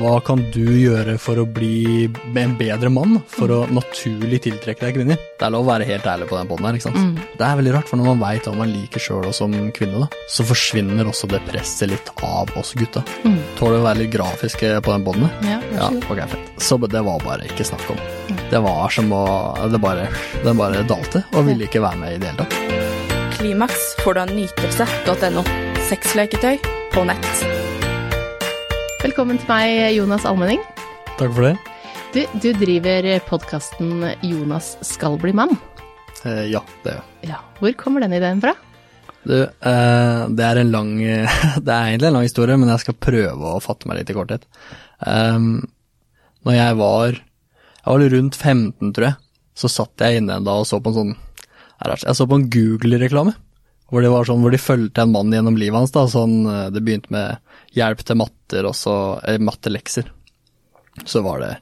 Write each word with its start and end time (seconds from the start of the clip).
hva 0.00 0.16
kan 0.24 0.40
du 0.54 0.64
gjøre 0.64 1.14
for 1.20 1.40
å 1.42 1.44
bli 1.48 2.06
en 2.40 2.54
bedre 2.58 2.88
mann? 2.92 3.18
For 3.30 3.52
å 3.52 3.58
naturlig 3.72 4.40
tiltrekke 4.46 4.86
deg 4.86 4.96
kvinner? 4.96 5.18
Det 5.38 5.46
er 5.46 5.52
lov 5.54 5.66
å 5.66 5.70
være 5.70 5.86
helt 5.88 6.06
ærlig 6.08 6.28
på 6.30 6.38
den 6.38 6.48
båten 6.50 6.68
her, 6.68 6.78
ikke 6.78 6.88
sant. 6.88 7.20
Det 7.36 7.46
er 7.46 7.58
veldig 7.60 7.74
rart, 7.76 7.90
for 7.90 8.00
når 8.00 8.08
man 8.12 8.22
veit 8.24 8.48
hva 8.48 8.54
man 8.56 8.72
liker 8.72 9.02
sjøl 9.04 9.28
og 9.30 9.36
som 9.36 9.54
kvinne, 9.76 10.02
da, 10.06 10.08
så 10.32 10.46
forsvinner 10.48 11.08
også 11.10 11.28
det 11.32 11.42
presset 11.48 11.92
litt 11.92 12.10
av 12.26 12.52
oss 12.60 12.72
gutta. 12.78 13.04
Tåler 13.60 13.80
å 13.80 13.86
være 13.86 14.02
litt 14.04 14.14
grafiske 14.14 14.72
på 14.84 14.94
den 14.96 15.06
poden? 15.06 15.28
Ja, 15.46 15.60
Ja, 15.76 15.88
ok, 16.10 16.24
fett. 16.32 16.50
Så 16.60 16.76
det 16.90 17.04
var 17.06 17.22
bare 17.24 17.46
ikke 17.48 17.64
snakk 17.68 17.86
om. 17.92 18.00
Det 18.50 18.58
var 18.64 18.90
som 18.92 19.12
å 19.14 19.22
Det 19.70 19.78
bare, 19.80 20.08
den 20.44 20.56
bare 20.58 20.82
dalte, 20.88 21.22
og 21.36 21.46
ville 21.46 21.68
ikke 21.68 21.84
være 21.84 22.00
med 22.00 22.16
i 22.16 22.20
det 22.22 22.32
hele 22.32 22.44
tatt. 22.44 23.36
Klimaks 23.38 23.94
får 24.02 24.14
du 24.18 24.20
av 24.24 24.34
nytelse.no. 24.36 25.44
Sexleketøy 25.88 26.58
på 26.92 27.06
nett. 27.08 27.59
Velkommen 29.00 29.38
til 29.40 29.48
meg, 29.48 29.94
Jonas 29.96 30.26
Almenning. 30.28 30.60
Takk 31.16 31.30
for 31.32 31.46
det. 31.46 31.54
Du, 32.12 32.18
du 32.42 32.50
driver 32.60 33.06
podkasten 33.24 34.02
Jonas 34.20 34.74
skal 34.84 35.14
bli 35.22 35.32
mann. 35.32 35.54
Eh, 36.28 36.50
ja, 36.52 36.60
det 36.84 36.92
gjør 36.92 36.98
jeg. 36.98 37.30
Ja, 37.30 37.38
Hvor 37.56 37.72
kommer 37.80 38.04
den 38.04 38.12
ideen 38.18 38.42
fra? 38.44 38.52
Du, 39.24 39.38
eh, 39.40 40.20
det 40.36 40.44
er 40.44 40.60
en 40.60 40.72
lang 40.74 40.90
Det 41.64 41.72
er 41.72 41.88
egentlig 41.94 42.10
en 42.10 42.18
lang 42.18 42.26
historie, 42.28 42.58
men 42.60 42.68
jeg 42.74 42.82
skal 42.84 42.98
prøve 43.08 43.54
å 43.54 43.62
fatte 43.64 43.88
meg 43.88 44.02
litt 44.02 44.12
i 44.12 44.16
korthet. 44.18 44.44
Um, 45.00 45.62
når 46.44 46.58
jeg 46.58 46.76
var 46.82 47.16
Jeg 47.16 47.86
var 47.88 48.04
rundt 48.18 48.36
15, 48.36 48.92
tror 48.98 49.06
jeg, 49.06 49.16
så 49.56 49.70
satt 49.78 50.04
jeg 50.04 50.20
inne 50.20 50.36
en 50.36 50.50
dag 50.50 50.60
og 50.60 50.68
så 50.68 50.76
på 50.76 50.92
en 50.92 50.98
sånn 50.98 51.14
Jeg 52.04 52.18
så 52.18 52.26
på 52.28 52.36
en 52.36 52.50
Google-reklame. 52.52 53.32
Hvor 53.88 54.04
sånn, 54.28 54.44
hvor 54.44 54.52
de 54.52 54.60
fulgte 54.60 55.02
en 55.02 55.16
mann 55.16 55.32
gjennom 55.32 55.56
livet 55.56 55.80
hans. 55.80 55.96
da, 55.96 56.04
sånn, 56.04 56.44
eh, 56.44 56.68
Det 56.68 56.84
begynte 56.84 57.16
med 57.16 57.40
hjelp 57.72 58.04
til 58.04 58.20
matter, 58.20 58.36
og 58.58 58.76
så 58.76 58.94
eh, 59.24 59.40
mattelekser. 59.42 60.10
Så 61.06 61.22
var 61.22 61.42
det 61.44 61.56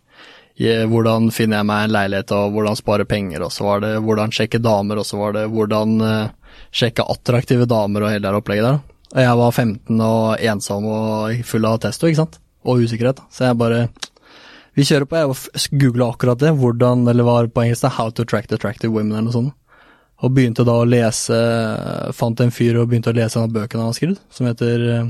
hvordan 0.58 1.30
finner 1.30 1.60
jeg 1.60 1.66
meg 1.68 1.84
en 1.84 1.92
leilighet, 1.94 2.32
og 2.34 2.54
hvordan 2.54 2.78
spare 2.78 3.04
penger, 3.06 3.44
og 3.46 3.52
så 3.54 3.62
var 3.62 3.82
det 3.84 3.92
hvordan 4.02 4.32
sjekke 4.34 4.58
damer, 4.58 4.98
og 4.98 5.06
så 5.06 5.18
var 5.20 5.36
det 5.36 5.44
hvordan 5.52 6.00
eh, 6.02 6.54
sjekke 6.74 7.06
attraktive 7.06 7.68
damer 7.70 8.02
og 8.02 8.10
hele 8.10 8.26
det 8.26 8.40
opplegget 8.40 8.66
der. 8.66 8.80
Og 9.14 9.22
jeg 9.22 9.36
var 9.40 9.54
15 9.54 10.00
og 10.04 10.42
ensom 10.50 10.88
og 10.90 11.44
full 11.46 11.68
av 11.68 11.78
testo, 11.84 12.08
ikke 12.08 12.24
sant, 12.24 12.40
og 12.66 12.82
usikkerhet. 12.82 13.22
Så 13.30 13.48
jeg 13.48 13.60
bare 13.60 13.88
Vi 14.78 14.84
kjører 14.86 15.08
på, 15.10 15.16
jeg 15.16 15.78
googla 15.80 16.10
akkurat 16.12 16.38
det, 16.38 16.52
hvordan, 16.54 17.08
eller 17.08 17.24
var 17.26 17.48
på 17.50 17.64
engelsk 17.64 17.82
det, 17.82 17.96
How 17.96 18.10
to 18.10 18.22
attract 18.22 18.52
attractive 18.52 18.92
women, 18.92 19.12
eller 19.12 19.26
noe 19.26 19.34
sånt. 19.34 19.54
Og 20.22 20.34
begynte 20.34 20.66
da 20.66 20.74
å 20.78 20.86
lese 20.86 21.34
Fant 22.14 22.40
en 22.40 22.50
fyr 22.50 22.78
og 22.78 22.88
begynte 22.90 23.10
å 23.10 23.16
lese 23.16 23.38
en 23.38 23.46
av 23.46 23.54
bøkene 23.54 23.82
han 23.82 23.90
har 23.90 23.96
skrevet, 23.96 24.20
som 24.30 24.46
heter 24.46 24.84
eh, 24.90 25.08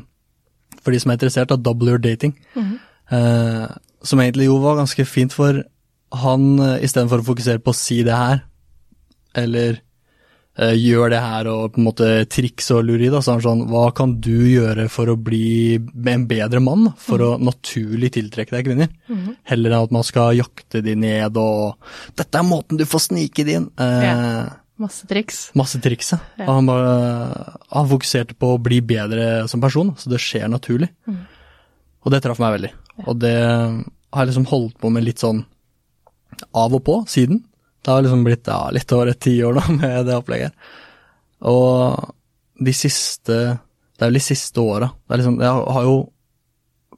For 0.83 0.95
de 0.95 1.01
som 1.03 1.11
er 1.11 1.19
interessert, 1.19 1.51
av 1.55 1.63
Double 1.63 1.91
Your 1.95 1.99
Dating. 2.03 2.35
Eh, 3.11 3.67
som 4.03 4.21
egentlig 4.23 4.47
jo 4.51 4.59
var 4.63 4.77
ganske 4.79 5.05
fint, 5.09 5.33
for 5.35 5.63
han 6.23 6.49
eh, 6.61 6.79
istedenfor 6.87 7.21
å 7.23 7.29
fokusere 7.33 7.61
på 7.65 7.75
å 7.75 7.77
si 7.77 8.03
det 8.07 8.15
her, 8.17 8.43
eller 9.39 9.81
eh, 10.59 10.75
gjør 10.79 11.11
det 11.13 11.21
her 11.23 11.49
og 11.53 11.73
på 11.75 11.81
en 11.83 11.87
måte 11.89 12.09
trikse 12.33 12.77
og 12.79 12.87
lure 12.89 13.05
i, 13.09 13.11
da, 13.13 13.21
så 13.23 13.35
han 13.37 13.43
sånn 13.45 13.67
Hva 13.71 13.89
kan 13.97 14.17
du 14.25 14.49
gjøre 14.49 14.89
for 14.93 15.11
å 15.13 15.17
bli 15.21 15.77
en 15.79 16.25
bedre 16.31 16.61
mann? 16.65 16.89
For 16.99 17.23
å 17.27 17.31
naturlig 17.43 18.13
tiltrekke 18.17 18.57
deg 18.57 18.71
kvinner? 18.71 18.89
Heller 19.51 19.75
enn 19.77 19.85
at 19.89 19.95
man 19.99 20.07
skal 20.07 20.37
jakte 20.39 20.81
de 20.85 20.95
ned 20.99 21.37
og 21.39 21.77
Dette 22.19 22.41
er 22.41 22.49
måten 22.49 22.81
du 22.81 22.87
får 22.89 23.07
snike 23.11 23.45
de 23.47 23.59
inn. 23.61 23.69
Eh, 23.79 24.09
Ja. 24.09 24.17
Masse 24.79 25.09
triks. 25.11 25.41
Masse 25.59 25.81
triks, 25.83 26.13
ja. 26.15 26.21
Og 26.47 26.53
Han, 26.53 26.69
bare, 26.71 26.91
han 27.75 27.89
fokuserte 27.91 28.37
på 28.39 28.53
å 28.55 28.61
bli 28.63 28.79
bedre 28.87 29.49
som 29.51 29.63
person, 29.63 29.91
så 29.99 30.11
det 30.13 30.21
skjer 30.23 30.47
naturlig. 30.53 30.91
Og 32.05 32.13
det 32.15 32.23
traff 32.23 32.39
meg 32.43 32.55
veldig. 32.55 32.73
Og 33.07 33.17
det 33.19 33.37
har 33.39 34.23
jeg 34.23 34.31
liksom 34.31 34.47
holdt 34.51 34.79
på 34.81 34.91
med 34.95 35.07
litt 35.07 35.23
sånn 35.23 35.43
av 36.55 36.75
og 36.79 36.85
på 36.87 37.01
siden. 37.11 37.43
Det 37.83 37.91
har 37.91 38.05
liksom 38.05 38.23
blitt 38.27 38.47
ja, 38.47 38.61
litt 38.75 38.95
over 38.95 39.11
et 39.11 39.21
tiår 39.23 39.59
nå 39.59 39.65
med 39.81 40.07
det 40.07 40.19
opplegget. 40.19 40.55
Og 41.49 42.15
de 42.59 42.75
siste 42.75 43.35
Det 43.99 44.05
er 44.05 44.11
vel 44.11 44.19
de 44.19 44.23
siste 44.23 44.63
åra. 44.63 44.89
Liksom, 45.11 45.41
jeg 45.43 45.67
har 45.75 45.87
jo 45.87 45.99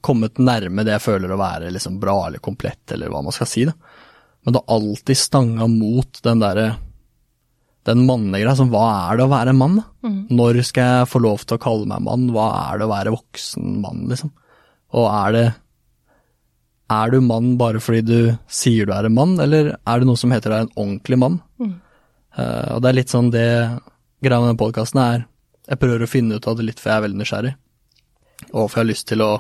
kommet 0.05 0.41
nærme 0.41 0.85
det 0.85 0.95
jeg 0.97 1.05
føler 1.05 1.33
å 1.33 1.41
være 1.41 1.73
liksom 1.73 1.99
bra 2.01 2.27
eller 2.27 2.43
komplett, 2.45 2.85
eller 2.93 3.13
hva 3.13 3.23
man 3.25 3.33
skal 3.37 3.49
si. 3.49 3.65
da. 3.69 3.73
Men 4.45 4.53
det 4.53 4.61
har 4.63 4.77
alltid 4.77 5.17
stanga 5.17 5.67
mot 5.69 6.21
den 6.25 6.41
derre 6.41 6.67
den 7.89 8.03
mannegreia, 8.07 8.53
Sånn, 8.59 8.69
hva 8.73 8.85
er 9.11 9.17
det 9.17 9.25
å 9.25 9.31
være 9.33 9.55
mann? 9.57 9.77
da? 9.81 10.11
Når 10.37 10.59
skal 10.69 10.85
jeg 11.01 11.09
få 11.09 11.21
lov 11.25 11.45
til 11.47 11.57
å 11.57 11.63
kalle 11.63 11.87
meg 11.89 12.03
mann? 12.05 12.27
Hva 12.35 12.49
er 12.73 12.79
det 12.79 12.87
å 12.87 12.91
være 12.93 13.15
voksen 13.15 13.81
mann, 13.81 14.03
liksom? 14.11 14.33
Og 14.93 15.07
er 15.09 15.33
det 15.33 15.45
Er 16.91 17.11
du 17.15 17.21
mann 17.23 17.53
bare 17.57 17.79
fordi 17.79 18.03
du 18.03 18.39
sier 18.51 18.85
du 18.87 18.93
er 18.93 19.07
en 19.07 19.15
mann, 19.15 19.37
eller 19.41 19.77
er 19.87 19.99
det 20.01 20.07
noe 20.09 20.19
som 20.19 20.33
heter 20.35 20.51
deg 20.51 20.61
en 20.67 20.73
ordentlig 20.77 21.19
mann? 21.23 21.41
Eh, 22.37 22.75
og 22.75 22.83
det 22.83 22.89
er 22.91 22.97
litt 22.99 23.09
sånn 23.13 23.31
det 23.31 23.47
greia 24.23 24.41
med 24.43 24.51
den 24.53 24.59
podkasten 24.61 24.99
er 25.03 25.25
Jeg 25.71 25.79
prøver 25.79 26.03
å 26.03 26.11
finne 26.11 26.35
ut 26.37 26.47
av 26.51 26.57
det 26.59 26.65
litt, 26.67 26.81
for 26.81 26.91
jeg 26.91 26.99
er 26.99 27.05
veldig 27.07 27.21
nysgjerrig. 27.23 27.55
Og 28.53 28.67
for 28.71 28.81
jeg 28.81 28.85
har 28.85 28.91
lyst 28.91 29.07
til 29.09 29.23
å 29.23 29.31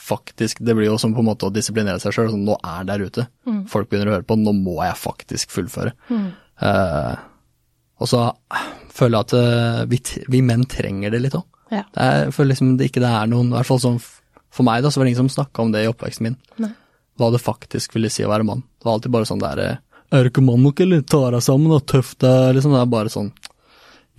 faktisk 0.00 0.58
Det 0.64 0.72
blir 0.74 0.86
jo 0.88 0.96
som 0.98 1.12
på 1.12 1.20
en 1.20 1.26
måte 1.28 1.44
å 1.44 1.52
disiplinere 1.52 2.00
seg 2.00 2.12
sjøl. 2.16 2.30
Sånn, 2.32 2.44
nå 2.48 2.54
er 2.64 2.84
der 2.88 3.02
ute. 3.04 3.26
Folk 3.68 3.90
begynner 3.90 4.08
å 4.08 4.14
høre 4.16 4.24
på. 4.26 4.36
Nå 4.40 4.54
må 4.56 4.78
jeg 4.82 4.96
faktisk 4.96 5.50
fullføre. 5.52 5.92
Eh, 6.10 7.16
og 8.00 8.08
så 8.08 8.24
føler 8.94 9.16
jeg 9.16 9.26
at 9.28 9.34
eh, 9.38 9.82
vi, 9.90 10.00
vi 10.32 10.42
menn 10.44 10.64
trenger 10.70 11.12
det 11.14 11.22
litt 11.24 11.36
òg. 11.38 11.46
Ja. 11.70 11.84
Jeg 11.94 12.32
føler 12.34 12.52
liksom 12.54 12.74
det 12.80 12.90
ikke 12.90 13.02
det 13.04 13.12
er 13.14 13.30
noen, 13.30 13.52
i 13.52 13.58
hvert 13.58 13.68
fall 13.68 13.82
sånn 13.82 14.00
for 14.50 14.66
meg, 14.66 14.82
da, 14.82 14.90
så 14.90 15.00
var 15.00 15.06
det 15.06 15.12
ingen 15.12 15.24
som 15.28 15.34
snakka 15.36 15.62
om 15.62 15.72
det 15.74 15.84
i 15.84 15.90
oppveksten 15.90 16.26
min. 16.26 16.38
Nei. 16.62 16.72
Hva 17.20 17.28
det 17.34 17.42
faktisk 17.42 17.94
ville 17.94 18.10
si 18.10 18.24
å 18.26 18.30
være 18.32 18.46
mann. 18.48 18.64
Det 18.80 18.88
var 18.88 18.96
alltid 18.96 19.14
bare 19.14 19.28
sånn 19.28 19.42
der 19.42 19.60
eh, 19.62 19.82
Er 20.10 20.24
du 20.24 20.32
ikke 20.32 20.42
mann 20.42 20.64
nok, 20.66 20.80
eller? 20.82 21.04
Ta 21.06 21.20
deg 21.30 21.44
sammen, 21.46 21.74
og 21.76 21.84
tøff 21.90 22.16
deg, 22.18 22.56
liksom. 22.56 22.74
Det 22.74 22.80
er 22.80 22.94
bare 22.96 23.12
sånn 23.12 23.28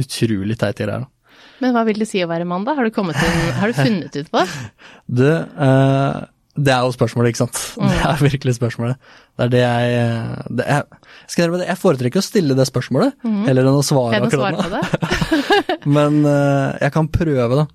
utrolig 0.02 0.56
teite 0.62 0.86
greier, 0.86 1.04
da. 1.04 1.42
Men 1.62 1.76
hva 1.76 1.84
vil 1.86 2.00
det 2.02 2.08
si 2.10 2.22
å 2.24 2.30
være 2.30 2.48
mann, 2.48 2.64
da? 2.66 2.74
Har 2.78 2.88
du, 2.88 3.02
inn, 3.02 3.50
har 3.60 3.70
du 3.70 3.78
funnet 3.78 4.16
ut 4.16 4.30
på 4.32 4.42
det? 4.42 4.70
Det, 5.22 5.34
eh, 5.68 6.22
det 6.56 6.72
er 6.74 6.86
jo 6.86 6.94
spørsmålet, 6.96 7.34
ikke 7.34 7.44
sant. 7.44 7.60
Det 7.80 8.00
er 8.08 8.24
virkelig 8.24 8.56
spørsmålet. 8.58 9.12
Det 9.40 9.46
er 9.48 9.52
det 9.54 9.62
jeg 9.62 9.92
eh, 9.98 10.48
det 10.60 10.66
er, 10.76 10.88
skal 11.32 11.46
jeg, 11.46 11.62
jeg 11.66 11.80
foretrekker 11.80 12.22
å 12.22 12.26
stille 12.26 12.58
det 12.58 12.66
spørsmålet, 12.68 13.16
heller 13.48 13.68
enn 13.68 13.80
å 13.80 13.86
svare 13.86 14.20
Kan 14.20 14.28
akkurat 14.28 14.58
nå. 14.60 14.82
Men 15.96 16.20
uh, 16.28 16.76
jeg 16.82 16.94
kan 16.94 17.10
prøve, 17.12 17.62
da. 17.62 17.66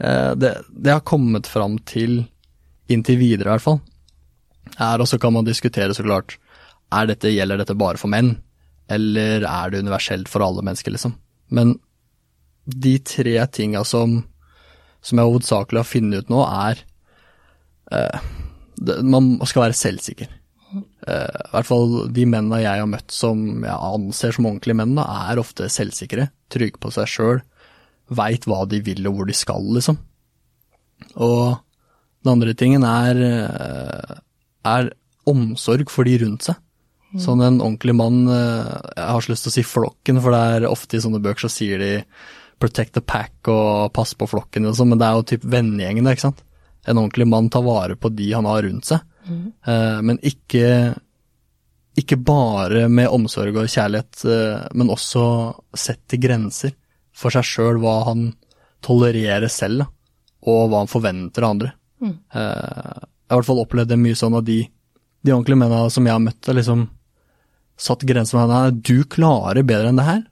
Uh, 0.00 0.32
det, 0.38 0.52
det 0.70 0.92
jeg 0.92 1.00
har 1.00 1.08
kommet 1.08 1.48
fram 1.50 1.78
til, 1.88 2.22
inntil 2.92 3.18
videre 3.20 3.48
i 3.48 3.54
hvert 3.54 3.64
fall, 3.64 3.80
er, 4.76 5.00
og 5.00 5.08
så 5.08 5.18
kan 5.20 5.34
man 5.34 5.48
diskutere 5.48 5.96
så 5.96 6.04
klart, 6.06 6.36
er 6.94 7.10
dette, 7.10 7.32
gjelder 7.32 7.62
dette 7.62 7.78
bare 7.78 8.00
for 8.00 8.12
menn, 8.12 8.34
eller 8.90 9.46
er 9.46 9.72
det 9.72 9.82
universelt 9.84 10.28
for 10.30 10.44
alle 10.44 10.64
mennesker, 10.66 10.94
liksom. 10.94 11.14
Men 11.54 11.76
de 12.70 12.96
tre 13.02 13.38
tinga 13.50 13.82
som, 13.88 14.20
som 15.02 15.20
jeg 15.20 15.32
hovedsakelig 15.32 15.80
har 15.80 15.88
funnet 15.88 16.24
ut 16.24 16.32
nå, 16.32 16.42
er 16.44 16.84
uh, 17.94 18.28
det, 18.76 19.00
Man 19.06 19.32
skal 19.48 19.66
være 19.68 19.78
selvsikker. 19.78 20.30
Eh, 21.08 21.40
I 21.48 21.52
hvert 21.54 21.68
fall 21.68 21.96
de 22.12 22.26
mennene 22.28 22.62
jeg 22.62 22.82
har 22.82 22.90
møtt 22.90 23.14
som 23.14 23.64
jeg 23.64 23.72
anser 23.72 24.36
som 24.36 24.48
ordentlige 24.50 24.80
menn, 24.82 24.96
da, 24.98 25.06
er 25.30 25.40
ofte 25.40 25.70
selvsikre, 25.72 26.28
trygge 26.52 26.80
på 26.82 26.92
seg 26.94 27.08
sjøl, 27.10 27.42
veit 28.10 28.46
hva 28.50 28.64
de 28.68 28.82
vil 28.84 29.06
og 29.08 29.18
hvor 29.18 29.30
de 29.30 29.36
skal, 29.36 29.68
liksom. 29.76 30.00
Og 31.16 31.60
den 32.20 32.34
andre 32.34 32.56
tingen 32.58 32.84
er, 32.84 33.22
eh, 33.24 34.18
er 34.68 34.90
omsorg 35.30 35.88
for 35.92 36.04
de 36.04 36.18
rundt 36.24 36.50
seg. 36.50 36.58
Sånn 37.18 37.40
en 37.42 37.56
ordentlig 37.58 37.90
mann 37.98 38.20
eh, 38.30 38.68
Jeg 38.94 39.06
har 39.10 39.24
så 39.24 39.32
lyst 39.32 39.42
til 39.42 39.50
å 39.50 39.54
si 39.56 39.64
flokken, 39.66 40.20
for 40.22 40.30
det 40.34 40.42
er 40.54 40.68
ofte 40.68 40.94
i 40.94 41.02
sånne 41.02 41.18
bøker 41.22 41.48
så 41.48 41.50
sier 41.50 41.82
de 41.82 42.04
protect 42.62 42.94
the 42.94 43.02
pack 43.02 43.48
og 43.50 43.90
pass 43.96 44.12
på 44.14 44.28
flokken 44.30 44.68
og 44.68 44.76
sånn, 44.78 44.92
men 44.92 45.00
det 45.00 45.08
er 45.08 45.16
jo 45.16 45.26
typ 45.32 45.46
vennegjengen, 45.48 46.06
ikke 46.06 46.28
sant. 46.28 46.44
En 46.86 47.00
ordentlig 47.00 47.26
mann 47.26 47.48
tar 47.50 47.64
vare 47.66 47.96
på 47.98 48.12
de 48.14 48.28
han 48.30 48.46
har 48.46 48.62
rundt 48.62 48.86
seg, 48.92 49.02
Eh, 49.30 50.00
men 50.02 50.18
ikke 50.26 50.94
ikke 52.00 52.16
bare 52.24 52.86
med 52.88 53.10
omsorg 53.12 53.56
og 53.60 53.66
kjærlighet, 53.68 54.22
eh, 54.24 54.68
men 54.78 54.88
også 54.94 55.24
sette 55.76 56.16
grenser 56.22 56.72
for 57.12 57.34
seg 57.34 57.44
sjøl, 57.44 57.80
hva 57.82 57.96
han 58.06 58.30
tolererer 58.86 59.50
selv, 59.52 59.84
og 60.46 60.70
hva 60.70 60.78
han 60.84 60.88
forventer 60.88 61.44
av 61.44 61.50
andre. 61.56 61.72
Eh, 62.02 63.00
Jeg 63.30 63.34
har 63.34 63.36
i 63.36 63.40
hvert 63.42 63.46
fall 63.50 63.60
opplevd 63.62 63.88
det 63.92 63.98
mye 64.00 64.16
sånn 64.18 64.38
at 64.38 64.46
de, 64.46 64.62
de 65.22 65.32
ordentlige 65.34 65.60
mennene 65.60 65.90
som 65.92 66.06
jeg 66.08 66.14
har 66.16 66.22
møtt, 66.24 66.46
har 66.46 66.56
liksom 66.56 66.88
satt 67.80 68.02
grenser 68.08 68.38
med 68.38 68.48
henne. 68.48 68.80
Du 68.82 69.04
klarer 69.04 69.62
bedre 69.66 69.88
enn 69.92 70.00
det 70.00 70.06
her. 70.08 70.24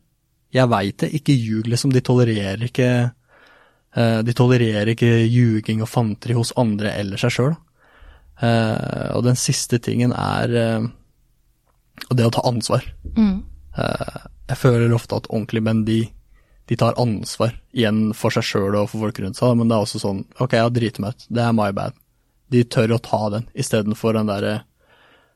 Jeg 0.56 0.69
veit 0.73 0.96
det, 1.05 1.12
ikke 1.14 1.37
ljug, 1.37 1.69
liksom. 1.69 1.93
De 1.93 2.00
tolererer 2.00 2.64
ikke 2.70 2.88
De 3.99 4.32
tolererer 4.37 4.90
ikke 4.93 5.08
ljuging 5.28 5.81
og 5.82 5.88
fanteri 5.88 6.34
hos 6.37 6.52
andre 6.61 6.93
eller 7.00 7.17
seg 7.20 7.32
sjøl. 7.34 7.55
Eh, 8.40 9.08
og 9.17 9.25
den 9.26 9.38
siste 9.38 9.81
tingen 9.82 10.14
er 10.14 10.55
eh, 10.55 10.87
det 12.14 12.26
å 12.29 12.35
ta 12.35 12.44
ansvar. 12.49 12.87
Eh, 13.79 14.20
jeg 14.49 14.61
føler 14.61 14.94
ofte 14.94 15.19
at 15.19 15.31
ordentlige 15.31 15.67
menn, 15.67 15.85
de, 15.88 16.00
de 16.70 16.79
tar 16.79 16.99
ansvar 17.00 17.56
igjen 17.75 18.12
for 18.17 18.35
seg 18.35 18.46
sjøl 18.46 18.79
og 18.79 18.90
for 18.93 19.06
folk 19.06 19.20
rundt 19.25 19.40
seg, 19.40 19.56
men 19.58 19.70
det 19.70 19.76
er 19.76 19.87
også 19.87 20.02
sånn 20.02 20.23
ok, 20.38 20.55
jeg 20.55 20.67
har 20.67 20.75
driti 20.75 21.05
meg 21.05 21.17
ut, 21.17 21.29
det 21.29 21.44
er 21.44 21.56
my 21.56 21.70
bad. 21.76 21.99
De 22.49 22.64
tør 22.64 22.96
å 22.96 23.02
ta 23.05 23.23
den, 23.35 23.49
istedenfor 23.58 24.17
den 24.17 24.31
derre 24.31 24.55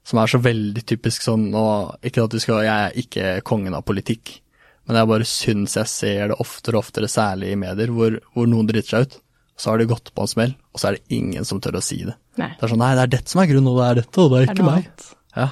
som 0.07 0.19
er 0.19 0.31
så 0.31 0.41
veldig 0.43 0.83
typisk 0.87 1.23
sånn 1.23 1.53
og 1.55 2.07
Ikke 2.07 2.25
at 2.25 2.33
du 2.33 2.41
skal 2.43 2.65
Jeg 2.65 2.89
er 2.89 2.97
ikke 2.99 3.27
kongen 3.47 3.77
av 3.77 3.85
politikk, 3.87 4.41
men 4.89 4.99
jeg 4.99 5.11
bare 5.13 5.29
syns 5.29 5.77
jeg 5.79 5.91
ser 5.91 6.33
det 6.33 6.41
oftere 6.43 6.79
og 6.79 6.89
oftere, 6.89 7.11
særlig 7.11 7.53
i 7.53 7.59
medier, 7.59 7.93
hvor, 7.95 8.19
hvor 8.35 8.49
noen 8.51 8.67
driter 8.67 8.97
seg 8.97 9.07
ut. 9.07 9.21
Så 9.55 9.71
har 9.71 9.79
de 9.79 9.87
gått 9.87 10.11
på 10.11 10.25
en 10.25 10.31
smell, 10.31 10.57
og 10.73 10.81
så 10.81 10.89
er 10.89 10.97
det 10.97 11.15
ingen 11.15 11.47
som 11.47 11.61
tør 11.63 11.79
å 11.79 11.85
si 11.85 12.01
det. 12.09 12.17
Nei. 12.41 12.51
Det 12.57 12.65
er 12.65 12.71
sånn 12.73 12.81
Nei, 12.81 12.93
det 12.97 13.03
er 13.07 13.11
dette 13.19 13.29
som 13.33 13.43
er 13.43 13.51
grunnen, 13.51 13.69
og 13.73 13.81
det 13.81 13.89
er 13.91 13.99
dette, 14.03 14.21
og 14.23 14.31
det 14.33 14.39
er 14.39 14.47
Det 14.47 14.53
er 14.53 14.57
ikke 14.57 14.69
meg. 14.71 15.09
Ja. 15.37 15.49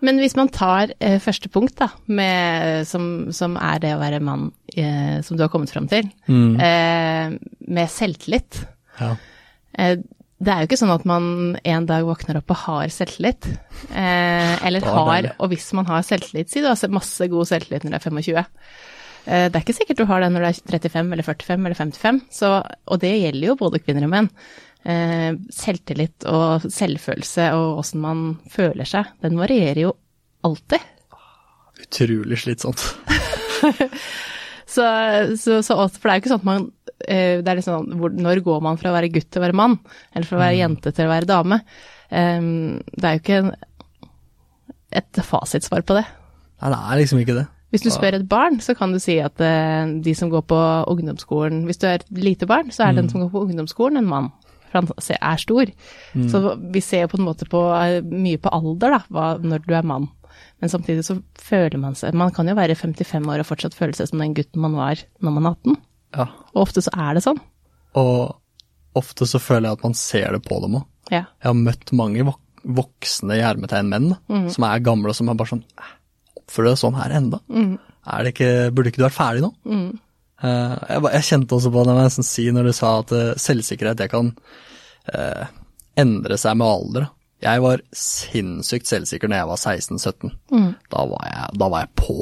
Men 0.00 0.16
hvis 0.22 0.32
man 0.38 0.48
tar 0.48 0.94
eh, 0.96 1.18
første 1.20 1.50
punkt, 1.52 1.74
da, 1.76 1.90
med, 2.08 2.86
som, 2.88 3.02
som 3.36 3.58
er 3.60 3.82
det 3.82 3.90
å 3.92 3.98
være 4.00 4.20
mann, 4.24 4.46
eh, 4.72 5.18
som 5.26 5.36
du 5.36 5.42
har 5.44 5.50
kommet 5.52 5.68
fram 5.74 5.88
til, 5.92 6.08
Mm. 6.24 6.54
eh, 6.56 7.34
med 7.68 7.90
selvtillit 7.92 8.62
ja. 9.00 9.10
eh, 9.76 9.98
Det 10.40 10.48
er 10.54 10.62
jo 10.64 10.70
ikke 10.70 10.78
sånn 10.80 10.94
at 10.94 11.04
man 11.04 11.58
en 11.68 11.84
dag 11.90 12.06
våkner 12.08 12.38
opp 12.40 12.48
og 12.54 12.56
har 12.62 12.88
selvtillit. 12.88 13.44
Eh, 13.92 14.54
eller 14.64 14.80
har, 14.88 15.34
og 15.36 15.50
hvis 15.52 15.68
man 15.76 15.84
har 15.90 16.00
selvtillit, 16.08 16.48
si 16.48 16.62
du 16.64 16.70
har 16.70 16.80
masse 16.96 17.28
god 17.28 17.44
selvtillit 17.52 17.84
når 17.84 17.92
du 17.92 17.98
er 18.00 18.06
25. 18.08 18.40
Eh, 19.28 19.46
det 19.52 19.52
er 19.52 19.60
ikke 19.60 19.76
sikkert 19.76 20.00
du 20.00 20.06
har 20.08 20.24
det 20.24 20.32
når 20.32 20.46
du 20.46 20.48
er 20.48 20.80
35 20.80 21.12
eller 21.12 21.28
45 21.28 21.66
eller 21.68 21.76
55, 21.76 22.22
så, 22.32 22.54
og 22.88 23.00
det 23.04 23.12
gjelder 23.20 23.50
jo 23.52 23.58
både 23.60 23.82
kvinner 23.84 24.08
og 24.08 24.14
menn. 24.16 24.30
Eh, 24.80 25.34
selvtillit 25.52 26.24
og 26.30 26.64
selvfølelse 26.72 27.50
og 27.52 27.82
åssen 27.82 28.00
man 28.00 28.24
føler 28.48 28.88
seg, 28.88 29.10
den 29.20 29.36
varierer 29.40 29.82
jo 29.84 29.94
alltid. 30.46 30.86
Utrolig 31.84 32.38
slitsomt. 32.40 32.84
Så, 34.70 34.84
så, 35.34 35.56
så, 35.66 35.74
for 35.74 36.06
det 36.06 36.12
er 36.12 36.18
jo 36.18 36.22
ikke 36.22 36.30
sånn 36.30 36.42
at 36.44 36.46
man 36.46 36.66
eh, 37.02 37.40
Det 37.42 37.50
er 37.50 37.56
liksom 37.58 37.88
hvor, 37.98 38.12
Når 38.14 38.38
går 38.46 38.60
man 38.62 38.76
fra 38.78 38.92
å 38.92 38.94
være 38.94 39.08
gutt 39.10 39.26
til 39.26 39.40
å 39.40 39.42
være 39.42 39.56
mann? 39.58 39.74
Eller 40.14 40.28
fra 40.28 40.38
å 40.38 40.42
være 40.44 40.60
jente 40.60 40.92
til 40.94 41.08
å 41.08 41.10
være 41.10 41.26
dame? 41.26 41.58
Em, 42.14 42.78
det 42.94 43.08
er 43.08 43.16
jo 43.16 43.22
ikke 43.24 43.40
en, 43.40 43.50
et 45.00 45.20
fasitsvar 45.26 45.82
på 45.86 45.96
det. 45.98 46.04
Nei, 46.62 46.70
det 46.70 46.78
er 46.78 47.00
liksom 47.00 47.22
ikke 47.24 47.36
det. 47.40 47.44
Hvis 47.74 47.82
du 47.86 47.90
spør 47.94 48.20
et 48.20 48.28
barn, 48.30 48.60
så 48.62 48.74
kan 48.78 48.94
du 48.94 48.98
si 49.02 49.18
at 49.22 49.42
eh, 49.42 49.90
de 50.06 50.14
som 50.18 50.30
går 50.30 50.46
på 50.50 50.60
ungdomsskolen 50.90 51.64
Hvis 51.66 51.82
du 51.82 51.88
er 51.90 51.98
et 51.98 52.06
lite 52.14 52.46
barn, 52.50 52.70
så 52.74 52.86
er 52.86 52.98
den 52.98 53.10
som 53.10 53.24
går 53.24 53.30
på 53.34 53.44
ungdomsskolen 53.48 53.98
en 54.04 54.10
mann. 54.10 54.30
For 54.70 54.80
han 54.80 54.88
er 55.18 55.36
stor. 55.42 55.70
Så 56.30 56.42
vi 56.72 56.80
ser 56.84 57.04
jo 57.04 57.12
på 57.16 57.18
en 57.20 57.26
måte 57.26 57.48
på, 57.50 57.60
eh, 57.82 58.00
mye 58.06 58.38
på 58.38 58.52
alder, 58.54 58.90
da, 58.96 59.00
hva, 59.10 59.26
når 59.42 59.64
du 59.66 59.74
er 59.74 59.82
mann. 59.86 60.08
Men 60.60 60.70
samtidig 60.70 61.02
så 61.04 61.16
føler 61.40 61.78
man 61.80 61.94
seg 61.98 62.14
Man 62.14 62.30
kan 62.36 62.46
jo 62.46 62.54
være 62.54 62.76
55 62.76 63.26
år 63.32 63.40
og 63.42 63.46
fortsatt 63.48 63.74
føle 63.74 63.96
seg 63.96 64.08
som 64.08 64.20
den 64.22 64.34
gutten 64.36 64.60
man 64.62 64.76
var 64.76 65.00
når 65.20 65.32
man 65.36 65.46
er 65.48 65.56
18. 65.56 65.76
Ja. 66.16 66.26
Og 66.54 66.62
ofte 66.68 66.82
så 66.84 66.92
er 66.96 67.14
det 67.16 67.22
sånn. 67.24 67.40
Og 67.98 68.36
ofte 68.98 69.26
så 69.26 69.40
føler 69.42 69.68
jeg 69.70 69.78
at 69.78 69.84
man 69.84 69.94
ser 69.98 70.32
det 70.36 70.42
på 70.46 70.60
dem 70.62 70.78
òg. 70.80 70.84
Ja. 71.10 71.24
Jeg 71.42 71.48
har 71.50 71.54
møtt 71.58 71.92
mange 71.96 72.24
vok 72.28 72.40
voksne 72.60 73.38
i 73.38 73.40
hermetegn 73.40 73.88
menn 73.88 74.10
da, 74.12 74.18
som 74.52 74.64
er 74.68 74.82
gamle 74.84 75.08
og 75.08 75.16
som 75.16 75.30
er 75.32 75.34
bare 75.40 75.48
sånn 75.48 75.62
"Æ, 75.80 75.86
Oppfører 76.36 76.66
du 76.66 76.70
deg 76.74 76.80
sånn 76.82 76.98
her 77.00 77.10
enda? 77.16 77.38
Er 78.06 78.22
det 78.24 78.34
ikke, 78.34 78.50
burde 78.74 78.90
ikke 78.92 79.00
du 79.00 79.06
vært 79.08 79.16
ferdig 79.16 79.40
nå? 79.40 79.50
Eh, 79.64 79.98
jeg, 80.42 81.02
jeg 81.12 81.26
kjente 81.28 81.56
også 81.56 81.70
på 81.72 81.82
det, 81.84 81.92
jeg 81.92 81.98
må 82.00 82.04
nesten 82.06 82.26
si, 82.26 82.44
når 82.54 82.64
du 82.70 82.72
sa 82.76 82.92
at 83.02 83.12
eh, 83.12 83.32
selvsikkerhet 83.40 83.98
det 84.00 84.10
kan 84.12 84.30
eh, 85.14 85.46
endre 86.00 86.38
seg 86.40 86.56
med 86.60 86.66
alder. 86.66 87.08
Jeg 87.40 87.62
var 87.64 87.80
sinnssykt 87.96 88.88
selvsikker 88.90 89.28
når 89.32 89.40
jeg 89.40 89.48
var 89.48 89.60
16-17. 89.60 90.32
Da, 90.92 91.04
var 91.08 91.24
jeg- 91.28 91.58
da 91.60 91.68
var 91.72 91.86
jeg 91.86 91.94
på. 91.96 92.16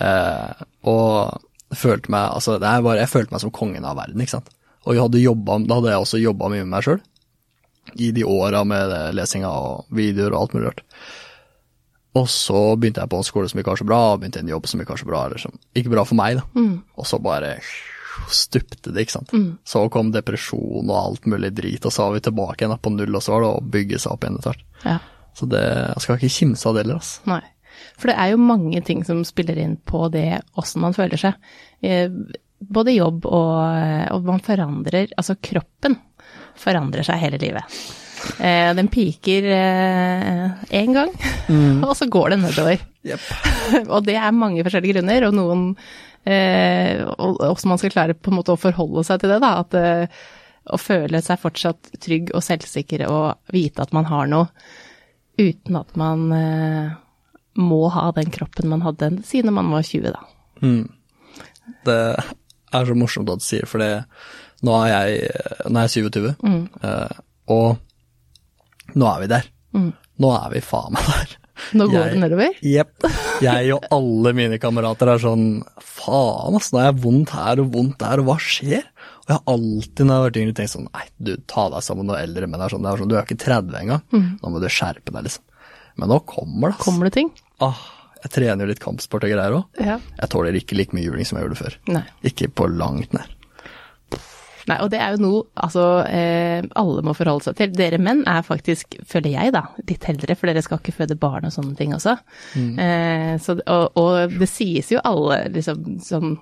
Eh, 0.00 0.62
og 0.88 1.42
følte 1.76 2.08
meg, 2.14 2.30
altså, 2.32 2.54
det 2.60 2.70
bare, 2.84 2.98
jeg 3.02 3.08
følte 3.12 3.32
meg 3.34 3.40
som 3.44 3.50
kongen 3.52 3.84
av 3.84 3.96
verden, 4.00 4.20
ikke 4.24 4.36
sant. 4.38 4.48
Og 4.86 4.94
jeg 4.94 5.02
hadde 5.04 5.20
jobbet, 5.20 5.66
da 5.68 5.74
hadde 5.76 5.90
jeg 5.92 6.00
også 6.04 6.22
jobba 6.22 6.48
mye 6.48 6.64
med 6.64 6.72
meg 6.78 6.84
sjøl. 6.86 7.00
I 8.00 8.10
de 8.12 8.24
åra 8.24 8.64
med 8.68 8.88
det, 8.92 9.02
lesinga 9.16 9.48
og 9.52 9.84
videoer 9.92 10.32
og 10.34 10.40
alt 10.42 10.54
mulig 10.56 10.66
rart. 10.70 10.82
Og 12.18 12.26
så 12.32 12.60
begynte 12.80 13.02
jeg 13.04 13.10
på 13.12 13.18
en 13.20 13.26
skole 13.28 13.50
som 13.52 13.60
ikke 13.60 13.70
var 13.74 13.80
så 13.82 13.86
bra, 13.88 13.98
og 14.14 14.22
begynte 14.22 14.40
en 14.42 14.50
jobb 14.50 14.66
som 14.70 14.80
ikke 14.82 14.94
var 14.96 15.00
så 15.04 15.08
bra, 15.10 15.20
eller 15.28 15.42
som 15.44 15.54
ikke 15.78 15.92
bra 15.92 16.04
for 16.08 16.18
meg, 16.18 16.40
da. 16.40 16.64
Og 16.98 17.06
så 17.06 17.20
bare 17.22 17.52
stupte 18.34 18.90
det, 18.90 19.04
ikke 19.06 19.14
sant. 19.18 19.30
Så 19.68 19.84
kom 19.94 20.10
depresjon 20.14 20.88
og 20.90 20.96
alt 20.98 21.28
mulig 21.30 21.52
drit, 21.54 21.84
og 21.86 21.94
så 21.94 22.08
var 22.08 22.16
vi 22.16 22.24
tilbake 22.26 22.64
igjen 22.64 22.74
på 22.82 22.90
null, 22.96 23.14
og 23.14 23.22
så 23.22 23.36
var 23.36 23.44
det 23.44 23.52
å 23.52 23.62
bygge 23.76 24.00
seg 24.02 24.16
opp 24.16 24.24
igjen 24.26 24.40
etter 24.40 24.50
hvert. 24.56 24.66
ja. 24.88 24.98
Så 25.38 25.46
det, 25.46 25.60
jeg 25.62 26.02
skal 26.02 26.16
ikke 26.18 26.34
kimse 26.34 26.66
av 26.66 26.74
det 26.74 26.82
heller, 26.82 26.96
altså. 26.98 27.20
Nei. 27.30 27.44
For 28.00 28.10
det 28.10 28.16
er 28.18 28.32
jo 28.32 28.40
mange 28.42 28.80
ting 28.82 29.04
som 29.06 29.20
spiller 29.28 29.60
inn 29.62 29.76
på 29.86 30.08
det 30.10 30.40
åssen 30.58 30.82
man 30.82 30.96
føler 30.96 31.20
seg. 31.20 31.38
Eh, 31.86 32.10
Både 32.58 32.90
jobb 32.90 33.22
og, 33.30 33.52
og 34.10 34.24
man 34.26 34.40
forandrer 34.42 35.12
Altså 35.14 35.36
kroppen 35.38 35.94
forandrer 36.58 37.06
seg 37.06 37.20
hele 37.22 37.38
livet. 37.38 37.76
Eh, 38.38 38.70
den 38.76 38.88
piker 38.92 39.46
én 39.48 40.94
gang, 40.96 41.12
og 41.86 41.94
så 41.98 42.08
går 42.10 42.34
det 42.34 42.40
nedover. 42.42 42.82
og 43.92 44.04
det 44.06 44.16
er 44.18 44.34
mange 44.36 44.64
forskjellige 44.66 44.98
grunner, 44.98 45.28
og 45.28 45.36
noen 45.38 45.62
eh, 46.28 47.04
Og 47.06 47.38
også 47.40 47.70
man 47.70 47.80
skal 47.80 47.94
klare 47.94 48.16
på 48.16 48.32
en 48.32 48.38
måte 48.40 48.54
å 48.54 48.60
forholde 48.60 49.04
seg 49.06 49.22
til 49.22 49.32
det, 49.32 49.40
da. 49.44 49.52
At 49.62 49.76
eh, 49.78 50.20
å 50.68 50.80
føle 50.80 51.20
seg 51.24 51.40
fortsatt 51.40 51.92
trygg 52.02 52.32
og 52.36 52.44
selvsikker 52.44 53.06
og 53.08 53.54
vite 53.54 53.84
at 53.84 53.94
man 53.96 54.08
har 54.10 54.28
noe, 54.30 54.50
uten 55.38 55.78
at 55.78 55.94
man 55.98 56.26
eh, 56.34 56.96
må 57.58 57.80
ha 57.94 58.08
den 58.16 58.30
kroppen 58.34 58.70
man 58.70 58.84
hadde 58.84 59.12
siden 59.26 59.54
man 59.56 59.70
var 59.72 59.86
20, 59.86 60.12
da. 60.14 60.26
Det 61.86 62.00
er 62.74 62.88
så 62.88 62.96
morsomt 62.98 63.30
at 63.32 63.42
du 63.42 63.46
sier, 63.46 63.68
for 63.70 63.82
det, 63.82 64.04
nå 64.66 64.74
er 64.82 64.88
jeg, 64.92 65.32
nå 65.70 65.80
er 65.80 65.88
jeg 65.88 66.08
27, 66.10 66.28
eh, 66.84 67.20
og 67.54 67.78
nå 68.96 69.08
er 69.14 69.20
vi 69.24 69.26
der. 69.34 69.44
Nå 70.18 70.30
er 70.34 70.50
vi 70.54 70.60
faen 70.64 70.92
meg 70.96 71.04
der. 71.12 71.36
Nå 71.74 71.88
går 71.90 71.98
Jeg- 71.98 72.12
det 72.14 72.18
nedover. 72.22 72.54
Jepp. 72.62 73.06
Jeg 73.42 73.72
og 73.74 73.84
alle 73.90 74.32
mine 74.32 74.58
kamerater 74.62 75.08
er 75.14 75.18
sånn 75.18 75.62
faen 75.82 76.54
ass, 76.56 76.70
nå 76.72 76.78
er 76.80 76.92
jeg 76.92 77.00
vondt 77.02 77.30
her 77.34 77.60
og 77.60 77.72
vondt 77.74 77.98
der, 77.98 78.20
og 78.22 78.26
hva 78.30 78.36
skjer? 78.38 78.84
Og 78.86 79.26
jeg 79.28 79.36
har 79.36 79.42
alltid 79.54 80.06
når 80.06 80.12
jeg 80.14 80.18
har 80.22 80.30
vært 80.30 80.40
yngre 80.42 80.54
tenkt 80.54 80.74
sånn 80.76 80.86
nei, 80.94 81.04
du 81.20 81.36
ta 81.50 81.68
deg 81.68 81.82
sammen 81.82 82.06
noen 82.06 82.22
eldre 82.22 82.46
menn. 82.48 82.62
Er 82.62 82.68
sånn, 82.72 82.82
det 82.86 82.92
er 82.92 83.02
sånn, 83.02 83.08
du 83.10 83.16
er 83.18 83.24
ikke 83.26 83.38
30 83.42 83.74
engang, 83.82 84.02
nå 84.12 84.50
må 84.54 84.60
du 84.62 84.68
skjerpe 84.70 85.10
deg, 85.12 85.22
liksom. 85.26 85.42
Men 85.98 86.08
nå 86.14 86.20
kommer 86.24 86.70
det, 86.70 86.78
ass. 86.78 86.84
Kommer 86.86 87.04
det 87.10 87.12
ting? 87.18 87.30
Ah, 87.60 87.76
jeg 88.22 88.30
trener 88.32 88.64
jo 88.64 88.70
litt 88.70 88.80
kampsport 88.80 89.24
og 89.26 89.30
greier 89.34 89.52
òg. 89.58 89.64
Ja. 89.84 89.98
Jeg 90.20 90.30
tåler 90.30 90.54
ikke 90.54 90.76
like 90.78 90.92
mye 90.94 91.04
juling 91.10 91.26
som 91.26 91.38
jeg 91.38 91.48
gjorde 91.48 91.58
før. 91.58 91.74
Nei. 91.98 92.04
Ikke 92.24 92.48
på 92.48 92.70
langt 92.70 93.12
nær. 93.12 93.26
Nei, 94.68 94.78
og 94.84 94.90
det 94.92 95.00
er 95.02 95.14
jo 95.14 95.22
noe 95.22 95.44
altså, 95.58 95.84
eh, 96.08 96.64
alle 96.80 97.04
må 97.06 97.14
forholde 97.16 97.48
seg 97.48 97.58
til. 97.60 97.72
Dere 97.78 98.00
menn 98.02 98.24
er 98.28 98.44
faktisk, 98.46 98.98
føler 99.08 99.34
jeg 99.36 99.54
da, 99.56 99.64
litt 99.88 100.08
eldre, 100.10 100.36
for 100.38 100.50
dere 100.50 100.64
skal 100.64 100.82
ikke 100.82 100.96
føde 101.00 101.18
barn 101.20 101.48
og 101.48 101.54
sånne 101.54 101.76
ting 101.78 101.94
også. 101.96 102.16
Eh, 102.56 103.32
så, 103.44 103.56
og, 103.64 103.98
og 104.00 104.36
det 104.38 104.50
sies 104.50 104.92
jo 104.92 105.02
alle 105.08 105.40
liksom 105.54 105.98
sånn 106.04 106.36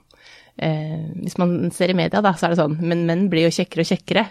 eh, 0.62 1.06
Hvis 1.22 1.38
man 1.40 1.70
ser 1.74 1.92
i 1.92 1.98
media, 1.98 2.22
da, 2.24 2.34
så 2.36 2.48
er 2.48 2.54
det 2.54 2.60
sånn 2.60 2.76
Men 2.80 3.04
menn 3.08 3.26
blir 3.32 3.46
jo 3.46 3.54
kjekkere 3.54 3.86
og 3.86 3.90
kjekkere. 3.92 4.26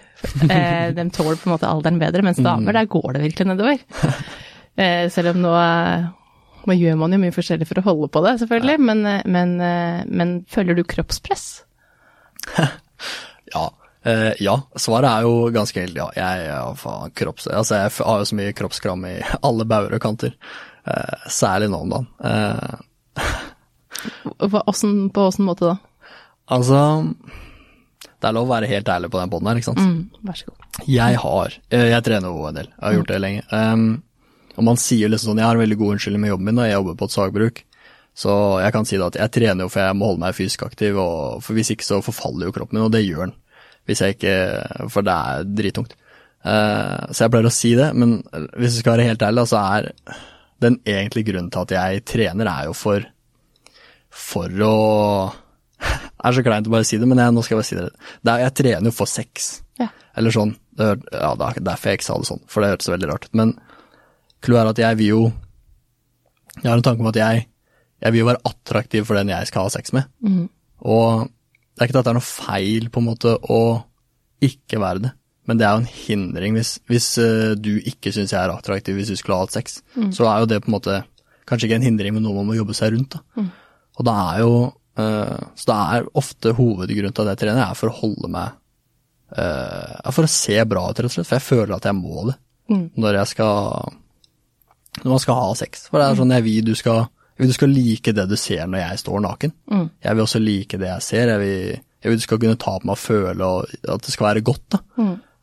Eh, 0.49 0.91
de 0.97 1.07
tåler 1.15 1.39
på 1.39 1.49
en 1.49 1.55
måte 1.55 1.69
alderen 1.69 2.01
bedre, 2.01 2.25
mens 2.25 2.41
damer, 2.43 2.75
der 2.75 2.91
går 2.91 3.15
det 3.15 3.25
virkelig 3.29 3.53
nedover. 3.53 3.81
Eh, 4.75 5.05
selv 5.07 5.29
om 5.31 5.37
nå 5.39 5.51
eh, 5.55 6.01
nå 6.65 6.75
gjør 6.75 6.97
man 6.99 7.13
jo 7.13 7.19
mye 7.21 7.33
forskjellig 7.35 7.67
for 7.69 7.79
å 7.79 7.85
holde 7.85 8.09
på 8.13 8.21
det, 8.25 8.33
selvfølgelig, 8.41 8.77
men, 8.81 9.05
eh, 9.07 9.21
men, 9.29 9.55
eh, 9.61 10.01
men 10.09 10.35
føler 10.49 10.77
du 10.77 10.83
kroppspress? 10.83 11.63
Ja. 13.53 13.67
Eh, 14.05 14.31
ja, 14.45 14.59
svaret 14.77 15.09
er 15.09 15.25
jo 15.25 15.49
ganske 15.53 15.81
helt 15.81 15.97
ja. 15.97 16.05
Jeg, 16.13 16.45
ja, 16.45 16.61
faen, 16.77 17.13
kropps... 17.17 17.47
Altså, 17.49 17.79
jeg 17.79 17.93
har 18.05 18.21
jo 18.21 18.29
så 18.29 18.37
mye 18.37 18.53
kroppskram 18.57 19.05
i 19.09 19.15
alle 19.47 19.65
bauger 19.69 19.97
og 19.97 20.03
kanter. 20.03 20.35
Eh, 20.85 21.29
særlig 21.33 21.71
nå 21.73 21.81
om 21.81 21.95
dagen. 21.95 22.07
Eh, 22.21 22.75
på 24.45 24.63
åssen 24.67 25.45
måte 25.47 25.71
da? 25.71 25.75
altså 26.51 26.79
Det 28.03 28.27
er 28.27 28.35
lov 28.35 28.45
å 28.45 28.51
være 28.51 28.69
helt 28.69 28.89
ærlig 28.91 29.09
på 29.09 29.17
den 29.17 29.31
båten 29.31 29.49
her, 29.49 29.61
ikke 29.61 29.71
sant. 29.71 29.81
Mm, 29.81 30.25
vær 30.27 30.37
så 30.37 30.51
god. 30.51 30.67
Jeg 30.91 31.21
har 31.23 31.55
eh, 31.71 31.87
Jeg 31.89 32.05
trener 32.05 32.29
jo 32.29 32.49
en 32.49 32.59
del. 32.59 32.69
Jeg 32.69 32.85
har 32.85 32.97
gjort 32.99 33.13
det 33.13 33.21
lenge. 33.23 33.45
Um, 33.49 33.87
og 34.55 34.67
man 34.69 34.79
sier 34.79 35.09
liksom 35.09 35.31
sånn 35.31 35.41
Jeg 35.41 35.49
har 35.49 35.57
en 35.57 35.63
veldig 35.65 35.79
god 35.79 35.95
unnskyldning 35.95 36.23
med 36.27 36.33
jobben 36.35 36.51
min, 36.51 36.61
og 36.61 36.69
Jeg 36.69 36.77
jobber 36.77 36.99
på 36.99 37.09
et 37.09 37.15
sagbruk. 37.15 37.63
Så 38.15 38.33
jeg 38.63 38.71
kan 38.71 38.85
si 38.87 38.99
det 38.99 39.09
at 39.09 39.17
jeg 39.19 39.33
trener 39.35 39.65
jo 39.65 39.71
for 39.73 39.83
jeg 39.83 39.97
må 39.97 40.07
holde 40.07 40.23
meg 40.23 40.37
fysisk 40.37 40.61
aktiv, 40.63 40.95
og 41.01 41.41
for 41.43 41.57
hvis 41.57 41.73
ikke 41.73 41.87
så 41.87 41.99
forfaller 42.05 42.47
jo 42.47 42.53
kroppen 42.55 42.77
min, 42.77 42.85
og 42.85 42.93
det 42.93 43.03
gjør 43.03 43.25
den. 43.25 43.33
Hvis 43.85 44.01
jeg 44.01 44.15
ikke 44.15 44.89
For 44.89 45.05
det 45.05 45.13
er 45.13 45.45
drittungt. 45.45 45.95
Uh, 46.45 47.09
så 47.09 47.25
jeg 47.25 47.33
pleier 47.33 47.49
å 47.49 47.53
si 47.53 47.71
det, 47.77 47.89
men 47.97 48.19
hvis 48.53 48.75
du 48.75 48.81
skal 48.83 48.95
være 48.95 49.09
helt 49.09 49.23
ærlig, 49.25 49.47
så 49.49 49.61
er 49.61 49.89
den 50.61 50.77
egentlige 50.85 51.31
grunnen 51.31 51.49
til 51.53 51.65
at 51.65 51.73
jeg 51.73 52.03
trener, 52.07 52.49
er 52.49 52.69
jo 52.69 52.75
for 52.77 53.05
For 54.15 54.61
å 54.63 54.75
Det 55.85 56.29
er 56.29 56.37
så 56.37 56.43
kleint 56.45 56.69
å 56.69 56.73
bare 56.73 56.87
si 56.87 56.97
det, 57.01 57.07
men 57.09 57.19
jeg, 57.21 57.33
nå 57.35 57.43
skal 57.45 57.55
jeg 57.55 57.61
bare 57.61 57.69
si 57.69 57.77
det. 57.77 58.11
det 58.25 58.33
er, 58.33 58.43
jeg 58.45 58.55
trener 58.61 58.89
jo 58.89 58.95
for 58.95 59.09
sex. 59.09 59.49
Ja. 59.81 59.89
Eller 60.17 60.33
sånn. 60.33 60.53
Det, 60.73 60.87
ja, 61.11 61.31
det 61.37 61.49
er 61.49 61.65
derfor 61.67 61.91
jeg 61.91 61.99
ikke 61.99 62.07
sa 62.07 62.15
det 62.21 62.29
sånn, 62.29 62.45
for 62.49 62.63
det 62.63 62.71
hørtes 62.71 62.89
veldig 62.93 63.09
rart 63.11 63.27
ut. 63.27 63.35
Men 63.37 63.51
clouet 64.45 64.61
er 64.63 64.71
at 64.71 64.81
jeg 64.81 64.99
vil 65.01 65.11
jo 65.11 65.19
Jeg 66.55 66.69
har 66.69 66.79
en 66.79 66.85
tanke 66.87 67.03
om 67.03 67.11
at 67.11 67.19
jeg, 67.19 67.45
jeg 67.99 68.15
vil 68.15 68.21
jo 68.21 68.27
være 68.29 68.43
attraktiv 68.47 69.05
for 69.05 69.19
den 69.19 69.33
jeg 69.33 69.49
skal 69.49 69.67
ha 69.67 69.73
sex 69.73 69.91
med. 69.93 70.07
Og 70.87 71.27
det 71.75 71.83
er 71.83 71.89
ikke 71.89 71.99
at 71.99 72.07
det 72.07 72.13
er 72.13 72.17
noe 72.17 72.25
feil 72.25 72.89
på 72.89 73.01
en 73.01 73.07
måte 73.09 73.35
å 73.51 73.59
ikke 74.45 74.79
være 74.79 75.01
det, 75.03 75.11
Men 75.47 75.57
det 75.59 75.65
er 75.65 75.73
jo 75.75 75.81
en 75.83 75.91
hindring 75.91 76.55
hvis, 76.57 76.71
hvis 76.89 77.07
eh, 77.21 77.51
du 77.59 77.75
ikke 77.77 78.11
syns 78.15 78.31
jeg 78.33 78.39
er 78.39 78.53
attraktiv 78.53 78.95
hvis 78.97 79.11
du 79.11 79.15
skulle 79.19 79.37
ha 79.37 79.45
hatt 79.45 79.53
sex. 79.53 79.81
Så 80.15 80.25
er 80.25 80.39
jo 80.41 80.47
det 80.49 80.61
på 80.63 80.71
en 80.71 80.75
måte 80.77 81.03
kanskje 81.45 81.67
ikke 81.67 81.77
en 81.81 81.85
hindring, 81.85 82.15
men 82.15 82.23
noe 82.25 82.39
man 82.39 82.47
må 82.49 82.55
jobbe 82.57 82.73
seg 82.73 82.95
rundt. 82.95 83.17
da. 83.17 83.43
Og 83.99 84.07
det 84.07 84.15
er 84.21 84.39
jo 84.41 84.53
eh, 84.97 85.43
Så 85.55 85.67
det 85.69 85.75
er 85.75 86.07
ofte 86.17 86.53
hovedgrunnen 86.57 87.13
til 87.13 87.23
at 87.27 87.33
jeg 87.35 87.41
trener, 87.43 87.61
er 87.67 87.77
for 87.77 87.91
å 87.91 87.97
holde 87.99 88.31
meg 88.31 88.55
eh, 89.37 90.11
For 90.11 90.25
å 90.25 90.31
se 90.31 90.57
bra 90.65 90.87
ut, 90.89 90.97
rett 90.97 91.11
og 91.11 91.15
slett. 91.15 91.29
For 91.29 91.37
jeg 91.37 91.47
føler 91.49 91.75
at 91.77 91.85
jeg 91.85 91.95
må 91.99 92.25
det 92.31 92.39
når 92.97 93.19
jeg 93.19 93.27
skal 93.35 93.91
Når 95.03 95.11
man 95.11 95.19
skal 95.21 95.37
ha 95.37 95.49
sex. 95.59 95.85
For 95.91 96.01
det 96.01 96.07
er 96.07 96.17
sånn 96.17 96.33
jeg 96.33 96.47
vil 96.47 96.65
du 96.65 96.73
skal 96.75 97.05
jeg 97.35 97.43
vil 97.43 97.51
du 97.51 97.57
skal 97.57 97.73
like 97.75 98.13
det 98.15 98.27
du 98.31 98.37
ser 98.39 98.63
når 98.63 98.79
jeg 98.79 98.99
står 99.03 99.23
naken. 99.25 99.51
Jeg 100.05 100.15
vil 100.15 100.23
også 100.23 100.39
like 100.39 100.77
det 100.79 100.87
jeg 100.87 101.03
ser. 101.03 101.31
Jeg 101.33 101.41
vil, 101.41 101.81
jeg 101.99 102.11
vil 102.11 102.21
du 102.21 102.23
skal 102.23 102.39
kunne 102.39 102.59
ta 102.61 102.77
på 102.79 102.87
meg 102.87 102.95
og 102.95 103.01
føle 103.01 103.49
og 103.49 103.73
at 103.91 104.05
det 104.07 104.13
skal 104.13 104.29
være 104.29 104.45
godt. 104.47 104.77
da. 104.77 104.79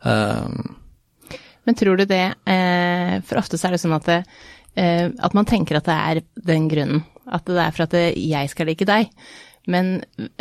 Um. 0.09 0.79
Men 1.69 1.77
tror 1.79 2.01
du 2.01 2.07
det, 2.09 2.25
eh, 2.49 3.21
for 3.23 3.39
ofte 3.39 3.61
så 3.61 3.69
er 3.69 3.77
det 3.77 3.83
sånn 3.83 3.95
at, 3.95 4.09
det, 4.09 4.23
eh, 4.75 5.13
at 5.13 5.37
man 5.37 5.47
tenker 5.47 5.79
at 5.79 5.87
det 5.87 5.99
er 5.99 6.23
den 6.49 6.67
grunnen, 6.73 7.05
at 7.29 7.45
det 7.47 7.61
er 7.61 7.77
for 7.77 7.85
at 7.85 7.95
det, 7.95 8.07
jeg 8.19 8.51
skal 8.51 8.67
like 8.67 8.89
deg. 8.89 9.13
Men 9.71 9.93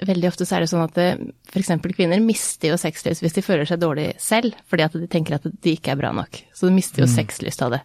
veldig 0.01 0.31
ofte 0.31 0.47
så 0.49 0.57
er 0.57 0.63
det 0.63 0.71
sånn 0.71 0.87
at 0.87 0.97
f.eks. 0.97 1.69
kvinner 1.93 2.23
mister 2.23 2.71
jo 2.71 2.79
sexlyst 2.81 3.21
hvis 3.21 3.35
de 3.35 3.43
føler 3.45 3.69
seg 3.69 3.83
dårlig 3.83 4.07
selv, 4.17 4.55
fordi 4.65 4.87
at 4.87 4.97
de 4.97 5.11
tenker 5.11 5.37
at 5.37 5.45
de 5.45 5.75
ikke 5.75 5.93
er 5.93 5.99
bra 5.99 6.09
nok. 6.15 6.41
Så 6.57 6.65
de 6.65 6.73
mister 6.73 7.03
jo 7.03 7.11
sexlyst 7.11 7.61
av 7.61 7.75
det. 7.75 7.83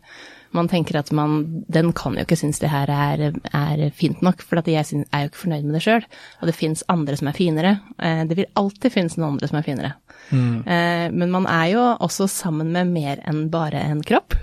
Man 0.54 0.68
tenker 0.68 0.96
at 1.00 1.10
man, 1.12 1.64
den 1.68 1.92
kan 1.92 2.14
jo 2.14 2.22
ikke 2.24 2.36
synes 2.38 2.58
det 2.62 2.70
her 2.70 2.88
er, 2.92 3.32
er 3.52 3.90
fint 3.90 4.22
nok, 4.22 4.40
for 4.42 4.62
jeg 4.66 4.86
synes, 4.86 5.08
er 5.12 5.24
jo 5.24 5.30
ikke 5.32 5.42
fornøyd 5.42 5.64
med 5.66 5.74
det 5.74 5.82
sjøl. 5.84 6.04
Og 6.40 6.46
det 6.46 6.54
fins 6.56 6.84
andre 6.88 7.16
som 7.16 7.28
er 7.28 7.32
finere. 7.36 7.72
Eh, 7.98 8.24
Det 8.24 8.36
vil 8.36 8.46
alltid 8.56 8.92
finnes 8.92 9.16
noen 9.18 9.34
andre 9.34 9.48
som 9.48 9.58
er 9.58 9.66
finere. 9.66 9.92
Eh, 10.32 11.08
Men 11.12 11.30
man 11.30 11.46
er 11.46 11.66
jo 11.74 11.82
også 12.00 12.28
sammen 12.28 12.70
med 12.72 12.86
mer 12.92 13.20
enn 13.26 13.48
bare 13.50 13.82
en 13.90 14.02
kropp. 14.02 14.34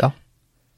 ja. 0.00 0.10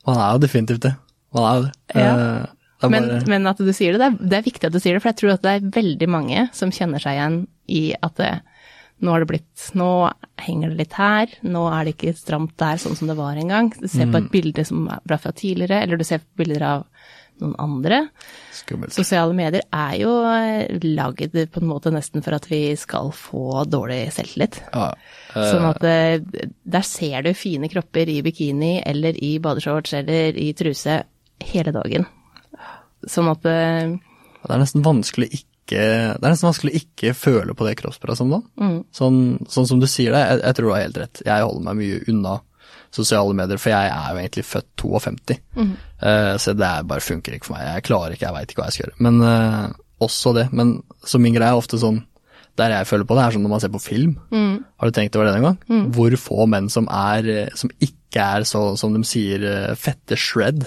Man 0.07 0.17
er 0.19 0.33
jo 0.35 0.39
definitivt 0.43 0.83
det. 0.83 0.95
Man 1.35 1.45
er 1.47 1.55
jo 1.57 1.63
det. 1.63 1.73
Ja. 1.95 2.13
Eh, 2.17 2.47
det 2.83 2.89
er 2.89 2.91
Men, 2.91 3.23
men 3.29 3.47
at 3.47 3.59
du 3.59 3.73
sier 3.73 3.93
det, 3.95 4.01
det 4.01 4.07
er, 4.09 4.29
det 4.29 4.39
er 4.41 4.43
viktig 4.43 4.67
at 4.67 4.73
du 4.75 4.81
sier 4.83 4.95
det, 4.97 5.03
for 5.05 5.13
jeg 5.13 5.17
tror 5.21 5.33
at 5.37 5.43
det 5.43 5.51
er 5.55 5.69
veldig 5.81 6.09
mange 6.11 6.49
som 6.53 6.73
kjenner 6.75 6.99
seg 6.99 7.15
igjen 7.15 7.37
i 7.71 7.95
at 8.03 8.17
det, 8.19 8.31
nå 9.03 9.11
har 9.11 9.23
det 9.23 9.31
blitt 9.33 9.65
Nå 9.79 9.89
henger 10.43 10.73
det 10.73 10.79
litt 10.79 10.95
her, 10.99 11.33
nå 11.47 11.65
er 11.71 11.87
det 11.87 11.97
ikke 11.97 12.15
stramt 12.19 12.55
der 12.61 12.79
sånn 12.83 12.97
som 12.99 13.11
det 13.11 13.19
var 13.19 13.39
en 13.39 13.51
gang. 13.51 13.71
Du 13.75 13.87
ser 13.91 14.11
på 14.11 14.19
et 14.21 14.31
bilde 14.33 14.65
som 14.67 14.87
er 14.91 15.19
fra 15.23 15.33
tidligere, 15.35 15.83
eller 15.85 16.01
du 16.01 16.07
ser 16.07 16.23
på 16.23 16.43
bilder 16.43 16.65
av 16.67 16.87
noen 17.43 17.55
andre. 17.59 17.99
skummelt. 18.55 18.95
Sosiale 18.95 19.35
medier 19.37 19.65
er 19.75 19.95
jo 20.01 20.13
eh, 20.29 20.79
lagd 20.95 21.35
på 21.35 21.63
en 21.63 21.69
måte 21.69 21.93
nesten 21.95 22.25
for 22.25 22.37
at 22.37 22.47
vi 22.51 22.75
skal 22.79 23.11
få 23.17 23.65
dårlig 23.71 24.05
selvtillit. 24.15 24.61
Ah, 24.77 24.93
ja. 25.35 25.47
Sånn 25.51 25.69
at 25.71 25.87
eh, 25.89 26.49
der 26.63 26.87
ser 26.87 27.27
du 27.27 27.33
fine 27.39 27.71
kropper 27.73 28.11
i 28.11 28.21
bikini 28.25 28.77
eller 28.87 29.19
i 29.19 29.37
badeshorts 29.43 29.97
eller 30.03 30.39
i 30.39 30.53
truse 30.59 31.03
hele 31.53 31.75
dagen. 31.75 32.07
Sånn 33.09 33.31
at 33.33 33.49
eh, 33.51 33.97
Det 34.43 34.53
er 34.53 34.63
nesten 34.63 34.87
vanskelig 34.87 35.33
ikke 35.33 35.52
det 35.71 36.25
er 36.25 36.31
nesten 36.33 36.49
vanskelig 36.49 36.73
å 36.75 36.81
ikke 36.83 37.13
føle 37.17 37.55
på 37.57 37.65
det 37.69 37.77
kroppspresset 37.81 38.19
som 38.19 38.33
da. 38.35 38.41
Sånn, 38.93 39.19
sånn 39.49 39.69
som 39.71 39.81
du 39.81 39.87
sier 39.89 40.13
det, 40.13 40.21
jeg, 40.29 40.41
jeg 40.43 40.57
tror 40.59 40.67
du 40.69 40.73
har 40.75 40.83
helt 40.87 40.99
rett. 41.01 41.23
Jeg 41.25 41.47
holder 41.47 41.65
meg 41.69 41.79
mye 41.79 42.01
unna 42.13 42.35
sosiale 42.93 43.33
medier, 43.37 43.61
for 43.63 43.73
jeg 43.73 43.89
er 43.89 44.09
jo 44.13 44.21
egentlig 44.21 44.45
født 44.45 44.69
52. 44.83 45.37
Eh, 46.03 46.35
så 46.43 46.53
det 46.59 46.67
er 46.69 46.89
bare 46.91 47.01
funker 47.05 47.37
ikke 47.39 47.49
for 47.49 47.57
meg. 47.57 47.69
Jeg 47.79 47.87
klarer 47.89 48.17
ikke, 48.17 48.27
jeg 48.29 48.37
veit 48.37 48.51
ikke 48.53 48.61
hva 48.61 48.69
jeg 48.69 48.77
skal 48.77 48.85
gjøre. 48.89 48.99
Men 49.07 49.21
uh, 49.25 49.69
også 50.05 50.35
det. 50.37 50.49
Men 50.53 50.75
så 51.09 51.21
min 51.23 51.37
greie 51.39 51.49
er 51.55 51.61
ofte 51.63 51.81
sånn 51.81 52.03
der 52.61 52.69
jeg 52.75 52.85
føler 52.91 53.07
på 53.09 53.17
det, 53.17 53.23
er 53.25 53.33
sånn 53.33 53.47
når 53.47 53.53
man 53.55 53.63
ser 53.65 53.71
på 53.73 53.81
film. 53.81 54.11
Har 54.29 54.91
du 54.91 54.93
tenkt 54.93 55.15
over 55.17 55.31
det 55.31 55.39
en 55.39 55.47
gang? 55.47 55.87
Hvor 55.97 56.13
få 56.21 56.45
menn 56.53 56.67
som 56.69 56.85
er 56.93 57.31
eh, 57.33 57.55
som 57.57 57.71
ikke 57.81 58.27
er 58.37 58.45
så, 58.45 58.75
som 58.77 58.93
de 58.93 59.01
sier, 59.09 59.47
fette 59.81 60.19
shred 60.21 60.67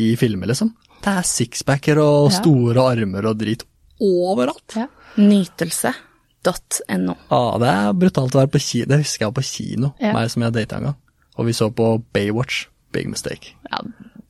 i 0.00 0.14
filmer, 0.16 0.48
liksom. 0.48 0.70
Det 1.04 1.12
er 1.12 1.28
sixpacker 1.28 2.00
og 2.00 2.30
Ja. 2.30 2.38
store 2.38 2.86
armer 2.94 3.28
og 3.28 3.36
drit 3.40 3.66
overalt. 4.00 4.76
Ja. 4.76 4.86
Nytelse.no. 5.20 7.14
Ah, 7.28 7.58
det 7.60 7.68
er 7.70 7.92
brutalt 7.98 8.34
å 8.36 8.40
være 8.42 8.52
på 8.54 8.60
kino. 8.62 8.86
Det 8.90 9.00
husker 9.02 9.26
jeg 9.26 9.34
på 9.36 9.44
kino, 9.44 9.92
Ja. 10.00 10.12
meg 10.16 10.30
som 10.32 10.42
jeg 10.42 10.52
data 10.56 10.76
en 10.78 10.84
gang. 10.90 10.96
Og 11.38 11.46
vi 11.46 11.52
så 11.56 11.70
på 11.72 12.02
Baywatch. 12.12 12.66
Big 12.92 13.06
mistake. 13.06 13.52
ja, 13.70 13.78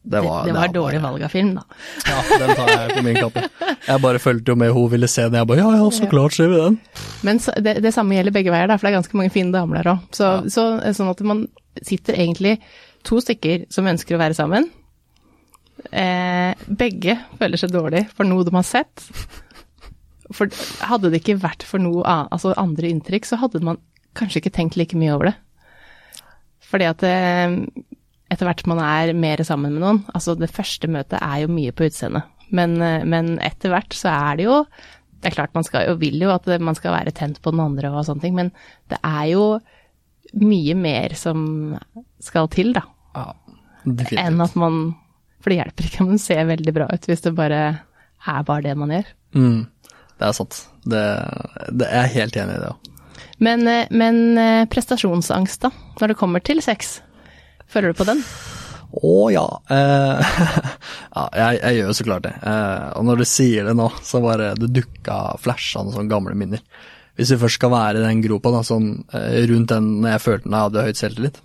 Det 0.04 0.20
var, 0.24 0.44
det, 0.44 0.52
det 0.52 0.54
var 0.58 0.66
det 0.68 0.74
dårlig 0.74 1.00
bare- 1.00 1.12
valg 1.12 1.22
av 1.22 1.28
film, 1.30 1.54
da. 1.54 1.62
Ja, 2.06 2.38
den 2.38 2.56
tar 2.56 2.68
jeg 2.68 2.90
på 2.96 3.02
min 3.04 3.14
kappe. 3.16 3.44
Jeg 3.86 4.00
bare 4.02 4.18
fulgte 4.18 4.48
jo 4.52 4.56
med, 4.56 4.72
hun 4.72 4.90
ville 4.90 5.08
se 5.08 5.22
den. 5.22 5.34
Jeg 5.38 5.46
bare 5.46 5.58
ja, 5.62 5.70
ja, 5.76 5.90
så 5.90 6.08
klart 6.10 6.32
ser 6.36 6.48
vi 6.48 6.56
den. 6.60 6.78
Men 7.22 7.38
så, 7.40 7.54
det, 7.56 7.78
det 7.82 7.94
samme 7.94 8.14
gjelder 8.18 8.32
begge 8.36 8.50
veier, 8.52 8.66
da, 8.68 8.76
for 8.76 8.86
det 8.88 8.92
er 8.92 8.98
ganske 9.00 9.16
mange 9.16 9.30
fine 9.32 9.52
damer 9.54 9.80
der 9.82 9.92
òg. 9.94 9.98
Så, 10.12 10.28
så, 10.52 10.66
sånn 10.92 11.08
at 11.14 11.20
man 11.24 11.46
sitter 11.82 12.14
egentlig 12.20 12.58
to 13.06 13.20
stykker 13.24 13.64
som 13.72 13.86
ønsker 13.86 14.16
å 14.16 14.20
være 14.20 14.34
sammen. 14.36 14.68
Eh, 15.92 16.52
begge 16.68 17.14
føler 17.40 17.56
seg 17.56 17.72
dårlig 17.72 18.04
for 18.12 18.28
noe 18.28 18.44
de 18.44 18.52
har 18.52 18.66
sett. 18.68 19.06
For 20.36 20.50
hadde 20.86 21.10
det 21.10 21.22
ikke 21.22 21.40
vært 21.42 21.64
for 21.66 21.82
noe 21.82 22.04
annet, 22.06 22.32
altså 22.34 22.54
andre 22.60 22.90
inntrykk, 22.90 23.26
så 23.26 23.38
hadde 23.40 23.62
man 23.66 23.80
kanskje 24.18 24.42
ikke 24.42 24.54
tenkt 24.54 24.78
like 24.78 24.98
mye 24.98 25.14
over 25.14 25.30
det. 25.30 25.36
Fordi 26.70 26.86
at 26.86 27.02
eh, 27.06 27.56
etter 28.30 28.46
hvert 28.46 28.62
man 28.70 28.80
er 28.84 29.12
mer 29.18 29.42
sammen 29.46 29.74
med 29.74 29.82
noen, 29.82 30.04
altså 30.14 30.36
det 30.38 30.52
første 30.54 30.90
møtet 30.90 31.18
er 31.18 31.42
jo 31.42 31.50
mye 31.52 31.74
på 31.74 31.88
utseendet, 31.88 32.30
men, 32.54 32.76
eh, 32.84 33.02
men 33.08 33.34
etter 33.42 33.74
hvert 33.74 33.94
så 33.96 34.12
er 34.14 34.40
det 34.40 34.48
jo 34.48 34.64
Det 35.20 35.28
er 35.28 35.34
klart 35.34 35.52
man 35.52 35.66
skal 35.66 35.84
jo, 35.84 35.98
vil 36.00 36.16
jo 36.16 36.30
at 36.32 36.46
man 36.64 36.76
skal 36.78 36.94
være 36.94 37.12
tent 37.12 37.42
på 37.44 37.50
den 37.52 37.60
andre 37.60 37.90
og 37.92 38.06
sånne 38.06 38.22
ting, 38.24 38.32
men 38.38 38.48
det 38.88 38.96
er 39.04 39.26
jo 39.34 39.44
mye 40.40 40.76
mer 40.78 41.12
som 41.18 41.42
skal 42.22 42.48
til, 42.48 42.72
da, 42.72 42.86
Ja, 43.18 43.26
enn 44.22 44.40
at 44.40 44.54
man 44.56 44.94
For 45.42 45.50
det 45.50 45.58
hjelper 45.58 45.88
ikke 45.88 46.04
om 46.04 46.14
den 46.14 46.22
ser 46.22 46.48
veldig 46.48 46.72
bra 46.76 46.86
ut 46.88 47.08
hvis 47.10 47.26
det 47.26 47.34
bare 47.36 47.60
er 48.20 48.42
bare 48.44 48.64
det 48.64 48.74
man 48.76 48.90
gjør. 48.92 49.06
Mm, 49.32 49.60
det 50.20 50.28
er 50.28 50.36
sant. 50.36 50.62
Det, 50.84 51.02
det 51.72 51.88
jeg 51.88 52.04
er 52.04 52.14
helt 52.18 52.38
enig 52.42 52.56
i 52.58 52.62
det 52.62 52.70
òg. 52.74 52.88
Men, 53.40 53.64
eh, 53.68 53.88
men 53.90 54.38
eh, 54.38 54.64
prestasjonsangst, 54.68 55.62
da, 55.64 55.70
når 56.00 56.12
det 56.12 56.18
kommer 56.20 56.44
til 56.44 56.60
sex, 56.64 56.98
føler 57.72 57.94
du 57.94 58.00
på 58.02 58.08
den? 58.08 58.20
Å 59.00 59.16
ja. 59.32 59.46
Eh, 59.72 60.32
ja 61.16 61.26
jeg, 61.38 61.60
jeg 61.62 61.78
gjør 61.78 61.88
jo 61.88 61.96
så 61.96 62.06
klart 62.08 62.26
det. 62.26 62.34
Eh, 62.52 62.86
og 62.98 63.06
når 63.08 63.22
du 63.22 63.26
sier 63.28 63.68
det 63.70 63.76
nå, 63.78 63.88
så 64.04 64.20
bare 64.24 64.52
det 64.60 64.72
dukka 64.76 65.20
flasha 65.40 65.84
noen 65.84 65.96
sånne 65.96 66.12
gamle 66.12 66.36
minner. 66.36 66.64
Hvis 67.16 67.32
vi 67.34 67.40
først 67.40 67.60
skal 67.60 67.72
være 67.72 68.00
i 68.00 68.04
den 68.04 68.20
gropa, 68.24 68.52
da, 68.52 68.60
sånn 68.66 68.90
eh, 69.16 69.40
rundt 69.50 69.72
den 69.72 69.88
når 70.02 70.16
jeg 70.16 70.24
følte 70.26 70.50
når 70.50 70.58
jeg 70.58 70.68
hadde 70.68 70.84
høyt 70.88 71.00
selvtillit, 71.00 71.40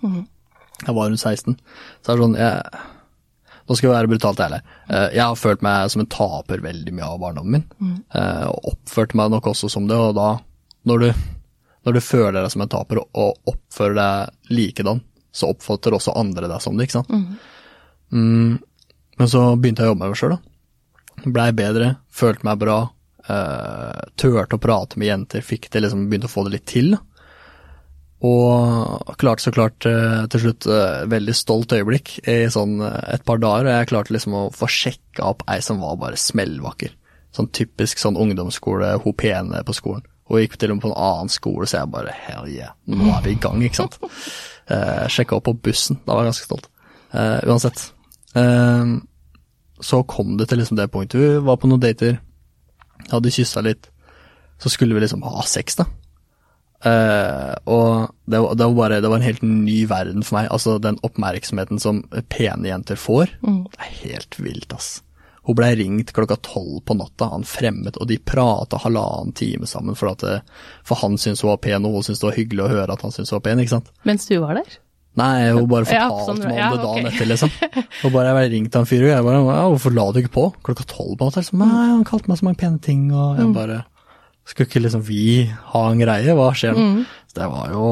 jeg 0.84 0.92
var 0.98 1.08
rundt 1.08 1.22
16, 1.24 1.56
så 2.04 2.12
er 2.12 2.18
det 2.18 2.26
sånn 2.26 2.38
jeg, 2.42 2.84
Nå 3.66 3.74
skal 3.74 3.88
jeg 3.88 3.96
være 3.96 4.10
brutalt 4.12 4.40
ærlig. 4.44 4.60
Eh, 4.88 5.08
jeg 5.16 5.22
har 5.24 5.38
følt 5.38 5.64
meg 5.66 5.90
som 5.90 6.02
en 6.04 6.10
taper 6.12 6.62
veldig 6.62 6.94
mye 6.94 7.08
av 7.08 7.18
barndommen 7.22 7.64
min. 7.80 7.96
eh, 8.14 8.46
og 8.46 8.72
oppførte 8.72 9.18
meg 9.18 9.32
nok 9.32 9.50
også 9.52 9.70
som 9.72 9.88
det, 9.90 9.98
og 9.98 10.14
da, 10.18 10.28
når 10.86 11.02
du, 11.02 11.08
når 11.86 11.98
du 11.98 12.00
føler 12.04 12.40
deg 12.40 12.50
som 12.54 12.62
en 12.62 12.72
taper 12.72 13.02
og, 13.02 13.38
oppfører 13.50 13.98
deg 13.98 14.54
likedan, 14.54 15.02
så 15.34 15.50
oppfatter 15.52 15.96
også 15.96 16.14
andre 16.16 16.48
deg 16.48 16.62
som 16.62 16.76
det, 16.76 16.86
ikke 16.86 17.00
sant. 17.00 17.10
Mm, 18.14 18.58
men 19.18 19.28
så 19.32 19.48
begynte 19.58 19.82
jeg 19.82 19.90
å 19.90 19.94
jobbe 19.94 20.04
med 20.04 20.14
meg 20.14 20.20
sjøl, 20.20 20.36
da. 20.36 21.26
Blei 21.26 21.50
bedre, 21.56 21.96
følte 22.12 22.46
meg 22.48 22.62
bra, 22.62 22.84
Uh, 23.26 24.04
turte 24.14 24.54
å 24.54 24.60
prate 24.62 25.00
med 25.02 25.08
jenter, 25.08 25.42
fikk 25.42 25.64
det 25.74 25.80
liksom, 25.82 26.04
begynte 26.06 26.28
å 26.28 26.30
få 26.30 26.44
det 26.46 26.52
litt 26.52 26.66
til. 26.70 26.92
da. 26.94 27.00
Og 28.24 29.16
klarte 29.20 29.44
så 29.44 29.52
klart 29.52 29.84
eh, 29.88 30.22
til 30.32 30.46
slutt 30.46 30.66
eh, 30.72 31.02
veldig 31.10 31.34
stolt 31.36 31.74
øyeblikk 31.76 32.14
i 32.24 32.36
sånn 32.52 32.78
eh, 32.80 33.00
et 33.12 33.24
par 33.28 33.40
dager, 33.42 33.68
og 33.68 33.74
jeg 33.74 33.88
klarte 33.90 34.14
liksom 34.16 34.36
å 34.38 34.44
få 34.56 34.68
sjekka 34.72 35.26
opp 35.34 35.44
ei 35.52 35.58
som 35.64 35.82
var 35.84 35.98
bare 36.00 36.20
smellvakker. 36.20 36.94
Sånn 37.36 37.50
typisk 37.52 38.00
sånn 38.00 38.16
ungdomsskole, 38.16 38.94
hun 39.04 39.16
pene 39.20 39.60
på 39.66 39.76
skolen. 39.76 40.06
Hun 40.30 40.40
gikk 40.40 40.56
til 40.56 40.72
og 40.72 40.78
med 40.78 40.86
på 40.86 40.90
en 40.90 41.00
annen 41.06 41.30
skole, 41.30 41.68
så 41.68 41.82
jeg 41.82 41.92
bare 41.92 42.14
hell 42.24 42.48
yeah, 42.50 42.72
nå 42.88 43.10
er 43.12 43.26
vi 43.26 43.34
i 43.36 43.40
gang, 43.40 43.64
ikke 43.64 43.84
sant. 43.84 43.98
Eh, 44.66 45.04
sjekka 45.06 45.36
opp 45.36 45.44
på 45.46 45.52
bussen, 45.62 46.00
da 46.02 46.16
var 46.16 46.24
jeg 46.24 46.32
ganske 46.32 46.46
stolt. 46.48 46.64
Eh, 47.14 47.36
uansett. 47.46 47.84
Eh, 48.34 48.96
så 49.78 50.00
kom 50.10 50.32
det 50.40 50.48
til 50.50 50.58
liksom 50.58 50.80
det 50.80 50.88
punktet. 50.90 51.20
Vi 51.22 51.44
var 51.46 51.60
på 51.62 51.70
noen 51.70 51.84
dater, 51.84 52.16
hadde 53.12 53.30
kyssa 53.30 53.62
litt. 53.62 53.86
Så 54.58 54.72
skulle 54.74 54.96
vi 54.96 55.04
liksom 55.04 55.22
ha 55.22 55.44
sex, 55.46 55.78
da. 55.78 55.86
Eh, 56.84 57.54
og 57.72 58.10
det 58.28 58.40
var, 58.42 58.54
det 58.54 58.66
var 58.68 58.74
bare 58.76 59.00
det 59.00 59.08
var 59.10 59.16
en 59.16 59.26
helt 59.26 59.42
ny 59.42 59.86
verden 59.90 60.22
for 60.26 60.38
meg. 60.40 60.50
Altså 60.52 60.76
Den 60.82 60.98
oppmerksomheten 61.06 61.80
som 61.82 62.02
pene 62.28 62.68
jenter 62.68 62.96
får, 63.00 63.32
det 63.42 63.80
er 63.80 63.92
helt 64.04 64.38
vilt, 64.38 64.72
ass. 64.76 65.02
Hun 65.46 65.54
blei 65.54 65.76
ringt 65.78 66.10
klokka 66.12 66.36
tolv 66.42 66.80
på 66.84 66.96
natta, 66.98 67.28
han 67.30 67.44
fremmed, 67.46 67.96
og 68.02 68.08
de 68.10 68.16
prata 68.18 68.80
halvannen 68.82 69.30
time 69.38 69.66
sammen, 69.70 69.94
for, 69.94 70.10
det, 70.18 70.40
for 70.84 70.98
han 71.04 71.14
syntes 71.22 71.44
hun 71.44 71.52
var 71.52 71.60
pen, 71.62 71.84
og 71.86 71.92
hun 72.00 72.02
syntes 72.02 72.18
det 72.24 72.26
var 72.32 72.34
hyggelig 72.40 72.64
å 72.64 72.72
høre 72.72 72.96
at 72.96 73.04
han 73.06 73.14
syntes 73.14 73.30
hun 73.30 73.38
var 73.38 73.44
pen, 73.46 73.62
ikke 73.62 73.76
sant. 73.76 73.92
Mens 74.10 74.26
du 74.26 74.34
var 74.42 74.58
der? 74.58 74.74
Nei, 75.16 75.46
hun 75.54 75.68
bare 75.70 75.86
Ja, 75.86 76.08
fortalte 76.10 76.26
sånn, 76.26 76.40
meg 76.42 76.50
om 76.50 76.58
ja, 76.58 76.70
det 76.74 76.82
dagen 76.82 77.06
etter, 77.12 77.28
liksom. 77.30 77.52
Og 78.04 78.10
bare 78.12 78.26
jeg 78.32 78.36
ble 78.36 78.48
ringt 78.56 78.74
av 78.76 78.82
en 78.82 78.90
fyr, 78.90 79.04
og 79.06 79.12
jeg 79.14 79.24
bare 79.24 79.38
ja, 79.46 79.62
'Hvorfor 79.70 79.94
la 79.96 80.04
du 80.12 80.18
ikke 80.20 80.34
på?' 80.34 80.48
Klokka 80.66 80.84
tolv 80.90 81.14
på 81.16 81.24
natta. 81.30 81.40
Liksom, 81.46 81.62
Nei, 81.62 81.86
han 81.94 82.04
kalte 82.04 82.28
meg 82.28 82.38
så 82.42 82.44
mange 82.50 82.60
pene 82.60 82.80
ting, 82.82 83.06
og 83.14 83.38
Mm. 83.38 83.38
jeg 83.38 83.54
bare 83.54 83.78
Skulle 84.46 84.68
ikke 84.70 84.84
liksom 84.84 85.02
vi 85.06 85.46
ha 85.72 85.82
en 85.90 85.98
greie? 86.00 86.34
Hva 86.38 86.52
skjer 86.54 86.76
nå? 86.76 87.04
Så 87.26 87.40
det 87.40 87.50
var 87.50 87.72
jo 87.74 87.88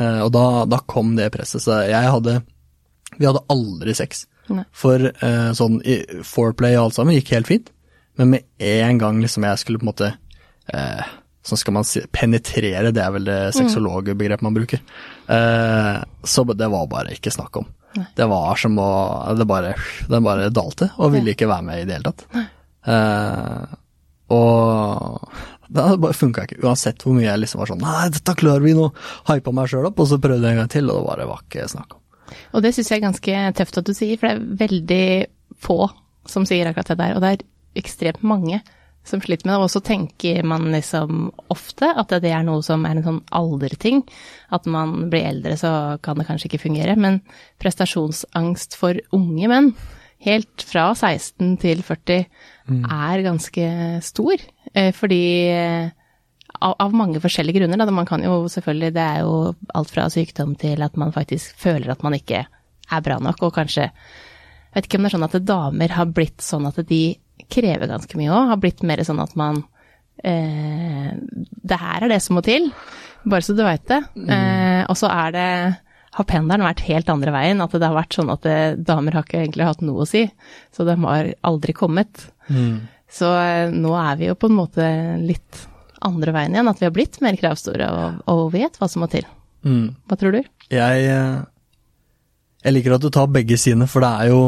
Eh, 0.00 0.20
og 0.24 0.30
da, 0.34 0.64
da 0.66 0.78
kom 0.88 1.14
det 1.18 1.30
presset. 1.34 1.62
Så 1.64 1.82
jeg 1.88 2.10
hadde 2.14 2.38
Vi 3.18 3.28
hadde 3.28 3.42
aldri 3.52 3.94
sex. 3.96 4.26
Nei. 4.50 4.64
For 4.74 5.04
eh, 5.12 5.50
sånn 5.56 5.78
foreplay 6.26 6.74
og 6.78 6.88
alt 6.88 6.96
sammen 6.96 7.14
gikk 7.14 7.34
helt 7.36 7.50
fint, 7.50 7.68
men 8.18 8.32
med 8.32 8.64
en 8.66 8.98
gang 8.98 9.20
liksom 9.22 9.44
jeg 9.46 9.60
skulle 9.60 9.78
på 9.78 9.86
en 9.86 9.92
måte 9.92 10.08
eh, 10.72 11.10
Sånn 11.42 11.58
skal 11.58 11.74
man 11.74 11.86
si 11.86 11.98
Penetrere, 12.14 12.92
det 12.94 13.02
er 13.02 13.10
vel 13.14 13.24
det 13.26 13.36
sexologbegrepet 13.56 14.44
man 14.46 14.54
bruker. 14.54 14.78
Eh, 15.26 15.96
så 16.22 16.44
det 16.54 16.68
var 16.70 16.86
bare 16.90 17.16
ikke 17.16 17.32
snakk 17.34 17.58
om. 17.58 17.66
Det 18.14 18.28
var 18.30 18.56
som 18.62 18.78
å 18.78 18.90
Det 19.38 19.46
bare, 19.50 19.72
den 20.08 20.22
bare 20.22 20.52
dalte, 20.54 20.92
og 21.02 21.10
ville 21.16 21.34
ikke 21.34 21.48
være 21.50 21.66
med 21.66 21.80
i 21.82 21.88
det 21.88 21.96
hele 21.98 22.12
tatt. 22.12 22.22
Eh, 22.86 23.74
og 24.32 25.32
det 25.72 25.84
bare 26.02 26.16
funka 26.16 26.44
ikke, 26.44 26.60
uansett 26.66 27.00
hvor 27.04 27.16
mye 27.16 27.28
jeg 27.30 27.40
liksom 27.40 27.62
var 27.62 27.70
sånn 27.70 27.80
Nei, 27.80 28.10
dette 28.12 28.34
klarer 28.36 28.64
vi 28.64 28.74
nå! 28.76 28.90
Hypa 29.30 29.54
meg 29.56 29.70
sjøl 29.72 29.88
opp, 29.88 30.02
og 30.02 30.10
så 30.10 30.20
prøvde 30.20 30.44
jeg 30.44 30.58
en 30.58 30.62
gang 30.64 30.72
til, 30.72 30.90
og 30.92 31.00
det 31.00 31.08
bare 31.08 31.28
var 31.30 31.44
ikke 31.46 31.70
snakk 31.72 31.96
om. 31.96 32.02
Og 32.52 32.64
det 32.64 32.74
syns 32.76 32.92
jeg 32.92 33.00
er 33.00 33.06
ganske 33.06 33.40
tøft 33.58 33.80
at 33.80 33.88
du 33.88 33.94
sier, 33.96 34.20
for 34.20 34.28
det 34.28 34.34
er 34.36 34.60
veldig 34.66 35.06
få 35.62 35.80
som 36.28 36.46
sier 36.48 36.68
akkurat 36.68 36.92
det 36.92 37.00
der. 37.00 37.16
Og 37.16 37.24
det 37.24 37.32
er 37.32 37.44
ekstremt 37.82 38.24
mange 38.26 38.60
som 39.08 39.22
sliter 39.22 39.48
med 39.48 39.56
det. 39.56 39.64
Og 39.64 39.72
så 39.72 39.82
tenker 39.84 40.42
man 40.46 40.68
liksom 40.72 41.30
ofte 41.52 41.90
at 41.98 42.12
det 42.22 42.30
er 42.32 42.44
noe 42.46 42.62
som 42.64 42.86
er 42.86 42.98
en 42.98 43.06
sånn 43.06 43.22
alderting. 43.34 44.02
At 44.54 44.68
man 44.70 45.08
blir 45.12 45.26
eldre 45.32 45.56
så 45.60 45.72
kan 46.04 46.20
det 46.20 46.28
kanskje 46.28 46.50
ikke 46.50 46.64
fungere. 46.66 46.96
Men 47.00 47.20
prestasjonsangst 47.62 48.78
for 48.78 48.98
unge 49.16 49.50
menn, 49.50 49.72
helt 50.22 50.64
fra 50.66 50.90
16 50.94 51.56
til 51.62 51.82
40, 51.86 52.24
er 53.02 53.24
ganske 53.24 53.68
stor. 54.06 54.42
Eh, 54.72 54.92
Fordi 54.94 55.22
eh, 55.50 55.90
av, 56.60 56.74
av 56.78 56.94
mange 56.96 57.20
forskjellige 57.22 57.60
grunner. 57.60 57.80
Da. 57.80 57.90
Man 57.94 58.08
kan 58.08 58.24
jo 58.24 58.42
selvfølgelig, 58.50 58.92
det 58.96 59.04
er 59.04 59.22
jo 59.24 59.54
alt 59.74 59.92
fra 59.92 60.08
sykdom 60.12 60.54
til 60.60 60.84
at 60.84 60.98
man 61.00 61.14
faktisk 61.14 61.56
føler 61.60 61.92
at 61.92 62.04
man 62.06 62.16
ikke 62.18 62.44
er 62.46 63.04
bra 63.04 63.18
nok, 63.22 63.42
og 63.42 63.54
kanskje 63.56 63.88
Jeg 64.72 64.80
vet 64.80 64.86
ikke 64.88 64.96
om 64.96 65.04
det 65.04 65.08
er 65.10 65.12
sånn 65.12 65.26
at 65.26 65.44
damer 65.44 65.92
har 65.92 66.12
blitt 66.16 66.40
sånn 66.40 66.64
at 66.64 66.78
de 66.88 67.02
krever 67.52 67.90
ganske 67.90 68.16
mye 68.16 68.32
òg. 68.32 68.46
Har 68.54 68.60
blitt 68.62 68.80
mer 68.88 69.02
sånn 69.04 69.20
at 69.20 69.34
man 69.36 69.58
eh, 70.24 71.10
Det 71.12 71.76
her 71.76 72.06
er 72.06 72.14
det 72.14 72.22
som 72.24 72.38
må 72.38 72.42
til, 72.46 72.70
bare 73.28 73.44
så 73.44 73.52
du 73.52 73.60
veit 73.66 73.84
det. 73.90 74.00
Eh, 74.16 74.80
og 74.88 74.96
så 74.96 75.10
er 75.12 75.34
det 75.36 75.50
har 76.12 76.28
pendelen 76.28 76.66
vært 76.66 76.84
helt 76.86 77.10
andre 77.12 77.32
veien, 77.34 77.62
at 77.64 77.72
det 77.72 77.88
har 77.88 77.96
vært 77.96 78.16
sånn 78.18 78.32
at 78.32 78.42
det, 78.44 78.56
damer 78.84 79.16
har 79.16 79.26
ikke 79.26 79.40
egentlig 79.40 79.68
hatt 79.68 79.84
noe 79.84 80.04
å 80.04 80.08
si. 80.08 80.26
Så 80.74 80.84
de 80.88 80.96
har 81.00 81.30
aldri 81.48 81.74
kommet. 81.76 82.26
Så 83.12 83.28
eh, 83.36 83.72
nå 83.72 83.94
er 83.96 84.18
vi 84.20 84.28
jo 84.28 84.36
på 84.36 84.50
en 84.50 84.58
måte 84.58 84.88
litt 85.22 85.62
andre 86.02 86.34
veien 86.34 86.56
igjen, 86.56 86.68
at 86.68 86.82
vi 86.82 86.88
har 86.88 86.94
blitt 86.94 87.20
mer 87.24 87.38
kravstore 87.38 87.88
og, 87.94 88.20
og 88.32 88.44
vet 88.54 88.76
hva 88.80 88.88
som 88.90 89.04
må 89.04 89.08
til. 89.12 89.26
Mm. 89.62 89.94
Hva 90.10 90.18
tror 90.18 90.34
du? 90.34 90.42
Jeg, 90.72 91.06
eh, 91.06 91.40
jeg 92.64 92.76
liker 92.76 92.96
at 92.96 93.04
du 93.04 93.10
tar 93.14 93.30
begge 93.32 93.58
sidene, 93.60 93.88
for 93.90 94.04
det 94.04 94.12
er 94.24 94.32
jo 94.32 94.42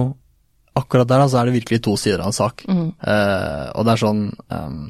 akkurat 0.74 1.08
der 1.08 1.26
så 1.30 1.40
er 1.40 1.48
det 1.48 1.58
virkelig 1.60 1.82
to 1.86 1.94
sider 2.00 2.24
av 2.24 2.32
en 2.32 2.36
sak. 2.36 2.64
Eh, 2.66 3.66
og 3.74 3.86
det 3.86 3.94
er 3.94 4.02
sånn 4.02 4.24
ehm, 4.50 4.84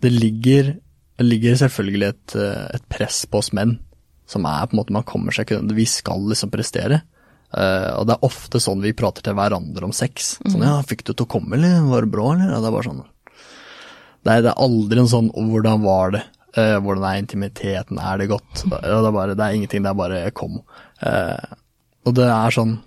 Det 0.00 0.10
ligger, 0.14 0.74
det 1.18 1.26
ligger 1.26 1.58
selvfølgelig 1.64 2.08
et, 2.08 2.36
eh, 2.38 2.66
et 2.78 2.86
press 2.92 3.24
på 3.26 3.42
oss 3.42 3.50
menn, 3.56 3.78
som 4.30 4.46
er 4.46 4.68
på 4.68 4.76
en 4.76 4.80
måte 4.80 4.94
man 4.94 5.06
kommer 5.08 5.34
seg 5.34 5.48
ikke. 5.48 5.62
Vi 5.74 5.86
skal 5.90 6.28
liksom 6.30 6.52
prestere. 6.52 7.02
Uh, 7.50 7.98
og 7.98 8.04
det 8.06 8.14
er 8.14 8.26
ofte 8.28 8.60
sånn 8.62 8.82
vi 8.84 8.94
prater 8.94 9.24
til 9.26 9.34
hverandre 9.34 9.88
om 9.88 9.94
sex. 9.96 10.36
Sånn 10.44 10.62
ja, 10.62 10.76
fikk 10.86 11.02
du 11.08 11.12
til 11.12 11.26
å 11.26 11.32
komme, 11.32 11.56
eller 11.58 11.88
var 11.88 12.06
det 12.06 12.12
bra, 12.14 12.28
eller? 12.36 12.52
Ja, 12.54 12.60
det 12.62 12.70
er 12.70 12.76
bare 12.76 12.86
sånn 12.86 13.08
det 14.20 14.34
er, 14.34 14.42
det 14.44 14.50
er 14.52 14.60
aldri 14.60 15.00
en 15.00 15.08
sånn 15.08 15.32
'hvordan 15.32 15.82
var 15.86 16.12
det', 16.16 16.28
Uh, 16.50 16.82
'hvordan 16.82 17.04
er 17.06 17.22
intimiteten', 17.22 17.98
'er 17.98 18.18
det 18.18 18.28
godt'? 18.28 18.64
Ja, 18.66 18.98
det, 19.02 19.06
er 19.06 19.12
bare, 19.14 19.34
det 19.38 19.44
er 19.44 19.54
ingenting, 19.54 19.82
det 19.84 19.90
er 19.90 19.94
bare 19.94 20.30
'kom'. 20.32 20.64
Uh, 20.98 21.54
og 22.04 22.14
det 22.14 22.26
er 22.26 22.50
sånn 22.50 22.82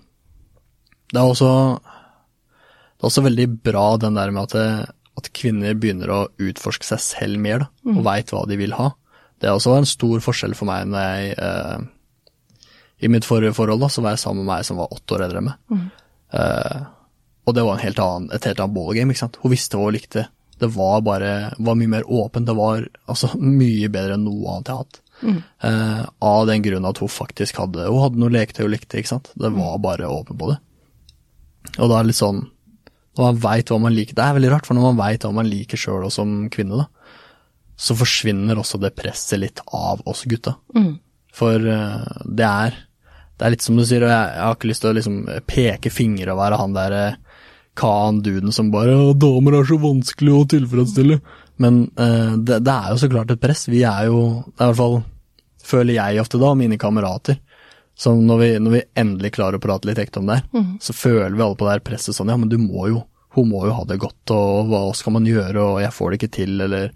Det 1.12 1.16
er 1.16 1.24
også 1.24 1.80
Det 1.80 3.02
er 3.02 3.08
også 3.08 3.24
veldig 3.24 3.62
bra 3.62 3.96
den 3.96 4.14
der 4.14 4.30
med 4.30 4.54
at, 4.54 4.90
at 5.16 5.32
kvinner 5.32 5.74
begynner 5.74 6.08
å 6.12 6.28
utforske 6.38 6.84
seg 6.84 7.00
selv 7.00 7.38
mer, 7.40 7.58
da, 7.58 7.66
og 7.90 8.04
veit 8.04 8.30
hva 8.30 8.46
de 8.46 8.56
vil 8.56 8.72
ha. 8.72 8.92
Det 9.40 9.50
også 9.50 9.72
også 9.72 9.80
en 9.82 9.88
stor 9.88 10.22
forskjell 10.24 10.54
for 10.56 10.70
meg 10.70 10.86
når 10.88 11.04
jeg 11.04 11.34
eh, 11.42 11.86
I 13.04 13.10
mitt 13.12 13.26
forrige 13.28 13.54
forhold 13.56 13.82
da, 13.82 13.90
så 13.92 14.04
var 14.04 14.14
jeg 14.14 14.22
sammen 14.22 14.44
med 14.44 14.52
meg 14.54 14.64
som 14.68 14.78
var 14.80 14.92
åtte 14.94 15.16
år 15.16 15.26
eldre 15.26 15.42
enn 15.42 15.48
meg. 15.50 15.88
Eh, 16.34 16.84
og 17.44 17.56
det 17.56 17.64
var 17.66 17.76
en 17.76 17.84
helt 17.84 17.98
annen, 18.00 18.30
et 18.32 18.46
helt 18.48 18.60
annet 18.62 18.74
ballgame. 18.76 19.12
ikke 19.12 19.24
sant? 19.26 19.40
Hun 19.42 19.52
visste 19.52 19.76
hva 19.76 19.90
hun 19.90 19.96
likte. 19.98 20.28
Det 20.58 20.70
var 20.72 21.02
bare 21.04 21.32
var 21.58 21.76
mye 21.76 21.90
mer 21.90 22.06
åpent. 22.08 22.46
Det 22.48 22.54
var 22.56 22.86
altså 23.10 23.32
mye 23.36 23.90
bedre 23.92 24.16
enn 24.16 24.24
noe 24.24 24.54
annet 24.54 24.70
jeg 24.70 24.76
har 24.78 24.84
hatt. 24.86 25.00
Eh, 25.24 26.00
av 26.26 26.46
den 26.48 26.62
grunn 26.64 26.88
at 26.88 26.98
hun 27.00 27.08
faktisk 27.08 27.60
hadde 27.62 27.86
Hun 27.86 28.02
hadde 28.02 28.18
noe 28.20 28.32
leketøy 28.34 28.64
hun 28.66 28.72
likte. 28.74 28.98
ikke 28.98 29.12
sant? 29.12 29.30
Det 29.38 29.50
var 29.54 29.78
bare 29.82 30.08
åpen 30.10 30.38
på 30.40 30.50
det. 30.50 30.58
Og 31.78 31.88
da 31.88 31.98
er 31.98 32.02
det 32.04 32.10
litt 32.12 32.18
sånn 32.20 32.42
Når 33.16 33.22
man 33.24 33.38
veit 33.40 33.70
hva 33.72 33.78
man 33.80 33.94
liker 33.94 34.16
Det 34.18 34.24
er 34.24 34.34
veldig 34.36 34.50
rart, 34.52 34.66
for 34.66 34.76
når 34.76 34.88
man 34.90 34.98
veit 35.00 35.24
hva 35.24 35.30
man 35.32 35.48
liker 35.48 35.80
sjøl 35.80 36.04
og 36.04 36.12
som 36.12 36.34
kvinne, 36.52 36.82
da, 36.82 36.88
så 37.76 37.96
forsvinner 37.98 38.58
også 38.60 38.78
det 38.82 38.94
presset 38.96 39.40
litt 39.42 39.62
av 39.74 40.02
oss 40.06 40.24
gutta. 40.30 40.56
For 41.34 41.58
eh, 41.58 42.18
det 42.24 42.48
er 42.48 42.82
det 43.34 43.46
er 43.46 43.50
litt 43.56 43.64
som 43.64 43.74
du 43.74 43.82
sier, 43.82 44.04
og 44.06 44.12
jeg, 44.12 44.26
jeg 44.30 44.44
har 44.46 44.54
ikke 44.54 44.68
lyst 44.70 44.84
til 44.84 44.92
å 44.92 44.94
liksom 44.94 45.14
peke 45.50 45.90
fingre 45.90 46.34
og 46.34 46.38
være 46.38 46.58
han 46.60 46.76
der 46.76 46.92
eh, 46.98 47.16
Khan-duden 47.74 48.54
som 48.54 48.68
bare 48.70 48.92
«Å, 48.94 49.08
'Damer 49.18 49.56
er 49.58 49.66
så 49.66 49.78
vanskelig 49.82 50.30
å 50.30 50.44
tilfredsstille'. 50.52 51.18
Men 51.58 51.80
eh, 51.98 52.36
det, 52.38 52.60
det 52.62 52.74
er 52.74 52.92
jo 52.92 53.00
så 53.02 53.10
klart 53.10 53.34
et 53.34 53.42
press. 53.42 53.66
Vi 53.66 53.82
er 53.82 54.06
jo 54.06 54.44
Det 54.46 54.62
er 54.62 54.68
i 54.68 54.70
hvert 54.70 54.78
fall 54.78 55.02
føler 55.64 55.96
jeg 55.96 56.20
ofte 56.20 56.38
da, 56.38 56.52
mine 56.54 56.78
kamerater. 56.78 57.40
Så 57.96 58.12
når 58.14 58.38
vi, 58.38 58.48
når 58.62 58.72
vi 58.74 58.82
endelig 59.00 59.32
klarer 59.34 59.58
å 59.58 59.62
prate 59.62 59.88
litt 59.88 59.98
ekte 60.02 60.20
om 60.20 60.30
det 60.30 60.38
her, 60.40 60.46
så 60.82 60.92
føler 60.92 61.34
vi 61.34 61.42
alle 61.42 61.58
på 61.58 61.66
det 61.66 61.76
her 61.76 61.84
presset 61.86 62.16
sånn 62.16 62.28
Ja, 62.28 62.36
men 62.36 62.50
du 62.50 62.58
må 62.58 62.88
jo 62.90 63.04
Hun 63.34 63.48
må 63.50 63.64
jo 63.66 63.74
ha 63.74 63.84
det 63.86 63.98
godt, 63.98 64.30
og 64.30 64.68
hva 64.70 64.80
skal 64.94 65.16
man 65.16 65.24
gjøre, 65.26 65.58
og 65.58 65.80
jeg 65.82 65.90
får 65.90 66.10
det 66.10 66.18
ikke 66.20 66.34
til, 66.36 66.60
eller 66.60 66.92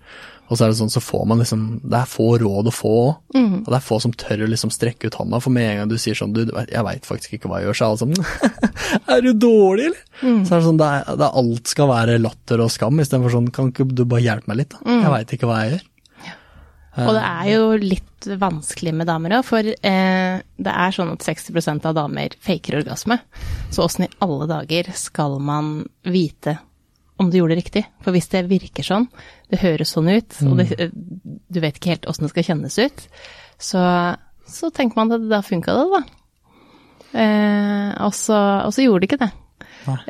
Og 0.49 0.57
så 0.57 0.65
er 0.65 0.73
det 0.73 0.79
sånn, 0.79 0.91
så 0.93 1.03
får 1.05 1.27
man 1.29 1.43
liksom 1.43 1.65
Det 1.85 1.99
er 1.99 2.09
få 2.09 2.31
råd 2.41 2.71
å 2.71 2.73
få 2.73 2.93
òg. 3.03 3.11
Og 3.37 3.67
det 3.69 3.77
er 3.77 3.85
få 3.85 3.99
som 4.01 4.15
tør 4.17 4.47
å 4.47 4.49
liksom 4.49 4.71
strekke 4.73 5.11
ut 5.11 5.19
hånda. 5.21 5.41
for 5.45 5.53
med 5.53 5.69
en 5.71 5.77
gang 5.83 5.91
du 5.91 5.99
sier 6.01 6.17
sånn 6.17 6.33
Du, 6.33 6.47
jeg 6.49 6.85
veit 6.87 7.05
faktisk 7.05 7.37
ikke 7.37 7.51
hva 7.51 7.61
jeg 7.61 7.69
gjør, 7.69 7.77
så 7.77 7.85
er 7.85 7.89
alle 7.89 8.03
sånn 8.05 8.17
Er 9.17 9.21
du 9.27 9.33
dårlig, 9.35 9.91
eller? 9.91 10.03
Så 10.47 10.55
er 10.55 10.59
det 10.59 10.65
sånn, 10.71 10.81
det 10.81 10.89
er, 10.89 11.15
det 11.21 11.31
alt 11.43 11.67
skal 11.75 11.91
være 11.93 12.19
latter 12.23 12.65
og 12.65 12.73
skam, 12.73 12.99
istedenfor 13.05 13.37
sånn 13.37 13.53
Kan 13.53 13.73
ikke 13.73 13.89
du 13.93 14.05
bare 14.09 14.25
hjelpe 14.25 14.49
meg 14.51 14.63
litt, 14.63 14.75
da? 14.75 14.99
Jeg 15.05 15.15
veit 15.15 15.37
ikke 15.37 15.51
hva 15.51 15.63
jeg 15.65 15.77
gjør. 15.77 15.87
Og 16.99 17.13
det 17.15 17.23
er 17.23 17.49
jo 17.53 17.67
litt 17.79 18.27
vanskelig 18.41 18.93
med 18.99 19.07
damer 19.07 19.37
òg, 19.39 19.45
for 19.47 19.63
eh, 19.63 20.41
det 20.43 20.73
er 20.73 20.95
sånn 20.97 21.13
at 21.13 21.23
60% 21.23 21.87
av 21.87 21.95
damer 21.95 22.35
faker 22.43 22.81
orgasme. 22.81 23.21
Så 23.71 23.85
åssen 23.85 24.09
i 24.09 24.11
alle 24.25 24.49
dager 24.51 24.91
skal 24.99 25.37
man 25.39 25.85
vite 26.03 26.57
om 27.19 27.31
du 27.31 27.39
gjorde 27.41 27.55
det 27.57 27.63
riktig? 27.65 27.83
For 28.05 28.15
hvis 28.15 28.29
det 28.33 28.45
virker 28.51 28.87
sånn, 28.87 29.09
det 29.51 29.59
høres 29.63 29.91
sånn 29.95 30.09
ut, 30.13 30.37
og 30.47 30.61
det, 30.61 30.91
du 31.49 31.61
vet 31.61 31.77
ikke 31.81 31.91
helt 31.97 32.07
åssen 32.11 32.27
det 32.27 32.33
skal 32.35 32.47
kjennes 32.53 32.79
ut, 32.79 33.05
så, 33.59 33.83
så 34.47 34.71
tenker 34.71 34.97
man 35.01 35.13
at 35.17 35.27
da 35.31 35.43
funka 35.43 35.75
det, 35.75 35.87
da. 35.97 36.03
Eh, 37.19 37.93
og, 38.05 38.13
så, 38.15 38.39
og 38.67 38.73
så 38.77 38.85
gjorde 38.85 39.05
det 39.07 39.11
ikke 39.13 39.23
det. 39.25 39.31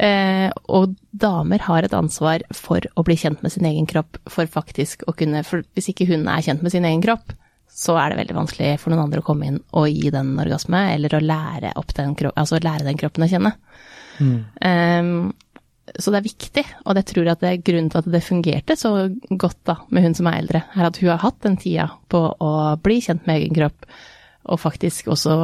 Eh, 0.03 0.49
og 0.75 0.95
damer 1.15 1.63
har 1.69 1.87
et 1.87 1.95
ansvar 1.95 2.43
for 2.57 2.83
å 2.99 3.05
bli 3.07 3.15
kjent 3.21 3.45
med 3.45 3.53
sin 3.55 3.67
egen 3.69 3.87
kropp, 3.87 4.19
for 4.29 4.49
faktisk 4.51 5.05
å 5.07 5.15
kunne 5.15 5.45
For 5.47 5.63
hvis 5.77 5.93
ikke 5.93 6.09
hun 6.11 6.27
er 6.29 6.43
kjent 6.43 6.65
med 6.65 6.75
sin 6.75 6.87
egen 6.89 7.05
kropp, 7.05 7.31
så 7.79 7.95
er 8.01 8.11
det 8.11 8.19
veldig 8.25 8.35
vanskelig 8.41 8.73
for 8.83 8.91
noen 8.91 9.05
andre 9.05 9.21
å 9.23 9.27
komme 9.27 9.47
inn 9.47 9.59
og 9.77 9.87
gi 9.93 10.11
den 10.11 10.33
orgasme, 10.41 10.81
eller 10.97 11.15
å 11.15 11.21
lære, 11.23 11.71
den, 11.95 12.17
kro- 12.19 12.33
altså 12.35 12.59
lære 12.65 12.87
den 12.89 12.99
kroppen 12.99 13.27
å 13.27 13.31
kjenne. 13.31 13.53
Eh, 14.19 15.13
så 15.97 16.13
det 16.13 16.21
er 16.21 16.27
viktig, 16.27 16.65
og 16.85 16.99
jeg 16.99 17.09
tror 17.13 17.31
at 17.33 17.43
det 17.43 17.51
er 17.51 17.65
grunnen 17.65 17.91
til 17.93 18.01
at 18.03 18.11
det 18.13 18.23
fungerte 18.27 18.77
så 18.79 18.93
godt 19.31 19.61
da, 19.69 19.79
med 19.95 20.07
hun 20.07 20.17
som 20.19 20.29
er 20.31 20.41
eldre, 20.43 20.63
er 20.75 20.89
at 20.89 21.01
hun 21.01 21.13
har 21.13 21.23
hatt 21.23 21.41
den 21.47 21.59
tida 21.61 21.89
på 22.13 22.23
å 22.45 22.53
bli 22.83 22.99
kjent 23.05 23.29
med 23.29 23.41
egen 23.41 23.57
kropp, 23.57 23.89
og 24.49 24.63
faktisk 24.63 25.11
også 25.15 25.39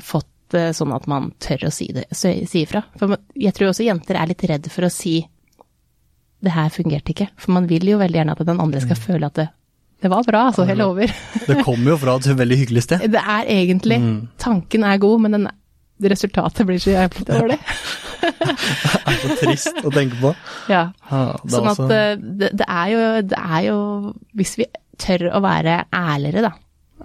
fått 0.00 0.28
det 0.54 0.70
sånn 0.74 0.94
at 0.94 1.06
man 1.10 1.30
tør 1.42 1.68
å 1.68 1.72
si 1.74 1.90
det, 1.94 2.08
si 2.16 2.64
ifra. 2.64 2.82
For 2.98 3.14
jeg 3.38 3.54
tror 3.54 3.70
også 3.70 3.86
jenter 3.86 4.18
er 4.18 4.30
litt 4.30 4.42
redd 4.50 4.66
for 4.72 4.86
å 4.86 4.92
si 4.92 5.20
det 6.40 6.52
her 6.54 6.72
fungerte 6.72 7.12
ikke, 7.12 7.28
for 7.38 7.54
man 7.54 7.68
vil 7.70 7.92
jo 7.92 8.00
veldig 8.00 8.20
gjerne 8.20 8.34
at 8.34 8.44
den 8.48 8.62
andre 8.64 8.82
skal 8.82 8.98
føle 8.98 9.28
at 9.28 9.38
det, 9.38 9.48
det 10.00 10.08
var 10.08 10.24
bra, 10.24 10.46
altså, 10.48 10.64
jeg 10.64 10.78
lover. 10.80 11.12
Det 11.44 11.58
kommer 11.64 11.92
jo 11.92 11.98
fra 12.00 12.16
et 12.16 12.30
veldig 12.38 12.56
hyggelig 12.62 12.86
sted. 12.86 13.04
Det 13.14 13.20
er 13.20 13.50
egentlig, 13.52 13.98
tanken 14.40 14.86
er 14.88 15.02
god, 15.02 15.26
men 15.26 15.36
den, 15.36 15.50
resultatet 16.00 16.64
blir 16.68 16.80
så 16.80 16.94
jævlig 16.94 17.26
dårlig. 17.34 17.58
Det 18.38 19.00
er 19.10 19.18
så 19.22 19.36
trist 19.40 19.80
å 19.86 19.92
tenke 19.94 20.18
på. 20.20 20.32
Ja. 20.70 20.82
Ha, 21.10 21.22
Sånn 21.44 21.68
at 21.70 21.78
også- 21.78 21.90
eh, 21.96 22.16
det, 22.42 22.50
det, 22.60 22.66
er 22.68 22.92
jo, 22.94 23.04
det 23.30 23.38
er 23.40 23.62
jo 23.68 23.78
Hvis 24.36 24.56
vi 24.60 24.66
tør 25.00 25.26
å 25.38 25.40
være 25.44 25.78
ærligere, 25.96 26.42
da, 26.50 26.52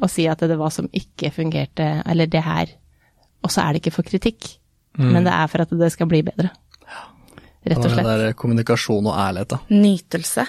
og 0.01 0.11
si 0.11 0.25
at 0.27 0.43
det 0.43 0.57
var 0.59 0.73
som 0.75 0.89
ikke 0.91 1.31
fungerte, 1.31 1.87
eller 2.05 2.27
det 2.27 2.41
her 2.43 2.73
Og 3.45 3.51
så 3.53 3.63
er 3.63 3.73
det 3.73 3.83
ikke 3.85 3.95
for 3.95 4.07
kritikk, 4.07 4.49
men 4.97 5.23
det 5.27 5.31
er 5.35 5.47
for 5.51 5.61
at 5.63 5.71
det 5.75 5.91
skal 5.91 6.07
bli 6.07 6.21
bedre. 6.25 6.49
Rett 7.65 7.81
og 7.81 7.89
Det 7.89 8.03
er 8.05 8.21
der 8.27 8.33
kommunikasjon 8.37 9.07
og 9.09 9.17
ærlighet, 9.17 9.49
da. 9.55 9.57
Nytelse. 9.73 10.45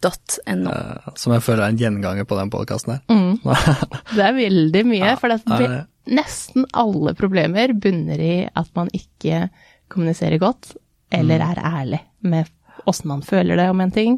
Nytelsett.no. 0.00 0.70
eh, 0.72 1.12
som 1.16 1.34
jeg 1.34 1.42
føler 1.44 1.64
er 1.64 1.72
en 1.74 1.80
gjenganger 1.80 2.24
på 2.28 2.36
den 2.38 2.50
podkasten 2.52 2.94
her. 2.94 3.02
Mm. 3.10 3.40
Det 4.16 4.24
er 4.24 4.36
veldig 4.36 4.84
mye, 4.88 5.16
for 5.20 5.28
det 5.32 5.40
er 5.44 5.64
er 5.66 5.86
nesten 6.10 6.64
alle 6.72 7.12
problemer 7.18 7.74
bunner 7.76 8.18
i 8.24 8.34
at 8.48 8.70
man 8.74 8.88
ikke 8.96 9.48
kommuniserer 9.90 10.38
godt, 10.42 10.72
eller 11.12 11.42
Mm. 11.42 11.50
er 11.50 11.62
ærlig 11.70 12.00
med 12.22 12.48
åssen 12.88 13.10
man 13.10 13.22
føler 13.26 13.56
det 13.60 13.68
om 13.70 13.80
en 13.80 13.90
ting, 13.92 14.16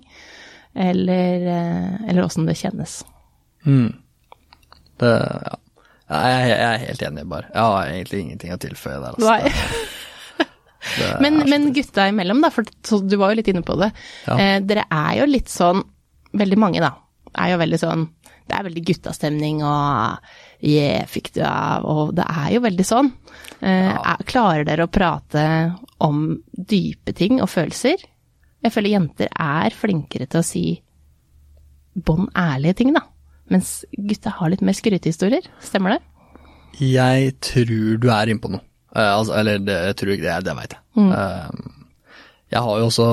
eller, 0.77 1.47
eh, 2.09 2.25
åssen 2.25 2.47
det 2.47 2.57
kjennes. 2.61 3.03
Mm. 3.67 3.93
Det, 4.99 5.11
ja. 5.49 5.57
Jeg, 6.13 6.49
jeg 6.51 6.61
er 6.69 6.79
helt 6.87 7.03
enig, 7.09 7.25
bare. 7.29 7.49
Jeg 7.55 7.63
har 7.63 7.87
egentlig 7.89 8.21
ingenting 8.21 8.53
å 8.53 8.61
tilføye 8.61 9.01
der. 9.01 9.15
Altså. 9.17 9.99
Det 10.99 11.21
Men, 11.23 11.39
men 11.49 11.69
gutta 11.73 12.09
imellom, 12.11 12.41
da, 12.43 12.51
for 12.51 12.67
du 12.67 13.17
var 13.17 13.31
jo 13.33 13.39
litt 13.39 13.49
inne 13.53 13.63
på 13.65 13.77
det. 13.81 13.93
Ja. 14.27 14.35
Eh, 14.37 14.59
dere 14.67 14.85
er 14.91 15.21
jo 15.21 15.29
litt 15.31 15.49
sånn, 15.53 15.83
veldig 16.37 16.59
mange 16.59 16.83
da, 16.83 16.91
er 17.39 17.53
jo 17.55 17.61
veldig 17.63 17.79
sånn, 17.81 18.09
det 18.51 18.57
er 18.59 18.67
veldig 18.67 18.83
guttastemning 18.89 19.63
og 19.63 20.19
yeah, 20.67 21.07
fikk 21.09 21.31
du 21.37 21.41
av, 21.47 21.87
og 21.89 22.15
det 22.19 22.27
er 22.29 22.49
jo 22.57 22.65
veldig 22.67 22.87
sånn. 22.89 23.13
Eh, 23.63 23.93
er, 23.95 24.25
klarer 24.27 24.67
dere 24.67 24.89
å 24.89 24.91
prate 24.91 25.45
om 26.03 26.25
dype 26.51 27.15
ting 27.15 27.39
og 27.41 27.51
følelser? 27.53 28.01
Jeg 28.63 28.75
føler 28.75 28.97
jenter 28.97 29.31
er 29.31 29.75
flinkere 29.75 30.27
til 30.31 30.43
å 30.43 30.47
si 30.47 30.65
bånn 31.95 32.29
ærlige 32.39 32.81
ting, 32.81 32.93
da. 32.95 33.05
Mens 33.53 33.83
gutta 33.93 34.33
har 34.39 34.53
litt 34.53 34.65
mer 34.65 34.77
skrytehistorier. 34.77 35.47
Stemmer 35.63 35.97
det? 35.97 36.03
Jeg 36.83 37.35
tror 37.45 37.99
du 38.01 38.09
er 38.11 38.33
inne 38.33 38.43
på 38.43 38.51
noe. 38.55 38.65
Uh, 38.93 39.19
altså, 39.19 39.35
eller 39.41 39.63
det, 39.63 39.77
jeg 39.89 39.99
tror 40.01 40.13
ikke 40.15 40.27
det, 40.27 40.37
det 40.47 40.55
veit 40.57 40.75
jeg. 40.77 40.83
Mm. 40.99 41.11
Uh, 41.13 41.93
jeg 42.53 42.61
har 42.67 42.81
jo 42.83 42.89
også 42.91 43.09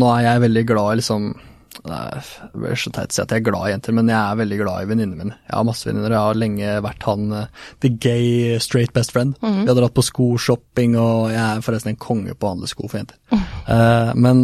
Nå 0.00 0.06
er 0.14 0.22
jeg 0.24 0.40
veldig 0.46 0.62
glad 0.64 0.92
i 0.94 0.98
liksom 1.00 1.24
Det 1.70 1.96
er 1.96 2.30
blir 2.52 2.78
så 2.78 2.90
teit 2.92 3.12
å 3.12 3.14
si 3.14 3.22
at 3.22 3.32
jeg 3.32 3.40
er 3.40 3.46
glad 3.46 3.68
i 3.68 3.72
jenter, 3.72 3.94
men 3.96 4.10
jeg 4.10 4.18
er 4.18 4.38
veldig 4.40 4.58
glad 4.60 4.82
i 4.82 4.88
venninnene 4.90 5.18
mine. 5.18 5.36
Jeg 5.46 5.54
har 5.54 5.66
masse 5.68 5.86
venninner, 5.86 6.14
jeg 6.14 6.26
har 6.26 6.40
lenge 6.40 6.72
vært 6.84 7.06
han 7.06 7.36
eh, 7.36 7.68
the 7.84 7.92
gay 7.94 8.58
straight 8.62 8.92
best 8.96 9.14
friend. 9.14 9.36
Mm. 9.40 9.62
Vi 9.62 9.70
har 9.70 9.78
dratt 9.78 9.94
på 9.96 10.04
skoshopping, 10.04 10.96
og 11.00 11.30
jeg 11.30 11.40
er 11.44 11.62
forresten 11.64 11.94
en 11.94 12.00
konge 12.02 12.34
på 12.34 12.48
å 12.48 12.52
handle 12.54 12.70
sko 12.70 12.90
for 12.90 13.00
jenter. 13.00 13.20
Eh, 13.30 14.12
men 14.18 14.42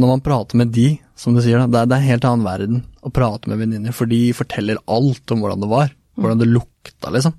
når 0.00 0.08
man 0.14 0.24
prater 0.24 0.58
med 0.58 0.72
de, 0.74 0.88
som 1.20 1.36
du 1.36 1.42
sier, 1.44 1.60
da, 1.60 1.68
det 1.68 1.82
er, 1.82 1.90
det 1.90 1.98
er 1.98 2.02
en 2.02 2.10
helt 2.14 2.28
annen 2.30 2.48
verden 2.48 2.84
å 3.04 3.12
prate 3.14 3.52
med 3.52 3.60
venninner, 3.60 3.94
for 3.94 4.10
de 4.10 4.24
forteller 4.36 4.80
alt 4.90 5.34
om 5.34 5.44
hvordan 5.44 5.62
det 5.62 5.70
var, 5.70 5.92
hvordan 6.18 6.40
det 6.40 6.48
lukta, 6.48 7.12
liksom. 7.12 7.36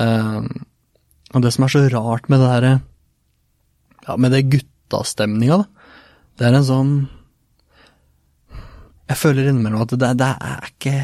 Eh, 0.00 0.40
og 1.32 1.44
det 1.44 1.52
som 1.54 1.66
er 1.66 1.72
så 1.72 1.84
rart 1.92 2.32
med 2.32 2.40
det 2.40 2.48
derre 2.48 2.72
ja, 4.06 4.16
med 4.16 4.32
det 4.34 4.46
guttastemninga, 4.52 5.62
da, 5.62 5.90
det 6.40 6.48
er 6.48 6.56
en 6.58 6.66
sånn 6.66 6.94
Jeg 9.12 9.20
føler 9.20 9.50
innimellom 9.50 9.84
at 9.84 9.92
det, 10.00 10.10
det, 10.20 10.30
er 10.32 10.70
ikke, 10.70 10.96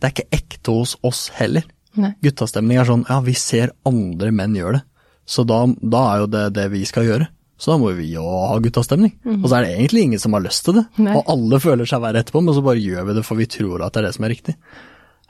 det 0.00 0.08
er 0.08 0.14
ikke 0.14 0.38
ekte 0.38 0.76
hos 0.78 0.96
oss 1.04 1.26
heller. 1.36 1.66
Nei. 2.00 2.14
Guttastemning 2.24 2.80
er 2.80 2.88
sånn 2.88 3.04
ja, 3.04 3.20
vi 3.24 3.34
ser 3.36 3.74
andre 3.88 4.32
menn 4.32 4.56
gjøre 4.56 4.78
det, 4.78 4.84
så 5.28 5.44
da, 5.44 5.60
da 5.68 6.02
er 6.14 6.22
jo 6.22 6.28
det 6.32 6.46
det 6.56 6.66
vi 6.72 6.82
skal 6.88 7.04
gjøre. 7.06 7.28
Så 7.62 7.70
da 7.70 7.76
må 7.78 7.92
vi 7.94 8.08
jo 8.10 8.24
ha 8.26 8.56
guttastemning. 8.58 9.12
Og 9.36 9.44
så 9.44 9.60
er 9.60 9.66
det 9.66 9.74
egentlig 9.76 10.02
ingen 10.08 10.18
som 10.18 10.34
har 10.34 10.42
lyst 10.42 10.64
til 10.66 10.80
det. 10.80 10.82
Nei. 10.98 11.12
Og 11.14 11.28
alle 11.30 11.60
føler 11.62 11.86
seg 11.86 12.00
verre 12.02 12.24
etterpå, 12.24 12.40
men 12.42 12.56
så 12.56 12.64
bare 12.66 12.82
gjør 12.82 13.04
vi 13.06 13.14
det 13.14 13.22
for 13.28 13.38
vi 13.38 13.46
tror 13.54 13.84
at 13.86 13.94
det 13.94 14.00
er 14.00 14.08
det 14.08 14.16
som 14.16 14.26
er 14.26 14.32
riktig. 14.32 14.54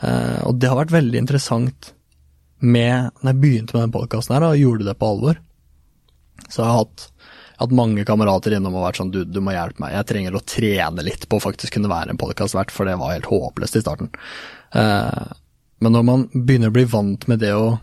Uh, 0.00 0.38
og 0.48 0.56
det 0.56 0.70
har 0.70 0.78
vært 0.78 0.94
veldig 0.94 1.20
interessant 1.20 1.92
med 2.62 3.10
Når 3.20 3.28
jeg 3.28 3.38
begynte 3.42 3.74
med 3.74 3.82
den 3.82 3.92
podkasten 3.94 4.36
her 4.36 4.44
og 4.46 4.60
gjorde 4.60 4.86
det 4.86 4.94
på 4.94 5.06
alvor, 5.10 5.38
så 6.46 6.60
jeg 6.60 6.68
har 6.68 6.76
hatt, 6.76 7.04
jeg 7.10 7.10
har 7.10 7.11
hatt 7.62 7.76
mange 7.76 8.06
kamerater 8.08 8.56
innom 8.56 8.76
og 8.78 8.86
vært 8.86 9.00
sånn 9.00 9.12
du, 9.14 9.22
du 9.28 9.40
må 9.44 9.54
hjelpe 9.54 9.82
meg, 9.84 9.94
jeg 9.96 10.08
trenger 10.10 10.36
å 10.38 10.44
trene 10.46 11.04
litt 11.06 11.28
på 11.28 11.38
å 11.38 11.44
faktisk 11.44 11.76
kunne 11.76 11.90
være 11.92 12.14
en 12.14 12.20
podkastvert, 12.20 12.74
for 12.74 12.88
det 12.88 12.98
var 13.00 13.14
helt 13.14 13.30
håpløst 13.30 13.78
i 13.78 13.84
starten. 13.84 14.10
Eh, 14.78 15.32
men 15.82 15.96
når 15.96 16.04
man 16.06 16.26
begynner 16.32 16.72
å 16.72 16.76
bli 16.76 16.84
vant 16.90 17.26
med 17.30 17.42
det 17.42 17.54
å 17.58 17.78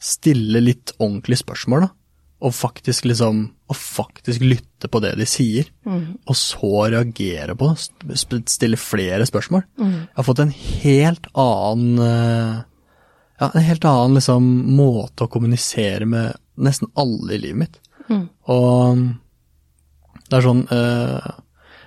stille 0.00 0.62
litt 0.62 0.94
ordentlige 0.98 1.42
spørsmål, 1.42 1.88
da, 1.88 1.90
og 2.40 2.54
faktisk 2.56 3.04
liksom 3.04 3.42
og 3.70 3.76
faktisk 3.76 4.42
lytte 4.42 4.88
på 4.90 4.98
det 5.04 5.12
de 5.18 5.26
sier, 5.28 5.68
og 6.24 6.36
så 6.38 6.86
reagere 6.90 7.54
på 7.54 7.68
det, 8.08 8.16
stille 8.50 8.78
flere 8.80 9.26
spørsmål. 9.28 9.62
Jeg 10.08 10.16
har 10.16 10.26
fått 10.26 10.40
en 10.42 10.54
helt 10.56 11.28
annen 11.38 12.00
eh, 12.06 12.56
ja, 13.40 13.50
en 13.54 13.62
helt 13.64 13.84
annen 13.84 14.18
liksom, 14.18 14.48
måte 14.76 15.24
å 15.24 15.30
kommunisere 15.32 16.08
med 16.08 16.36
nesten 16.60 16.90
alle 16.98 17.36
i 17.36 17.40
livet 17.44 17.60
mitt. 17.62 17.78
Og 18.50 19.04
det 20.30 20.38
er 20.38 20.44
sånn 20.46 20.60
eh, 20.70 21.30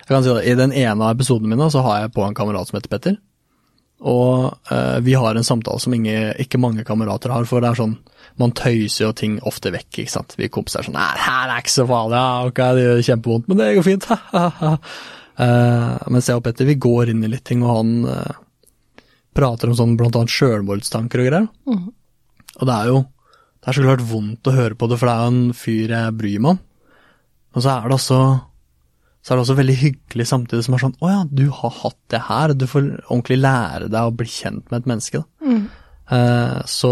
Jeg 0.01 0.09
kan 0.09 0.23
si 0.23 0.31
det, 0.31 0.41
I 0.51 0.55
den 0.59 0.73
ene 0.75 0.97
av 0.99 1.13
episodene 1.15 1.53
mine 1.53 1.69
så 1.71 1.83
har 1.85 2.03
jeg 2.03 2.13
på 2.15 2.25
en 2.25 2.35
kamerat 2.37 2.69
som 2.69 2.79
heter 2.79 2.91
Petter. 2.91 3.17
Og 4.03 4.51
eh, 4.71 4.99
vi 5.05 5.15
har 5.15 5.35
en 5.35 5.47
samtale 5.47 5.79
som 5.79 5.93
ingen, 5.95 6.33
ikke 6.43 6.59
mange 6.59 6.83
kamerater 6.83 7.31
har, 7.31 7.47
for 7.47 7.63
det 7.63 7.71
er 7.71 7.79
sånn 7.79 7.95
Man 8.39 8.51
tøyser 8.57 9.05
jo 9.05 9.11
ting 9.15 9.37
ofte 9.47 9.71
vekk, 9.71 10.03
ikke 10.03 10.11
sant. 10.11 10.35
Vi 10.39 10.51
kompiser 10.51 10.81
er 10.81 10.89
sånn 10.89 10.97
Nei, 10.97 11.09
det 11.15 11.23
her 11.23 11.53
er 11.53 11.63
ikke 11.63 11.75
så 11.75 11.87
farlig, 11.87 12.19
ja, 12.19 12.47
ok, 12.49 12.61
det 12.75 12.85
gjør 12.87 13.03
kjempevondt, 13.09 13.49
men 13.49 13.61
det 13.61 13.69
går 13.77 13.87
fint, 13.87 14.07
ha-ha-ha. 14.11 14.73
Uh, 15.33 15.97
mens 16.13 16.27
jeg 16.29 16.37
og 16.37 16.43
Petter, 16.45 16.67
vi 16.69 16.77
går 16.77 17.09
inn 17.13 17.23
i 17.25 17.29
litt 17.31 17.45
ting, 17.47 17.63
og 17.65 17.71
han 17.73 17.93
eh, 18.05 18.35
prater 19.33 19.71
om 19.71 19.77
sånn 19.77 19.95
blant 19.97 20.17
annet 20.19 20.33
sjølmordstanker 20.33 21.23
og 21.23 21.29
greier. 21.29 21.47
Og 22.59 22.67
det 22.69 22.75
er 22.75 22.91
jo 22.91 22.99
det 23.63 23.71
er 23.71 23.77
så 23.77 23.83
klart 23.85 24.03
vondt 24.03 24.49
å 24.49 24.55
høre 24.55 24.75
på 24.75 24.89
det, 24.91 24.97
for 24.99 25.07
det 25.07 25.13
er 25.13 25.21
jo 25.23 25.33
en 25.33 25.53
fyr 25.55 25.93
jeg 25.95 26.15
bryr 26.19 26.41
meg 26.43 26.57
om. 26.57 26.57
Men 27.53 27.63
så 27.63 27.77
er 27.77 27.87
det 27.87 27.95
også 27.95 28.19
så 29.23 29.31
er 29.31 29.39
det 29.39 29.43
også 29.45 29.55
veldig 29.55 29.75
hyggelig 29.79 30.25
samtidig 30.27 30.65
som 30.65 30.75
er 30.75 30.81
sånn 30.83 30.97
Å 30.99 31.07
ja, 31.07 31.21
du 31.23 31.45
har 31.55 31.71
hatt 31.77 31.99
det 32.11 32.19
her. 32.27 32.51
Du 32.59 32.65
får 32.67 32.89
ordentlig 33.05 33.37
lære 33.39 33.87
deg 33.87 34.09
å 34.09 34.15
bli 34.19 34.27
kjent 34.27 34.67
med 34.67 34.81
et 34.81 34.89
menneske. 34.91 35.21
Da. 35.23 35.53
Eh, 36.17 36.57
så 36.67 36.91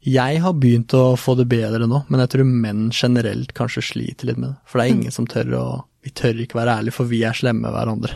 jeg 0.00 0.40
har 0.40 0.56
begynt 0.56 0.94
å 0.96 1.18
få 1.20 1.34
det 1.36 1.44
bedre 1.50 1.84
nå, 1.84 2.00
men 2.08 2.22
jeg 2.24 2.32
tror 2.32 2.48
menn 2.48 2.86
generelt 2.96 3.52
kanskje 3.52 3.84
sliter 3.90 4.30
litt 4.30 4.40
med 4.40 4.54
det. 4.54 4.56
For 4.64 4.80
det 4.80 4.86
er 4.86 4.94
ingen 4.96 5.16
som 5.16 5.28
tør 5.28 5.56
å 5.60 5.68
Vi 6.00 6.14
tør 6.16 6.38
ikke 6.40 6.56
være 6.56 6.78
ærlige, 6.80 6.96
for 6.96 7.04
vi 7.04 7.18
er 7.28 7.36
slemme 7.36 7.66
med 7.66 7.74
hverandre. 7.74 8.14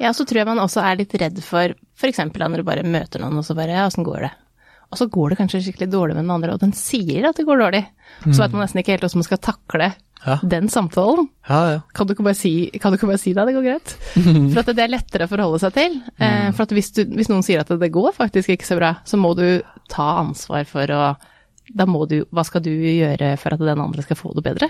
Ja, 0.00 0.14
så 0.16 0.24
tror 0.24 0.38
jeg 0.40 0.48
man 0.48 0.62
også 0.62 0.80
er 0.80 0.94
litt 0.96 1.12
redd 1.20 1.42
for 1.44 1.74
f.eks. 1.92 2.22
når 2.32 2.62
du 2.62 2.64
bare 2.64 2.80
møter 2.80 3.20
noen 3.20 3.36
og 3.36 3.44
så 3.44 3.52
bare 3.58 3.74
ja, 3.76 3.82
åssen 3.84 4.06
går 4.08 4.24
det? 4.24 4.30
Og 4.92 4.98
så 5.00 5.06
går 5.10 5.32
det 5.32 5.38
kanskje 5.40 5.60
skikkelig 5.66 5.88
dårlig 5.92 6.14
med 6.16 6.24
den 6.24 6.34
andre, 6.36 6.54
og 6.54 6.60
den 6.62 6.72
sier 6.76 7.26
at 7.28 7.38
det 7.38 7.46
går 7.48 7.58
dårlig. 7.64 7.84
Så 8.28 8.38
vet 8.44 8.52
man 8.54 8.62
nesten 8.64 8.80
ikke 8.82 8.94
helt 8.94 9.02
hvordan 9.06 9.22
man 9.22 9.26
skal 9.30 9.40
takle 9.42 9.88
Ja. 10.26 10.38
den 10.42 10.68
samtalen. 10.72 11.28
Ja, 11.48 11.58
ja. 11.70 11.80
Kan 11.94 12.06
du 12.08 12.14
ikke 12.14 12.24
bare 12.24 12.34
si, 12.38 12.70
kan 12.80 12.90
du 12.90 12.96
ikke 12.96 13.06
bare 13.10 13.20
si 13.20 13.32
det, 13.36 13.44
det 13.46 13.54
går 13.54 13.66
greit? 13.66 13.92
For 14.54 14.62
at 14.62 14.70
det 14.74 14.82
er 14.86 14.90
lettere 14.94 15.26
å 15.28 15.30
forholde 15.30 15.60
seg 15.62 15.74
til. 15.76 15.98
Mm. 16.18 16.54
For 16.56 16.64
at 16.64 16.72
hvis, 16.74 16.90
du, 16.96 17.02
hvis 17.18 17.28
noen 17.30 17.44
sier 17.46 17.60
at 17.62 17.70
det 17.70 17.90
går 17.94 18.14
faktisk 18.16 18.54
ikke 18.54 18.66
så 18.66 18.78
bra, 18.78 18.94
så 19.06 19.20
må 19.20 19.34
du 19.38 19.44
ta 19.92 20.06
ansvar 20.24 20.64
for 20.70 20.90
å 20.94 21.02
da 21.76 21.82
må 21.90 22.04
du, 22.06 22.20
hva 22.30 22.44
skal 22.46 22.62
du 22.62 22.70
gjøre 22.70 23.32
for 23.42 23.54
at 23.56 23.62
den 23.62 23.80
andre 23.82 24.02
skal 24.06 24.18
få 24.18 24.30
det 24.38 24.44
bedre? 24.46 24.68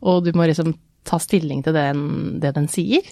Og 0.00 0.22
du 0.24 0.30
må 0.32 0.46
liksom 0.48 0.72
ta 1.04 1.18
stilling 1.20 1.60
til 1.64 1.76
den, 1.76 2.00
det 2.40 2.54
den 2.56 2.68
sier. 2.72 3.04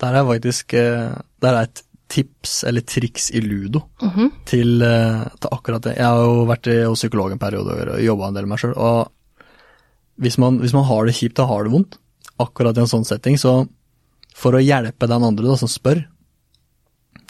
Der 0.00 0.16
er 0.18 0.24
faktisk 0.26 0.72
eh, 0.74 1.12
Der 1.44 1.54
er 1.58 1.68
et 1.68 1.82
tips 2.14 2.62
eller 2.68 2.84
triks 2.86 3.30
i 3.34 3.42
ludo 3.42 3.82
til, 3.98 4.08
-hmm. 4.14 4.30
til 4.46 5.50
akkurat 5.50 5.82
det. 5.82 5.96
Jeg 5.98 6.06
har 6.06 6.22
jo 6.22 6.46
vært 6.46 6.70
hos 6.86 7.02
psykolog 7.02 7.32
en 7.32 7.38
periode 7.38 7.74
og 7.96 8.02
jobba 8.02 8.28
en 8.28 8.34
del 8.34 8.46
med 8.46 8.54
meg 8.54 8.62
sjøl. 8.62 8.74
Og 8.76 9.12
hvis 10.16 10.38
man, 10.38 10.58
hvis 10.58 10.74
man 10.74 10.84
har 10.84 11.06
det 11.06 11.14
kjipt 11.14 11.38
og 11.42 11.48
har 11.48 11.64
det 11.64 11.72
vondt, 11.72 11.98
akkurat 12.38 12.76
i 12.76 12.80
en 12.80 12.90
sånn 12.90 13.06
setting, 13.06 13.38
så 13.38 13.66
for 14.34 14.54
å 14.54 14.62
hjelpe 14.62 15.06
den 15.10 15.24
andre 15.24 15.46
da, 15.46 15.56
som 15.56 15.70
spør, 15.70 16.02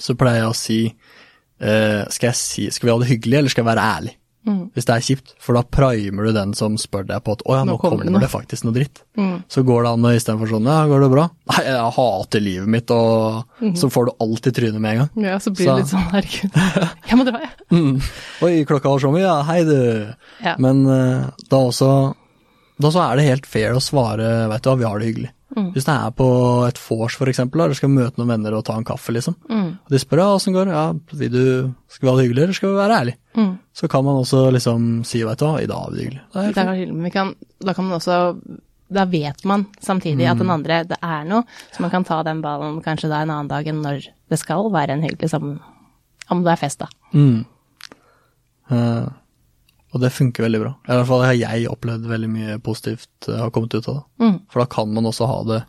så 0.01 0.17
pleier 0.19 0.43
jeg 0.43 0.51
å 0.51 0.59
si 0.59 0.81
eh, 0.89 2.03
skal, 2.11 2.31
jeg 2.31 2.39
si 2.41 2.69
skal 2.73 2.89
vi 2.89 2.93
ha 2.93 2.99
det 3.03 3.11
hyggelig, 3.13 3.39
eller 3.39 3.53
skal 3.53 3.65
jeg 3.65 3.71
være 3.71 3.89
ærlig? 3.99 4.15
Hvis 4.45 4.85
det 4.85 4.93
er 4.95 5.05
kjipt, 5.07 5.31
for 5.41 5.57
da 5.57 5.63
primer 5.65 6.27
du 6.29 6.33
den 6.37 6.51
som 6.59 6.75
spør 6.77 7.07
deg 7.09 7.23
på 7.25 7.33
at 7.33 7.43
å 7.49 7.55
ja, 7.57 7.63
nå, 7.65 7.73
Nå 7.75 7.79
kommer 7.81 8.05
kommer, 8.05 8.21
det 8.21 8.29
faktisk 8.29 8.67
noe 8.67 8.75
dritt. 8.77 9.01
Så 9.49 9.63
går 9.65 9.87
det 9.87 9.93
an 9.95 10.05
å 10.05 10.13
istedenfor 10.13 10.51
sånn 10.53 10.69
ja, 10.69 10.83
går 10.91 11.01
det 11.07 11.11
bra? 11.15 11.25
Nei, 11.53 11.63
jeg 11.65 11.93
hater 11.97 12.45
livet 12.45 12.69
mitt, 12.77 12.91
og 12.93 13.73
så 13.81 13.89
får 13.93 14.11
du 14.11 14.13
alt 14.27 14.51
i 14.51 14.55
trynet 14.59 14.81
med 14.85 14.93
en 14.93 15.01
gang. 15.05 15.25
Ja, 15.31 15.39
så 15.41 15.53
blir 15.55 15.65
Så- 15.65 15.77
det 15.77 15.85
litt 15.85 15.93
sånn, 15.95 16.11
herregud, 16.13 16.59
jeg 17.09 17.19
må 17.21 17.25
dra, 17.31 17.41
jeg. 17.41 18.03
Oi, 18.45 18.53
klokka 18.69 18.93
var 18.93 19.01
så 19.07 19.13
mye, 19.15 19.25
ja, 19.25 19.39
hei 19.49 19.63
du. 19.65 19.79
Ja. 20.45 20.57
Men 20.59 20.85
eh, 20.87 21.31
da 21.49 21.57
også 21.71 21.91
Da 22.83 22.91
så 22.91 23.01
er 23.07 23.17
det 23.17 23.25
helt 23.29 23.47
fair 23.47 23.73
å 23.73 23.81
svare, 23.81 24.49
vet 24.51 24.63
du 24.65 24.69
hva, 24.69 24.77
vi 24.81 24.85
har 24.89 24.99
det 24.99 25.07
hyggelig. 25.13 25.29
Hvis 25.55 25.87
det 25.87 25.95
er 25.95 26.11
på 26.19 26.29
et 26.67 26.79
vors 26.89 27.17
da, 27.19 27.65
eller 27.65 27.75
skal 27.79 27.93
møte 27.93 28.19
noen 28.19 28.33
venner 28.35 28.57
og 28.57 28.65
ta 28.67 28.77
en 28.77 28.85
kaffe, 28.85 29.13
liksom. 29.15 29.37
Og 29.85 29.95
de 29.95 29.99
spør 30.03 30.23
ja, 30.25 30.29
åssen 30.35 30.57
går 30.57 30.67
det, 30.67 30.75
ja, 30.75 30.87
vil 31.21 31.33
du, 31.33 31.47
skal 31.89 32.07
vi 32.07 32.11
ha 32.11 32.17
det 32.19 32.27
hyggelig, 32.27 32.43
eller 32.45 32.59
skal 32.59 32.73
vi 32.73 32.77
være 32.83 33.01
ærlige? 33.01 33.19
Så 33.75 33.89
kan 33.91 34.05
man 34.05 34.21
også 34.23 34.51
liksom 34.55 35.05
si, 35.05 35.23
veit 35.27 35.39
du 35.39 35.47
hva, 35.47 35.57
i 35.63 35.67
dag 35.71 35.91
vi 35.91 35.97
det 35.97 36.05
hyggelig. 36.05 36.23
Det 36.35 36.59
er 36.59 36.69
er 36.69 36.79
hyggelig, 36.79 36.95
men 36.95 37.05
vi 37.05 37.15
kan, 37.15 37.35
da 37.65 37.75
kan 37.75 37.85
man 37.85 37.99
også 38.01 38.21
da 38.95 39.05
vet 39.09 39.45
man 39.49 39.67
samtidig 39.83 40.27
at 40.29 40.39
den 40.39 40.51
andre, 40.53 40.85
det 40.85 40.99
er 41.03 41.25
noe, 41.27 41.43
så 41.73 41.83
man 41.83 41.91
kan 41.91 42.05
ta 42.05 42.23
den 42.23 42.43
ballen 42.45 42.83
kanskje 42.85 43.11
da 43.11 43.23
en 43.25 43.33
annen 43.33 43.51
dag 43.51 43.67
enn 43.67 43.83
når 43.83 44.07
det 44.31 44.39
skal 44.39 44.71
være 44.73 44.95
en 44.95 45.03
hyggelig 45.03 45.31
sammen, 45.33 45.59
om 46.31 46.45
det 46.45 46.53
er 46.53 46.61
fest 46.61 46.85
da. 46.85 46.89
Eh, 48.71 49.07
og 49.95 50.01
det 50.03 50.11
funker 50.11 50.43
veldig 50.49 50.61
bra. 50.65 50.73
I 50.89 50.97
hvert 50.99 51.07
fall 51.09 51.23
har 51.23 51.37
jeg 51.39 51.69
opplevd 51.71 52.09
veldig 52.11 52.29
mye 52.33 52.57
positivt 52.67 53.29
eh, 53.31 53.39
har 53.39 53.53
kommet 53.55 53.75
ut 53.77 53.87
av 53.89 54.01
det. 54.01 54.05
For 54.51 54.65
da 54.65 54.67
kan 54.75 54.91
man 54.97 55.07
også 55.11 55.29
ha 55.31 55.39
det 55.53 55.61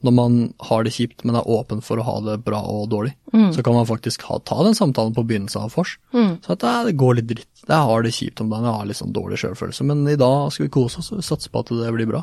når 0.00 0.12
man 0.16 0.36
har 0.64 0.84
det 0.86 0.94
kjipt, 0.96 1.24
men 1.28 1.36
er 1.36 1.44
åpen 1.44 1.82
for 1.84 2.00
å 2.00 2.04
ha 2.06 2.14
det 2.24 2.38
bra 2.40 2.62
og 2.64 2.86
dårlig, 2.88 3.10
så 3.52 3.60
kan 3.62 3.74
man 3.76 3.84
faktisk 3.84 4.22
ha, 4.30 4.38
ta 4.48 4.62
den 4.64 4.72
samtalen 4.74 5.12
på 5.12 5.24
begynnelsen 5.28 5.60
av 5.66 5.74
vors. 5.76 5.98
Så 6.40 6.54
at 6.54 6.62
det, 6.64 6.70
det 6.86 6.94
går 6.96 7.18
litt 7.18 7.26
dritt. 7.28 7.64
Jeg 7.68 7.76
har 7.90 8.02
det 8.06 8.14
kjipt 8.16 8.40
om 8.40 8.48
dagen, 8.48 8.64
jeg 8.64 8.78
har 8.78 8.88
litt 8.88 8.96
sånn 8.96 9.12
dårlig 9.12 9.36
sjølfølelse, 9.42 9.84
men 9.90 10.00
i 10.08 10.16
dag 10.16 10.46
skal 10.54 10.64
vi 10.64 10.72
kose 10.72 11.02
oss 11.02 11.12
og 11.12 11.20
satse 11.26 11.52
på 11.52 11.60
at 11.60 11.72
det 11.82 11.92
blir 11.92 12.08
bra. 12.08 12.22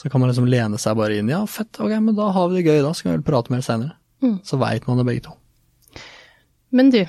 Så 0.00 0.08
kan 0.08 0.22
man 0.24 0.32
liksom 0.32 0.48
lene 0.48 0.80
seg 0.80 0.96
bare 0.96 1.18
inn. 1.20 1.28
Ja, 1.28 1.42
fett, 1.44 1.76
ok, 1.84 1.92
men 2.00 2.16
da 2.16 2.30
har 2.32 2.48
vi 2.48 2.62
det 2.62 2.64
gøy, 2.72 2.80
da 2.86 2.94
skal 2.96 3.10
vi 3.10 3.16
vel 3.18 3.26
prate 3.28 3.52
mer 3.52 3.60
seinere. 3.68 3.98
Så 4.48 4.56
veit 4.56 4.88
man 4.88 4.96
det 5.02 5.04
begge 5.10 5.26
to. 5.28 5.36
Men 6.72 6.88
du, 6.96 7.02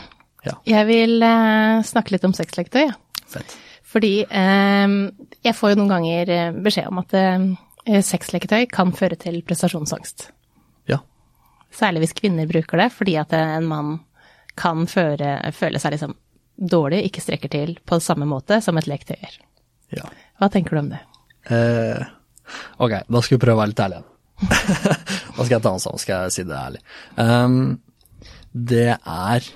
Ja. 0.46 0.56
jeg 0.64 0.88
vil 0.88 1.24
eh, 1.26 1.82
snakke 1.84 2.16
litt 2.16 2.26
om 2.28 2.36
sexleketøy, 2.36 2.86
jeg. 2.86 2.96
Fett. 3.30 3.56
Fordi 3.90 4.14
eh, 4.24 4.94
jeg 5.46 5.58
får 5.58 5.74
jo 5.74 5.80
noen 5.80 5.94
ganger 5.94 6.32
eh, 6.36 6.60
beskjed 6.68 6.92
om 6.92 7.02
at 7.02 7.16
eh, 7.18 8.00
sexleketøy 8.06 8.68
kan 8.72 8.94
føre 8.96 9.18
til 9.20 9.42
prestasjonsangst. 9.48 10.30
Ja. 10.92 11.02
Særlig 11.74 12.06
hvis 12.06 12.16
kvinner 12.18 12.50
bruker 12.50 12.82
det, 12.82 12.92
fordi 12.96 13.18
at 13.22 13.34
en 13.38 13.68
mann 13.70 13.98
kan 14.60 14.88
føre, 14.92 15.38
føle 15.56 15.80
seg 15.82 15.96
liksom 15.96 16.16
dårlig, 16.60 17.06
ikke 17.08 17.24
strekker 17.24 17.52
til 17.54 17.78
på 17.88 18.00
samme 18.04 18.28
måte 18.28 18.60
som 18.64 18.78
et 18.80 18.90
leketøy 18.90 19.16
gjør. 19.20 19.38
ja. 20.02 20.10
Hva 20.40 20.48
tenker 20.48 20.76
du 20.76 20.80
om 20.80 20.90
det? 20.94 21.00
Eh, 21.52 22.04
ok, 22.80 22.94
da 23.12 23.22
skal 23.24 23.36
vi 23.36 23.42
prøve 23.44 23.58
å 23.58 23.60
være 23.60 23.72
litt 23.74 23.82
ærlige. 23.84 24.06
da 25.36 25.44
skal 25.44 25.56
jeg 25.58 25.64
ta 25.66 25.74
ansvar, 25.74 25.82
sammen, 25.84 26.04
skal 26.04 26.22
jeg 26.24 26.36
si 26.36 26.46
det 26.48 26.56
ærlig. 26.56 26.84
Um, 27.20 27.58
det 28.54 28.94
er 28.96 29.50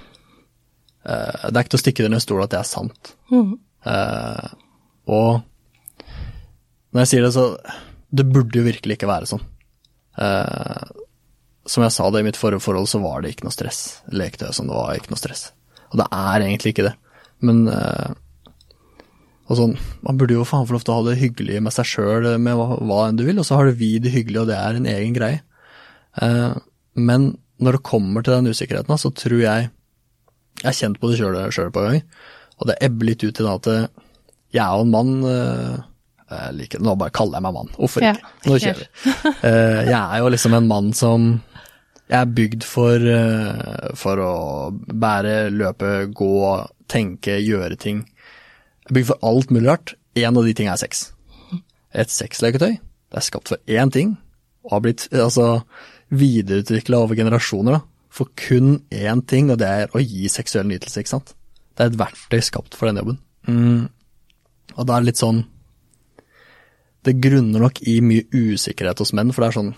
eh, 1.05 1.49
Det 1.49 1.55
er 1.55 1.63
ikke 1.63 1.73
til 1.75 1.79
å 1.79 1.83
stikke 1.83 2.03
det 2.03 2.09
under 2.11 2.23
stol 2.23 2.43
at 2.43 2.53
det 2.53 2.59
er 2.59 2.69
sant. 2.69 3.13
Eh, 3.85 4.47
og 5.07 5.41
når 6.93 7.03
jeg 7.03 7.11
sier 7.11 7.25
det, 7.25 7.33
så 7.33 7.57
Det 8.13 8.27
burde 8.29 8.59
jo 8.59 8.67
virkelig 8.67 8.97
ikke 8.97 9.09
være 9.09 9.25
sånn. 9.25 9.41
Eh, 10.21 10.83
som 11.65 11.83
jeg 11.83 11.95
sa 11.95 12.09
det 12.11 12.21
i 12.21 12.27
mitt 12.27 12.37
forrige 12.37 12.61
forhold, 12.61 12.87
så 12.91 12.99
var 13.01 13.21
det 13.21 13.33
ikke 13.33 13.47
noe 13.47 13.55
stress. 13.55 14.01
Leketøy 14.11 14.49
og 14.49 14.57
sånn, 14.57 14.69
det 14.69 14.75
var 14.77 14.97
ikke 14.99 15.13
noe 15.13 15.21
stress. 15.21 15.47
Og 15.91 15.97
det 16.01 16.07
er 16.11 16.43
egentlig 16.43 16.73
ikke 16.73 16.89
det. 16.89 16.93
Men 17.43 17.65
og 19.49 19.59
sånn, 19.59 19.73
Man 20.03 20.19
burde 20.19 20.37
jo 20.37 20.45
faen 20.47 20.67
få 20.67 20.77
lov 20.77 20.83
til 20.85 20.93
å 20.93 20.97
ha 20.99 21.05
det 21.09 21.19
hyggelig 21.21 21.61
med 21.63 21.75
seg 21.75 21.87
sjøl 21.87 22.27
med 22.41 22.57
hva, 22.57 22.77
hva 22.79 22.99
enn 23.09 23.19
du 23.19 23.25
vil, 23.27 23.39
og 23.39 23.47
så 23.47 23.59
har 23.59 23.69
det 23.69 23.77
vi 23.81 23.97
det 23.99 24.13
hyggelig, 24.13 24.43
og 24.43 24.49
det 24.51 24.57
er 24.59 24.79
en 24.79 24.89
egen 24.89 25.15
greie. 25.15 25.41
Eh, 26.21 26.53
men 26.95 27.33
når 27.63 27.77
det 27.77 27.87
kommer 27.87 28.23
til 28.23 28.35
den 28.37 28.51
usikkerheten, 28.53 28.99
så 28.99 29.11
tror 29.15 29.41
jeg 29.41 29.69
Jeg 30.61 30.67
har 30.69 30.77
kjent 30.77 30.99
på 31.01 31.09
det 31.11 31.17
sjøl 31.19 31.37
et 31.39 31.75
par 31.75 31.87
ganger, 31.87 32.03
og 32.59 32.69
det 32.69 32.77
ebber 32.85 33.09
litt 33.09 33.23
ut 33.23 33.31
i 33.31 33.45
det 33.45 33.53
at 33.53 33.71
eh, 33.71 33.87
jeg 34.53 34.61
er 34.63 34.77
jo 34.77 34.85
en 34.85 34.93
mann 34.93 35.15
eh, 35.27 35.81
jeg 36.33 36.53
liker, 36.57 36.81
Nå 36.81 36.93
bare 36.97 37.13
kaller 37.13 37.37
jeg 37.37 37.45
meg 37.45 37.55
mann, 37.57 37.73
hvorfor 37.77 38.05
Ja, 38.05 38.13
ikke? 38.15 38.31
Nå 38.47 38.59
kjører 38.61 38.83
vi. 38.83 38.87
Eh, 39.49 39.81
jeg 39.89 39.99
er 39.99 40.21
jo 40.21 40.29
liksom 40.33 40.55
en 40.57 40.69
mann 40.69 40.93
som 40.97 41.27
jeg 42.11 42.19
er 42.19 42.31
bygd 42.35 42.65
for, 42.67 43.05
for 43.97 44.19
å 44.21 44.33
bære, 44.73 45.49
løpe, 45.55 45.91
gå, 46.13 46.33
tenke, 46.91 47.39
gjøre 47.41 47.77
ting. 47.79 48.03
Jeg 48.83 48.91
er 48.91 48.97
bygd 48.99 49.09
for 49.09 49.25
alt 49.25 49.53
mulig 49.55 49.69
rart. 49.71 49.93
En 50.19 50.37
av 50.37 50.45
de 50.45 50.53
tingene 50.53 50.75
er 50.75 50.81
sex. 50.83 51.07
Et 51.95 52.11
sexleketøy. 52.11 52.75
Det 52.77 53.17
er 53.17 53.25
skapt 53.25 53.53
for 53.53 53.71
én 53.71 53.91
ting, 53.93 54.13
og 54.67 54.75
har 54.75 54.83
blitt 54.85 55.07
altså, 55.15 55.47
videreutvikla 56.13 57.01
over 57.05 57.17
generasjoner. 57.17 57.79
da, 57.79 57.92
For 58.13 58.29
kun 58.37 58.83
én 58.93 59.23
ting, 59.25 59.49
og 59.49 59.57
det 59.61 59.69
er 59.69 59.95
å 59.95 60.01
gi 60.01 60.29
seksuell 60.29 60.67
nytelse, 60.69 61.01
ikke 61.01 61.15
sant. 61.15 61.33
Det 61.73 61.85
er 61.85 61.91
et 61.91 61.97
verktøy 61.97 62.43
skapt 62.45 62.77
for 62.77 62.89
den 62.89 63.01
jobben. 63.01 63.17
Mm. 63.49 63.87
Og 64.77 64.85
da 64.85 64.95
er 64.95 65.03
det 65.03 65.11
litt 65.11 65.19
sånn 65.19 65.41
Det 67.03 67.17
grunner 67.19 67.59
nok 67.59 67.81
i 67.91 67.97
mye 67.99 68.23
usikkerhet 68.31 69.01
hos 69.03 69.11
menn, 69.11 69.33
for 69.35 69.43
det 69.43 69.49
er 69.49 69.57
sånn 69.57 69.73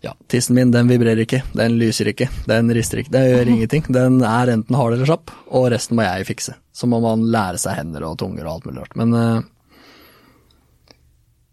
ja, 0.00 0.14
tissen 0.32 0.56
min 0.56 0.72
den 0.72 0.88
vibrerer 0.88 1.22
ikke, 1.22 1.42
den 1.52 1.76
lyser 1.78 2.08
ikke, 2.10 2.26
den 2.48 2.72
rister 2.74 3.02
ikke, 3.02 3.12
det 3.12 3.20
gjør 3.28 3.50
ingenting. 3.52 3.84
Den 3.92 4.22
er 4.24 4.48
enten 4.48 4.78
hard 4.78 4.96
eller 4.96 5.10
kjapp, 5.10 5.30
og 5.52 5.68
resten 5.74 5.98
må 5.98 6.06
jeg 6.06 6.26
fikse. 6.30 6.56
Så 6.72 6.88
må 6.88 7.02
man 7.04 7.26
lære 7.30 7.60
seg 7.60 7.76
hender 7.76 8.06
og 8.08 8.16
tunger 8.18 8.46
og 8.46 8.54
alt 8.54 8.66
mulig 8.66 8.80
rart. 8.80 8.96
Men 8.96 9.14
eh, 9.20 9.42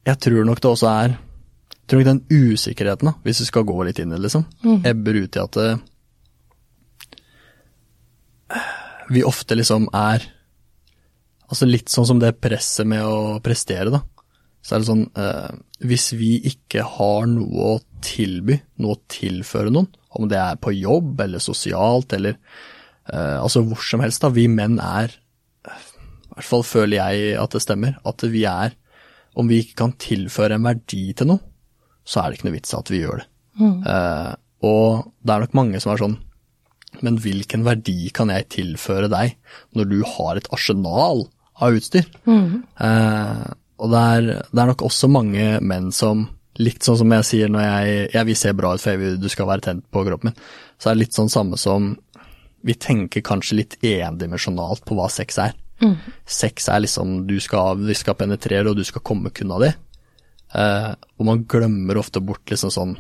jeg 0.08 0.22
tror 0.24 0.48
nok 0.48 0.64
det 0.64 0.72
også 0.72 0.90
er 0.94 1.18
jeg 1.18 1.92
tror 1.92 2.02
nok 2.02 2.10
den 2.10 2.52
usikkerheten, 2.52 3.08
da, 3.08 3.14
hvis 3.24 3.40
du 3.40 3.46
skal 3.48 3.68
gå 3.68 3.78
litt 3.88 4.00
inn 4.04 4.10
i 4.12 4.16
det, 4.18 4.24
liksom, 4.26 4.44
ebber 4.88 5.22
ut 5.22 5.38
i 5.38 5.44
at 5.44 5.60
eh, 5.64 5.78
vi 9.10 9.24
ofte 9.28 9.58
liksom 9.58 9.90
er 9.96 10.34
Altså 11.48 11.64
litt 11.64 11.88
sånn 11.88 12.04
som 12.10 12.20
det 12.20 12.34
presset 12.44 12.84
med 12.92 13.06
å 13.08 13.38
prestere, 13.40 13.88
da. 13.88 14.02
Så 14.60 14.76
er 14.76 14.82
det 14.82 14.90
sånn 14.90 15.06
eh, 15.16 15.54
Hvis 15.88 16.10
vi 16.20 16.34
ikke 16.50 16.84
har 16.98 17.30
noe 17.32 17.70
å 17.70 17.78
tilby, 18.04 18.58
noe 18.84 18.98
å 18.98 19.04
tilføre 19.08 19.72
noen, 19.72 19.88
om 20.18 20.28
det 20.28 20.40
er 20.42 20.60
på 20.60 20.74
jobb 20.76 21.22
eller 21.24 21.40
sosialt 21.44 22.12
eller 22.18 22.36
eh, 22.36 23.38
altså 23.40 23.64
hvor 23.64 23.80
som 23.86 24.04
helst, 24.04 24.26
da. 24.26 24.34
Vi 24.36 24.50
menn 24.52 24.76
er 24.84 25.14
I 25.14 26.36
hvert 26.36 26.50
fall 26.50 26.68
føler 26.68 27.00
jeg 27.00 27.38
at 27.40 27.56
det 27.56 27.64
stemmer. 27.64 27.96
At 28.04 28.28
vi 28.28 28.44
er 28.50 28.76
Om 29.38 29.48
vi 29.48 29.62
ikke 29.64 29.86
kan 29.86 29.96
tilføre 30.04 30.58
en 30.58 30.68
verdi 30.68 31.14
til 31.16 31.32
noe, 31.32 31.44
så 32.04 32.26
er 32.26 32.30
det 32.30 32.40
ikke 32.40 32.50
noe 32.50 32.58
vits 32.58 32.76
at 32.76 32.92
vi 32.92 33.06
gjør 33.06 33.22
det. 33.22 33.28
Eh, 33.88 34.32
og 34.68 35.12
det 35.24 35.34
er 35.34 35.44
nok 35.46 35.56
mange 35.58 35.80
som 35.80 35.94
er 35.94 36.02
sånn 36.02 36.20
men 37.04 37.20
hvilken 37.22 37.66
verdi 37.68 38.10
kan 38.16 38.32
jeg 38.34 38.50
tilføre 38.56 39.10
deg 39.12 39.36
når 39.78 39.90
du 39.92 40.00
har 40.16 40.40
et 40.40 40.50
arsenal 40.56 41.28
av 41.62 41.78
utstyr? 41.78 42.08
Eh, 42.82 43.46
og 43.78 43.94
det 43.94 44.02
er, 44.16 44.32
det 44.50 44.62
er 44.64 44.72
nok 44.72 44.86
også 44.88 45.10
mange 45.12 45.46
menn 45.62 45.92
som, 45.94 46.26
litt 46.58 46.86
sånn 46.86 47.00
som 47.04 47.14
jeg 47.14 47.28
sier 47.30 47.54
når 47.54 47.66
jeg, 47.66 48.10
jeg 48.16 48.30
vil 48.30 48.40
se 48.40 48.54
bra 48.58 48.74
ut 48.74 48.82
for 48.82 48.96
jeg 48.96 49.04
vil 49.04 49.22
du 49.22 49.30
skal 49.30 49.50
være 49.52 49.68
tent 49.68 49.86
på 49.94 50.04
kroppen 50.08 50.32
min, 50.32 50.40
så 50.82 50.90
er 50.90 50.98
det 50.98 51.06
litt 51.06 51.18
sånn 51.18 51.32
samme 51.32 51.60
som 51.62 51.94
vi 52.66 52.74
tenker 52.74 53.24
kanskje 53.26 53.60
litt 53.60 53.78
endimensjonalt 53.86 54.82
på 54.86 54.98
hva 54.98 55.06
sex 55.14 55.38
er. 55.44 55.54
Sex 56.26 56.68
er 56.74 56.82
liksom 56.82 57.20
du 57.30 57.38
skal, 57.44 57.84
du 57.86 57.94
skal 57.96 58.18
penetrere 58.18 58.72
og 58.72 58.80
du 58.80 58.84
skal 58.88 59.06
komme 59.06 59.30
kun 59.30 59.54
av 59.54 59.62
det. 59.64 59.76
Eh, 60.58 60.92
og 61.20 61.28
man 61.28 61.46
glemmer 61.50 62.00
ofte 62.02 62.24
bort 62.24 62.50
liksom 62.50 62.74
sånn 62.74 62.98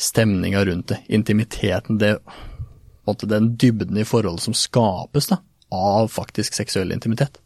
stemninga 0.00 0.64
rundt 0.66 0.88
det, 0.90 1.00
intimiteten, 1.12 2.00
det 2.00 2.16
måte 3.08 3.28
den 3.30 3.52
dybden 3.60 3.98
i 4.00 4.06
forholdet 4.08 4.44
som 4.46 4.56
skapes 4.56 5.30
da, 5.32 5.40
av 5.74 6.08
faktisk 6.12 6.56
seksuell 6.56 6.94
intimitet. 6.94 7.40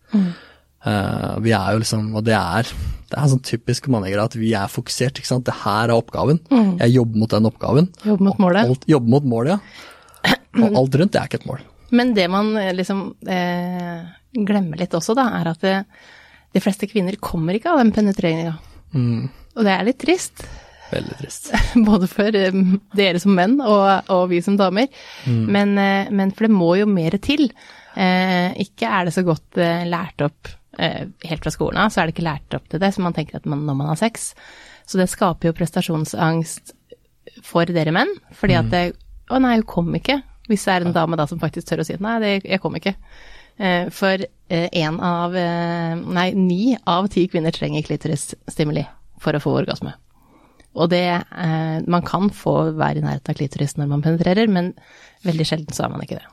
Eh, 0.87 1.33
vi 1.43 1.53
er 1.57 1.75
jo 1.75 1.81
liksom, 1.83 2.11
og 2.17 2.25
det 2.27 2.37
er, 2.39 2.69
det 3.11 3.19
er 3.19 3.31
sånn 3.33 3.43
typisk 3.45 3.89
mannegere 3.91 4.29
at 4.29 4.37
vi 4.39 4.53
er 4.57 4.71
fokusert, 4.71 5.19
ikke 5.19 5.31
sant. 5.31 5.47
Det 5.49 5.57
her 5.65 5.89
er 5.89 5.97
oppgaven. 5.97 6.41
Jeg 6.85 6.95
jobber 6.95 7.25
mot 7.25 7.35
den 7.35 7.49
oppgaven. 7.51 7.91
Jobber 8.07 8.29
mot 8.29 8.45
målet. 8.45 8.71
Alt, 8.71 8.87
jobber 8.91 9.15
mot 9.17 9.33
målet, 9.35 9.57
ja. 9.57 10.39
Og 10.63 10.79
alt 10.83 11.01
rundt 11.01 11.15
det 11.15 11.21
er 11.21 11.31
ikke 11.31 11.43
et 11.43 11.51
mål. 11.51 11.67
Men 11.99 12.15
det 12.17 12.29
man 12.31 12.53
eh, 12.61 12.73
liksom 12.77 13.03
eh, 13.31 14.07
glemmer 14.39 14.81
litt 14.81 14.95
også, 14.95 15.17
da, 15.19 15.29
er 15.41 15.53
at 15.55 15.65
det, 15.65 15.75
de 16.55 16.63
fleste 16.63 16.89
kvinner 16.91 17.17
kommer 17.23 17.57
ikke 17.57 17.73
av 17.73 17.83
den 17.83 17.93
penetreringa. 17.97 18.57
Og 19.59 19.67
det 19.67 19.75
er 19.75 19.87
litt 19.89 20.01
trist. 20.01 20.45
Veldig 20.91 21.17
trist. 21.19 21.51
Både 21.89 22.09
for 22.11 22.37
eh, 22.37 22.63
dere 22.97 23.21
som 23.23 23.35
menn 23.37 23.59
og, 23.61 24.11
og 24.15 24.29
vi 24.33 24.41
som 24.45 24.57
damer. 24.59 24.89
Men, 25.27 25.77
eh, 25.81 26.13
men 26.15 26.33
for 26.35 26.47
det 26.49 26.55
må 26.55 26.73
jo 26.81 26.89
mer 26.91 27.19
til. 27.25 27.49
Eh, 27.99 28.55
ikke 28.65 28.89
er 28.89 29.09
det 29.09 29.15
så 29.17 29.25
godt 29.27 29.61
eh, 29.61 29.85
lært 29.89 30.25
opp 30.27 30.55
helt 30.79 31.43
fra 31.43 31.51
skolen 31.51 31.81
av, 31.83 31.89
så 31.91 31.99
er 31.99 32.07
det 32.07 32.13
ikke 32.13 32.23
lært 32.23 32.55
opp 32.55 32.69
til 32.71 32.79
det, 32.79 32.93
så 32.95 33.03
man 33.03 33.15
tenker 33.17 33.41
at 33.41 33.47
man, 33.51 33.65
når 33.67 33.75
man 33.81 33.89
har 33.91 33.97
sex. 33.99 34.29
Så 34.87 35.01
det 35.01 35.09
skaper 35.11 35.49
jo 35.49 35.55
prestasjonsangst 35.59 36.71
for 37.43 37.67
dere 37.75 37.91
menn, 37.97 38.13
fordi 38.39 38.55
at 38.61 38.69
det, 38.71 38.83
Å 39.35 39.41
nei, 39.43 39.57
hun 39.57 39.67
kom 39.67 39.91
ikke. 39.99 40.21
Hvis 40.47 40.69
det 40.69 40.77
er 40.77 40.87
en 40.87 40.95
dame 40.95 41.19
da 41.19 41.27
som 41.27 41.41
faktisk 41.43 41.67
tør 41.67 41.83
å 41.83 41.89
si 41.89 41.99
nei, 41.99 42.15
det, 42.23 42.31
jeg 42.47 42.63
kom 42.63 42.79
ikke. 42.79 42.95
Eh, 43.59 43.91
for 43.91 44.23
én 44.55 45.01
av 45.03 45.35
Nei, 45.35 46.29
ni 46.39 46.77
av 46.79 47.11
ti 47.11 47.27
kvinner 47.33 47.59
trenger 47.59 47.89
klitorisstimuli 47.89 48.87
for 49.19 49.35
å 49.35 49.43
få 49.43 49.59
orgasme. 49.65 49.97
Og 50.79 50.91
det 50.93 51.07
eh, 51.11 51.79
Man 51.91 52.05
kan 52.07 52.31
få 52.35 52.73
være 52.79 53.01
i 53.01 53.05
nærheten 53.05 53.33
av 53.33 53.39
klitoris 53.39 53.77
når 53.79 53.91
man 53.91 54.05
penetrerer, 54.05 54.51
men 54.53 54.73
veldig 55.27 55.47
sjelden 55.49 55.77
så 55.77 55.87
er 55.87 55.95
man 55.95 56.05
ikke 56.05 56.21
det. 56.21 56.29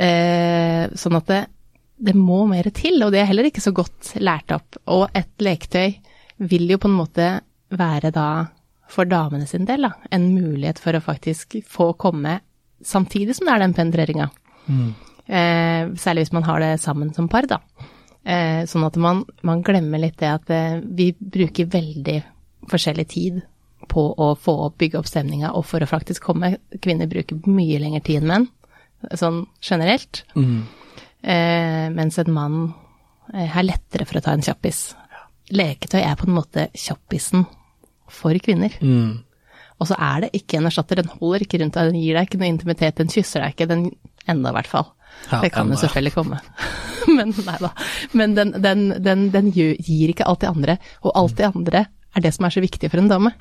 Eh, 0.00 0.86
sånn 0.96 1.18
at 1.18 1.28
det, 1.28 1.42
det 2.08 2.16
må 2.16 2.42
mer 2.50 2.70
til, 2.74 3.02
og 3.04 3.12
det 3.12 3.22
er 3.22 3.28
heller 3.30 3.50
ikke 3.50 3.64
så 3.64 3.74
godt 3.76 4.14
lært 4.22 4.54
opp. 4.56 4.80
Og 4.92 5.06
et 5.18 5.32
leketøy 5.44 5.94
vil 6.48 6.70
jo 6.72 6.80
på 6.82 6.90
en 6.90 6.98
måte 6.98 7.28
være 7.72 8.12
da, 8.14 8.28
for 8.92 9.08
damene 9.08 9.46
sin 9.48 9.68
del, 9.68 9.86
da, 9.88 9.94
en 10.12 10.32
mulighet 10.34 10.80
for 10.82 10.96
å 10.96 11.04
faktisk 11.04 11.60
få 11.68 11.92
komme 12.00 12.40
samtidig 12.84 13.36
som 13.36 13.48
det 13.48 13.54
er 13.54 13.64
den 13.64 13.76
penetreringa. 13.76 14.28
Eh, 15.22 15.92
særlig 16.02 16.26
hvis 16.26 16.34
man 16.34 16.46
har 16.48 16.60
det 16.60 16.80
sammen 16.82 17.12
som 17.14 17.28
par, 17.30 17.46
da. 17.48 17.60
Eh, 18.22 18.62
sånn 18.70 18.86
at 18.86 18.98
man, 19.02 19.24
man 19.42 19.62
glemmer 19.66 20.02
litt 20.02 20.20
det 20.20 20.30
at 20.30 20.50
eh, 20.54 20.80
vi 20.82 21.10
bruker 21.14 21.70
veldig 21.70 22.18
forskjellig 22.70 23.06
tid 23.10 23.40
på 23.90 24.04
å 24.14 24.32
få 24.38 24.54
opp, 24.66 24.78
bygge 24.80 25.00
opp 25.00 25.08
stemninga, 25.10 25.52
og 25.58 25.66
for 25.68 25.82
å 25.82 25.90
faktisk 25.90 26.28
komme. 26.28 26.54
Kvinner 26.82 27.10
bruker 27.10 27.40
mye 27.50 27.80
lengre 27.82 28.02
tid 28.04 28.22
enn 28.22 28.30
menn, 28.30 28.46
sånn 29.18 29.42
generelt. 29.64 30.22
Eh, 31.22 31.88
mens 31.94 32.18
en 32.18 32.32
mann 32.34 32.62
eh, 33.34 33.48
har 33.50 33.66
lettere 33.66 34.06
for 34.08 34.18
å 34.18 34.24
ta 34.24 34.36
en 34.36 34.44
kjappis. 34.44 34.92
Leketøy 35.52 36.00
er 36.02 36.16
på 36.18 36.28
en 36.28 36.38
måte 36.38 36.68
kjappisen 36.78 37.44
for 38.12 38.38
kvinner. 38.42 38.74
Mm. 38.80 39.22
Og 39.82 39.88
så 39.90 39.98
er 39.98 40.24
det 40.24 40.32
ikke 40.38 40.60
en 40.60 40.68
erstatter, 40.70 41.02
den 41.02 41.10
holder 41.10 41.44
ikke 41.44 41.58
rundt 41.62 41.76
deg, 41.78 41.90
den 41.90 42.02
gir 42.02 42.18
deg 42.18 42.28
ikke 42.28 42.38
noe 42.38 42.52
intimitet, 42.52 42.98
den 43.00 43.10
kysser 43.10 43.42
deg 43.42 43.56
ikke, 43.56 43.70
den 43.70 43.88
enda 44.30 44.52
i 44.52 44.56
hvert 44.58 44.70
fall. 44.70 44.92
Ja, 45.28 45.40
det 45.42 45.50
kan 45.54 45.70
jo 45.70 45.78
selvfølgelig 45.80 46.14
komme. 46.14 46.38
Men 47.16 47.32
nei 47.34 47.56
da. 47.60 47.72
Men 48.16 48.36
den, 48.38 48.54
den, 48.62 48.84
den, 49.02 49.26
den 49.34 49.50
gir 49.52 50.12
ikke 50.12 50.28
alt 50.30 50.44
det 50.44 50.52
andre, 50.52 50.78
og 51.02 51.16
alt 51.18 51.34
det 51.40 51.50
andre 51.50 51.86
er 52.16 52.24
det 52.24 52.34
som 52.36 52.46
er 52.46 52.54
så 52.54 52.62
viktig 52.64 52.90
for 52.90 53.00
en 53.00 53.10
dame. 53.10 53.32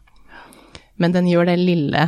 Men 1.01 1.15
den 1.15 1.29
gjør 1.29 1.49
det 1.49 1.57
lille 1.60 2.03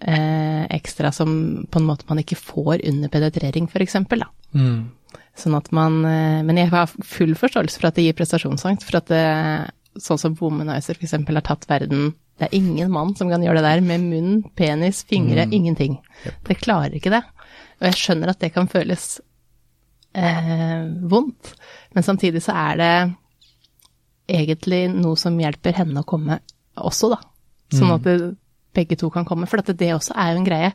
eh, 0.00 0.64
ekstra 0.76 1.12
som 1.12 1.66
på 1.70 1.80
en 1.80 1.88
måte 1.88 2.08
man 2.08 2.20
ikke 2.22 2.38
får 2.38 2.82
under 2.88 3.12
penetrering, 3.12 3.68
eksempel. 3.70 4.24
Mm. 4.52 4.90
Sånn 5.36 5.56
at 5.56 5.68
man 5.74 6.00
eh, 6.08 6.42
Men 6.46 6.56
jeg 6.56 6.70
har 6.72 6.88
full 7.04 7.34
forståelse 7.36 7.80
for 7.80 7.90
at 7.90 7.98
det 7.98 8.06
gir 8.06 8.16
prestasjonsangst, 8.16 8.86
for 8.86 9.00
at 9.00 9.10
det, 9.12 9.24
sånn 10.02 10.20
som 10.20 10.36
Womanizer 10.40 10.98
eksempel 11.00 11.38
har 11.38 11.44
tatt 11.46 11.66
verden 11.68 12.14
Det 12.36 12.48
er 12.48 12.56
ingen 12.56 12.90
mann 12.92 13.14
som 13.16 13.30
kan 13.32 13.44
gjøre 13.44 13.62
det 13.62 13.68
der 13.68 13.84
med 13.84 14.08
munn, 14.10 14.42
penis, 14.56 15.04
fingre, 15.08 15.46
ingenting. 15.50 16.00
Det 16.44 16.58
klarer 16.60 16.96
ikke 16.96 17.14
det. 17.14 17.22
Og 17.80 17.88
jeg 17.88 18.00
skjønner 18.00 18.32
at 18.32 18.42
det 18.42 18.52
kan 18.52 18.68
føles 18.68 19.06
eh, 20.16 20.84
vondt, 21.08 21.54
men 21.96 22.04
samtidig 22.04 22.42
så 22.44 22.56
er 22.56 22.80
det 22.80 22.92
egentlig 24.28 24.86
noe 24.94 25.16
som 25.20 25.36
hjelper 25.38 25.76
henne 25.78 26.02
å 26.02 26.06
komme 26.08 26.40
også, 26.76 27.10
da. 27.14 27.20
Sånn 27.72 27.94
at 27.94 28.02
det, 28.06 28.16
begge 28.76 28.96
to 29.00 29.08
kan 29.10 29.24
komme. 29.24 29.46
For 29.48 29.58
at 29.62 29.70
det 29.78 29.92
også 29.94 30.14
er 30.14 30.32
jo 30.34 30.40
en 30.40 30.46
greie. 30.46 30.72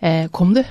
Eh, 0.00 0.28
kom 0.32 0.54
du, 0.54 0.62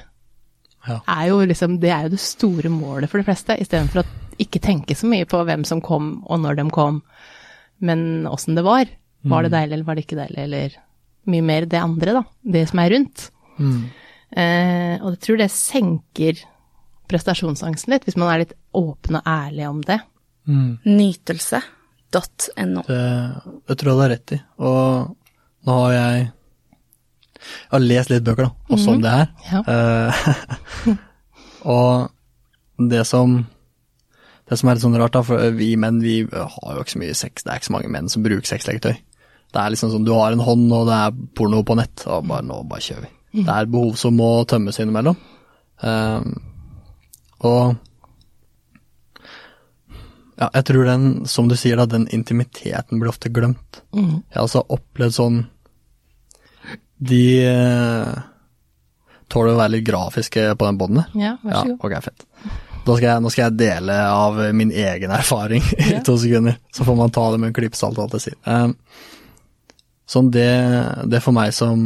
Ja. 0.87 1.01
er 1.07 1.27
jo 1.27 1.39
liksom, 1.45 1.79
det 1.79 1.89
er 1.91 2.03
jo 2.07 2.09
det 2.15 2.19
store 2.23 2.69
målet 2.71 3.09
for 3.09 3.19
de 3.19 3.25
fleste, 3.27 3.57
istedenfor 3.59 4.01
å 4.03 4.05
ikke 4.39 4.61
tenke 4.63 4.95
så 4.95 5.05
mye 5.11 5.25
på 5.27 5.41
hvem 5.45 5.65
som 5.65 5.81
kom, 5.81 6.23
og 6.25 6.39
når 6.39 6.55
de 6.55 6.69
kom, 6.71 7.01
men 7.81 8.25
åssen 8.25 8.55
det 8.55 8.63
var. 8.63 8.85
Var 9.27 9.43
det 9.43 9.51
deilig, 9.51 9.73
eller 9.73 9.83
var 9.83 9.95
det 9.95 10.05
ikke 10.05 10.21
deilig, 10.21 10.43
eller 10.45 10.77
mye 11.27 11.43
mer 11.43 11.65
det 11.65 11.81
andre, 11.83 12.13
da. 12.13 12.23
Det 12.47 12.69
som 12.69 12.79
er 12.79 12.89
rundt. 12.95 13.25
Mm. 13.59 13.89
Eh, 14.31 14.95
og 15.03 15.11
jeg 15.17 15.19
tror 15.25 15.37
det 15.41 15.51
senker 15.51 16.39
prestasjonsangsten 17.09 17.91
litt, 17.91 18.05
hvis 18.07 18.15
man 18.15 18.29
er 18.31 18.45
litt 18.45 18.53
åpen 18.77 19.19
og 19.19 19.27
ærlig 19.27 19.67
om 19.67 19.81
det. 19.83 19.99
Mm. 20.47 20.77
Nytelse.no. 22.09 22.83
Det, 22.87 23.01
det 23.67 23.77
tror 23.77 23.91
jeg 23.91 23.97
du 23.97 24.01
har 24.01 24.11
rett 24.13 24.33
i. 24.33 24.39
Og 24.57 25.15
nå 25.67 25.79
har 25.83 25.93
jeg 25.93 26.27
Jeg 27.39 27.71
har 27.71 27.79
lest 27.79 28.09
litt 28.11 28.23
bøker, 28.27 28.49
da, 28.49 28.75
også 28.75 28.93
om 28.97 29.03
det 29.03 29.11
her. 29.13 29.29
Ja. 29.47 29.61
Eh, 29.73 30.95
og 31.75 32.89
det 32.89 33.05
som 33.07 33.45
det 34.49 34.57
som 34.57 34.69
er 34.69 34.75
litt 34.75 34.83
sånn 34.83 34.97
rart, 34.97 35.13
da, 35.13 35.21
for 35.23 35.53
vi 35.55 35.75
menn 35.77 36.01
vi 36.01 36.23
har 36.25 36.75
jo 36.75 36.81
ikke 36.81 36.95
så 36.95 36.99
mye 37.03 37.15
sex, 37.15 37.45
det 37.45 37.51
er 37.53 37.61
ikke 37.61 37.69
så 37.69 37.75
mange 37.75 37.91
menn 37.93 38.09
som 38.09 38.25
bruker 38.25 38.49
sexleketøy. 38.49 38.95
Det 39.49 39.61
er 39.61 39.73
liksom 39.73 39.91
sånn, 39.93 40.05
du 40.07 40.11
har 40.17 40.33
en 40.33 40.41
hånd, 40.43 40.65
og 40.73 40.89
det 40.89 40.97
er 40.97 41.19
porno 41.37 41.61
på 41.65 41.77
nett, 41.77 42.03
og 42.09 42.25
bare 42.29 42.45
nå 42.45 42.57
bare 42.69 42.83
kjører 42.85 43.05
vi. 43.05 43.11
Det 43.45 43.53
er 43.53 43.69
behov 43.69 43.93
som 44.01 44.17
må 44.17 44.29
tømmes 44.49 44.81
innimellom. 44.81 45.17
Um, 45.85 46.33
og 47.45 47.77
ja, 50.39 50.47
jeg 50.56 50.65
tror 50.69 50.86
den, 50.88 51.06
som 51.28 51.49
du 51.52 51.56
sier 51.60 51.75
da, 51.80 51.86
den 51.89 52.08
intimiteten 52.15 52.99
blir 53.02 53.12
ofte 53.12 53.30
glemt. 53.34 53.82
Mm. 53.91 54.21
Jeg 54.30 54.38
har 54.38 54.45
altså 54.45 54.62
opplevd 54.71 55.15
sånn 55.17 55.39
De 56.99 57.19
eh, 57.47 58.13
tåler 59.32 59.54
å 59.54 59.60
være 59.60 59.73
litt 59.78 59.86
grafiske 59.88 60.47
på 60.60 60.65
den 60.67 60.80
bånden 60.80 61.04
der. 61.04 61.13
Ja, 61.21 61.34
vær 61.43 61.54
så 61.62 61.65
god. 61.67 61.75
Ja, 61.75 61.78
ok, 61.86 62.04
fett. 62.10 62.25
Skal 62.89 63.06
jeg, 63.06 63.21
nå 63.21 63.30
skal 63.30 63.43
jeg 63.45 63.58
dele 63.60 63.95
av 64.10 64.39
min 64.58 64.71
egen 64.73 65.12
erfaring 65.13 65.62
i 65.78 65.91
Ja. 65.93 65.99
to 66.04 66.15
sekunder, 66.17 66.56
så 66.73 66.88
får 66.88 66.95
man 66.97 67.12
ta 67.13 67.28
det 67.32 67.38
med 67.43 67.52
en 67.52 67.58
klype 67.60 67.78
salt, 67.78 67.99
alt 68.02 68.15
jeg 68.17 68.23
sier. 68.30 68.39
Eh, 68.49 68.71
sånn 70.10 70.32
det, 70.34 70.47
det 71.06 71.19
for 71.21 71.36
meg 71.38 71.52
som 71.54 71.84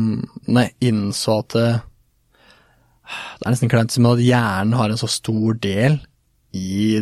Når 0.47 0.61
jeg 0.69 0.93
innså 0.93 1.41
at 1.41 1.57
det, 1.57 1.65
det 3.03 3.43
er 3.49 3.51
nesten 3.51 3.71
kleint 3.73 3.97
men 3.99 4.13
at 4.13 4.21
hjernen 4.23 4.77
har 4.79 4.93
en 4.93 5.01
så 5.01 5.09
stor 5.11 5.57
del 5.59 5.97
i, 6.53 7.01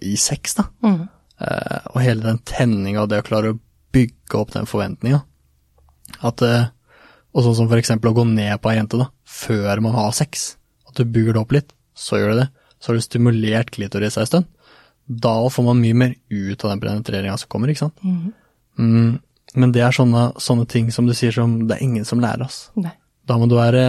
i 0.00 0.16
sex, 0.16 0.54
da. 0.58 0.68
Mm. 0.84 1.06
Eh, 1.38 1.80
og 1.92 2.02
hele 2.02 2.24
den 2.24 2.40
tenninga 2.46 3.04
og 3.04 3.12
det 3.12 3.22
å 3.22 3.26
klare 3.26 3.52
å 3.54 3.58
bygge 3.94 4.38
opp 4.38 4.54
den 4.54 4.68
forventninga. 4.70 5.22
At 6.24 6.42
eh, 6.46 6.70
Og 7.36 7.44
sånn 7.44 7.58
som 7.58 7.68
for 7.68 7.78
eksempel 7.78 8.10
å 8.10 8.16
gå 8.16 8.24
ned 8.24 8.56
på 8.62 8.70
ei 8.70 8.78
jente, 8.78 8.98
da, 8.98 9.10
før 9.28 9.82
man 9.84 9.94
har 9.94 10.14
sex. 10.16 10.56
At 10.88 10.96
du 10.96 11.04
bygger 11.04 11.36
det 11.36 11.42
opp 11.42 11.52
litt, 11.54 11.74
så 11.94 12.18
gjør 12.18 12.32
du 12.32 12.40
det. 12.40 12.46
Så 12.80 12.90
har 12.90 12.98
du 12.98 13.04
stimulert 13.04 13.70
klitoris 13.74 14.16
ei 14.18 14.26
stund. 14.26 14.48
Da 15.08 15.34
får 15.52 15.66
man 15.66 15.82
mye 15.82 15.96
mer 15.96 16.14
ut 16.32 16.64
av 16.64 16.72
den 16.72 16.80
penetreringa 16.82 17.36
som 17.38 17.50
kommer, 17.52 17.70
ikke 17.70 17.84
sant. 17.84 18.00
Mm, 18.80 19.20
men 19.60 19.74
det 19.76 19.84
er 19.84 19.94
sånne, 19.94 20.24
sånne 20.40 20.66
ting 20.68 20.90
som 20.94 21.06
du 21.06 21.14
sier 21.16 21.36
som 21.36 21.60
det 21.68 21.76
er 21.76 21.84
ingen 21.84 22.08
som 22.08 22.20
lærer 22.24 22.46
oss. 22.48 22.70
Nei. 22.80 22.94
Da 23.28 23.36
må 23.40 23.48
du 23.48 23.56
være 23.58 23.84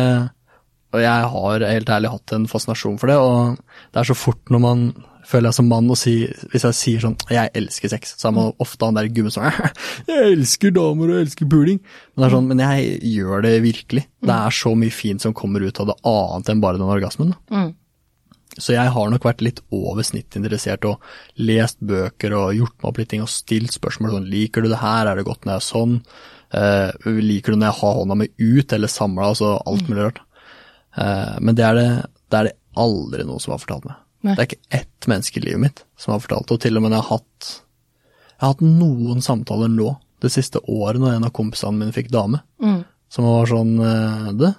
Og 0.90 1.04
jeg 1.04 1.30
har 1.34 1.66
helt 1.70 1.90
ærlig 1.94 2.12
hatt 2.16 2.34
en 2.34 2.48
fascinasjon 2.50 2.98
for 3.02 3.12
det, 3.12 3.18
og 3.22 3.60
det 3.94 4.02
er 4.02 4.10
så 4.10 4.18
fort 4.18 4.50
når 4.50 4.64
man 4.64 4.84
føler 5.30 5.50
jeg 5.50 5.60
som 5.60 5.68
mann 5.70 5.90
å 5.92 5.98
si 6.00 6.14
Hvis 6.50 6.66
jeg 6.66 6.78
sier 6.78 7.04
sånn 7.04 7.18
'jeg 7.30 7.52
elsker 7.54 7.92
sex', 7.92 8.16
så 8.18 8.30
er 8.30 8.34
man 8.34 8.54
ofte 8.60 8.86
han 8.86 8.96
der 8.98 9.10
gubben 9.14 9.32
som 9.32 9.44
'jeg 9.44 10.32
elsker 10.34 10.74
damer 10.74 11.10
og 11.10 11.16
jeg 11.16 11.26
elsker 11.28 11.46
puling'. 11.46 11.80
Men 12.16 12.18
det 12.18 12.26
er 12.26 12.36
sånn, 12.36 12.48
men 12.48 12.60
jeg 12.60 13.02
gjør 13.02 13.44
det 13.44 13.62
virkelig. 13.62 14.06
Det 14.22 14.36
er 14.36 14.50
så 14.50 14.76
mye 14.76 14.92
fint 14.92 15.22
som 15.22 15.34
kommer 15.34 15.62
ut 15.62 15.80
av 15.80 15.88
det 15.88 16.00
annet 16.04 16.50
enn 16.50 16.62
bare 16.62 16.78
den 16.78 16.90
orgasmen. 16.90 17.36
Mm. 17.52 17.74
Så 18.58 18.74
jeg 18.74 18.90
har 18.92 19.10
nok 19.10 19.24
vært 19.24 19.42
litt 19.46 19.62
over 19.72 20.02
snittet 20.04 20.42
interessert 20.42 20.84
og 20.86 21.00
lest 21.38 21.78
bøker 21.80 22.34
og 22.34 22.56
gjort 22.58 22.76
meg 22.80 22.90
opp 22.90 22.98
litt 22.98 23.10
ting 23.10 23.22
og 23.22 23.30
stilt 23.30 23.72
spørsmål 23.72 24.18
sånn 24.18 24.30
liker 24.30 24.66
du 24.66 24.70
det 24.70 24.82
her, 24.82 25.06
er 25.06 25.16
det 25.16 25.26
godt 25.26 25.46
når 25.46 25.54
jeg 25.54 25.62
er 25.62 25.68
sånn, 25.70 25.94
uh, 26.58 26.90
liker 27.06 27.54
du 27.54 27.60
når 27.60 27.70
jeg 27.70 27.80
har 27.80 28.00
hånda 28.00 28.18
mi 28.20 28.28
ut 28.40 28.74
eller 28.74 28.92
samla, 28.92 29.30
altså 29.30 29.54
alt 29.70 29.88
mulig 29.88 30.08
rart. 30.08 30.20
Eh, 30.98 31.36
men 31.40 31.56
det 31.56 31.66
er 31.66 31.76
det, 31.78 31.88
det 32.32 32.40
er 32.40 32.50
det 32.50 32.56
aldri 32.80 33.26
noen 33.28 33.40
som 33.44 33.54
har 33.56 33.62
fortalt 33.64 33.86
meg. 33.90 33.98
Nei. 34.24 34.36
Det 34.36 34.42
er 34.44 34.48
ikke 34.50 34.78
ett 34.82 35.08
menneske 35.08 35.40
i 35.40 35.44
livet 35.46 35.60
mitt 35.64 35.84
som 36.00 36.14
har 36.14 36.20
fortalt 36.24 36.48
det, 36.50 36.56
og 36.58 36.62
til 36.66 36.78
og 36.78 36.84
med 36.84 36.92
når 36.92 37.00
jeg 37.02 37.08
har 37.10 37.18
hatt 37.20 37.50
jeg 38.40 38.46
har 38.48 38.54
hatt 38.54 38.62
noen 38.64 39.22
samtaler 39.24 39.68
nå, 39.72 39.90
det 40.24 40.30
siste 40.32 40.60
året, 40.72 41.00
når 41.00 41.18
en 41.18 41.28
av 41.28 41.32
kompisene 41.36 41.76
mine 41.76 41.96
fikk 41.96 42.10
dame, 42.12 42.42
Mm. 42.62 42.82
som 43.12 43.26
var 43.28 43.48
sånn 43.48 43.74
eh, 43.84 44.32
Det? 44.40 44.54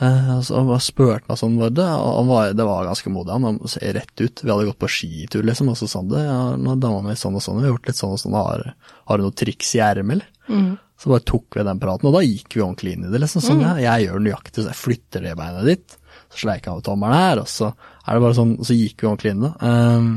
Eh, 0.00 0.28
altså, 0.36 0.56
han 0.64 0.80
spurte 0.80 1.28
meg 1.28 1.36
sånn 1.38 1.58
var 1.60 1.70
det, 1.76 1.84
var, 2.30 2.52
det 2.56 2.64
var 2.64 2.86
ganske 2.88 3.10
modig, 3.12 3.34
han. 3.34 3.58
Ser 3.68 3.92
rett 3.98 4.20
ut. 4.22 4.40
Vi 4.42 4.48
hadde 4.50 4.64
gått 4.70 4.78
på 4.80 4.88
skitur, 4.88 5.42
liksom, 5.44 5.68
og 5.68 5.76
så 5.76 5.88
sa 5.90 5.98
han 6.00 6.08
det. 6.08 6.22
Ja, 6.24 6.38
nå 6.56 6.72
er 6.72 6.80
dama 6.80 7.02
mi 7.04 7.12
sånn 7.20 7.36
og 7.36 7.42
sånn, 7.44 7.58
vi 7.60 7.66
har 7.68 7.74
gjort 7.74 7.90
litt 7.90 7.98
sånn 8.00 8.14
og 8.16 8.22
sånn. 8.22 8.32
Har, 8.38 8.62
har 9.10 9.18
du 9.20 9.26
noe 9.26 9.36
triks 9.36 9.74
i 9.76 9.82
ermet, 9.84 10.22
eller? 10.22 10.30
Mm. 10.48 10.70
Så 11.00 11.08
bare 11.08 11.24
tok 11.24 11.56
vi 11.56 11.64
den 11.64 11.80
praten, 11.80 12.10
og 12.10 12.18
da 12.18 12.20
gikk 12.20 12.58
vi 12.58 12.60
ordentlig 12.60 12.92
inn 12.92 13.06
i 13.08 13.12
det. 13.12 13.22
liksom 13.22 13.40
sånn, 13.40 13.62
ja, 13.64 13.76
Jeg 13.80 14.08
gjør 14.08 14.20
nøyaktig 14.20 14.60
så 14.60 14.68
jeg 14.68 14.80
flytter 14.82 15.24
det 15.24 15.36
beinet 15.38 15.64
ditt, 15.64 15.96
så 16.28 16.42
sleiker 16.42 16.70
jeg 16.70 16.76
av 16.76 16.82
tommelen 16.84 17.16
her, 17.16 17.40
og 17.40 17.48
så 17.48 17.70
er 17.70 18.12
det 18.12 18.24
bare 18.26 18.36
sånn, 18.36 18.52
så 18.60 18.76
gikk 18.76 19.00
vi 19.00 19.08
ordentlig 19.08 19.32
inn 19.32 19.40
i 19.40 19.48
det. 19.48 19.54
Um, 19.64 20.10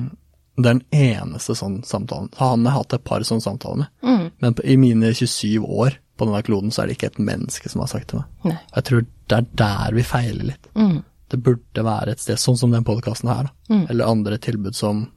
det 0.59 0.69
er 0.69 0.75
den 0.75 0.83
eneste 1.07 1.55
sånn 1.57 1.79
samtalen. 1.87 2.29
Han 2.37 2.67
har 2.67 2.81
hatt 2.81 2.93
et 2.93 3.05
par 3.07 3.23
sånne 3.25 3.45
samtaler 3.45 3.85
med. 3.85 3.93
Mm. 4.05 4.25
Men 4.43 4.57
på, 4.57 4.65
i 4.69 4.75
mine 4.77 5.13
27 5.15 5.63
år 5.63 5.97
på 6.19 6.27
denne 6.27 6.43
kloden, 6.45 6.73
så 6.73 6.83
er 6.83 6.89
det 6.89 6.97
ikke 6.97 7.09
et 7.13 7.23
menneske 7.31 7.71
som 7.71 7.81
har 7.81 7.89
sagt 7.89 8.11
til 8.11 8.21
meg. 8.21 8.35
Nei. 8.51 8.59
Jeg 8.75 8.87
tror 8.89 9.07
det 9.07 9.39
er 9.39 9.47
der 9.63 9.95
vi 9.97 10.05
feiler 10.05 10.49
litt. 10.51 10.69
Mm. 10.77 10.99
Det 11.33 11.39
burde 11.47 11.85
være 11.87 12.13
et 12.13 12.21
sted, 12.21 12.37
sånn 12.37 12.59
som 12.59 12.75
den 12.75 12.85
podkasten 12.85 13.31
her, 13.31 13.47
da. 13.47 13.73
Mm. 13.73 13.85
eller 13.89 14.11
andre 14.11 14.37
tilbud 14.37 14.77
som, 14.77 15.07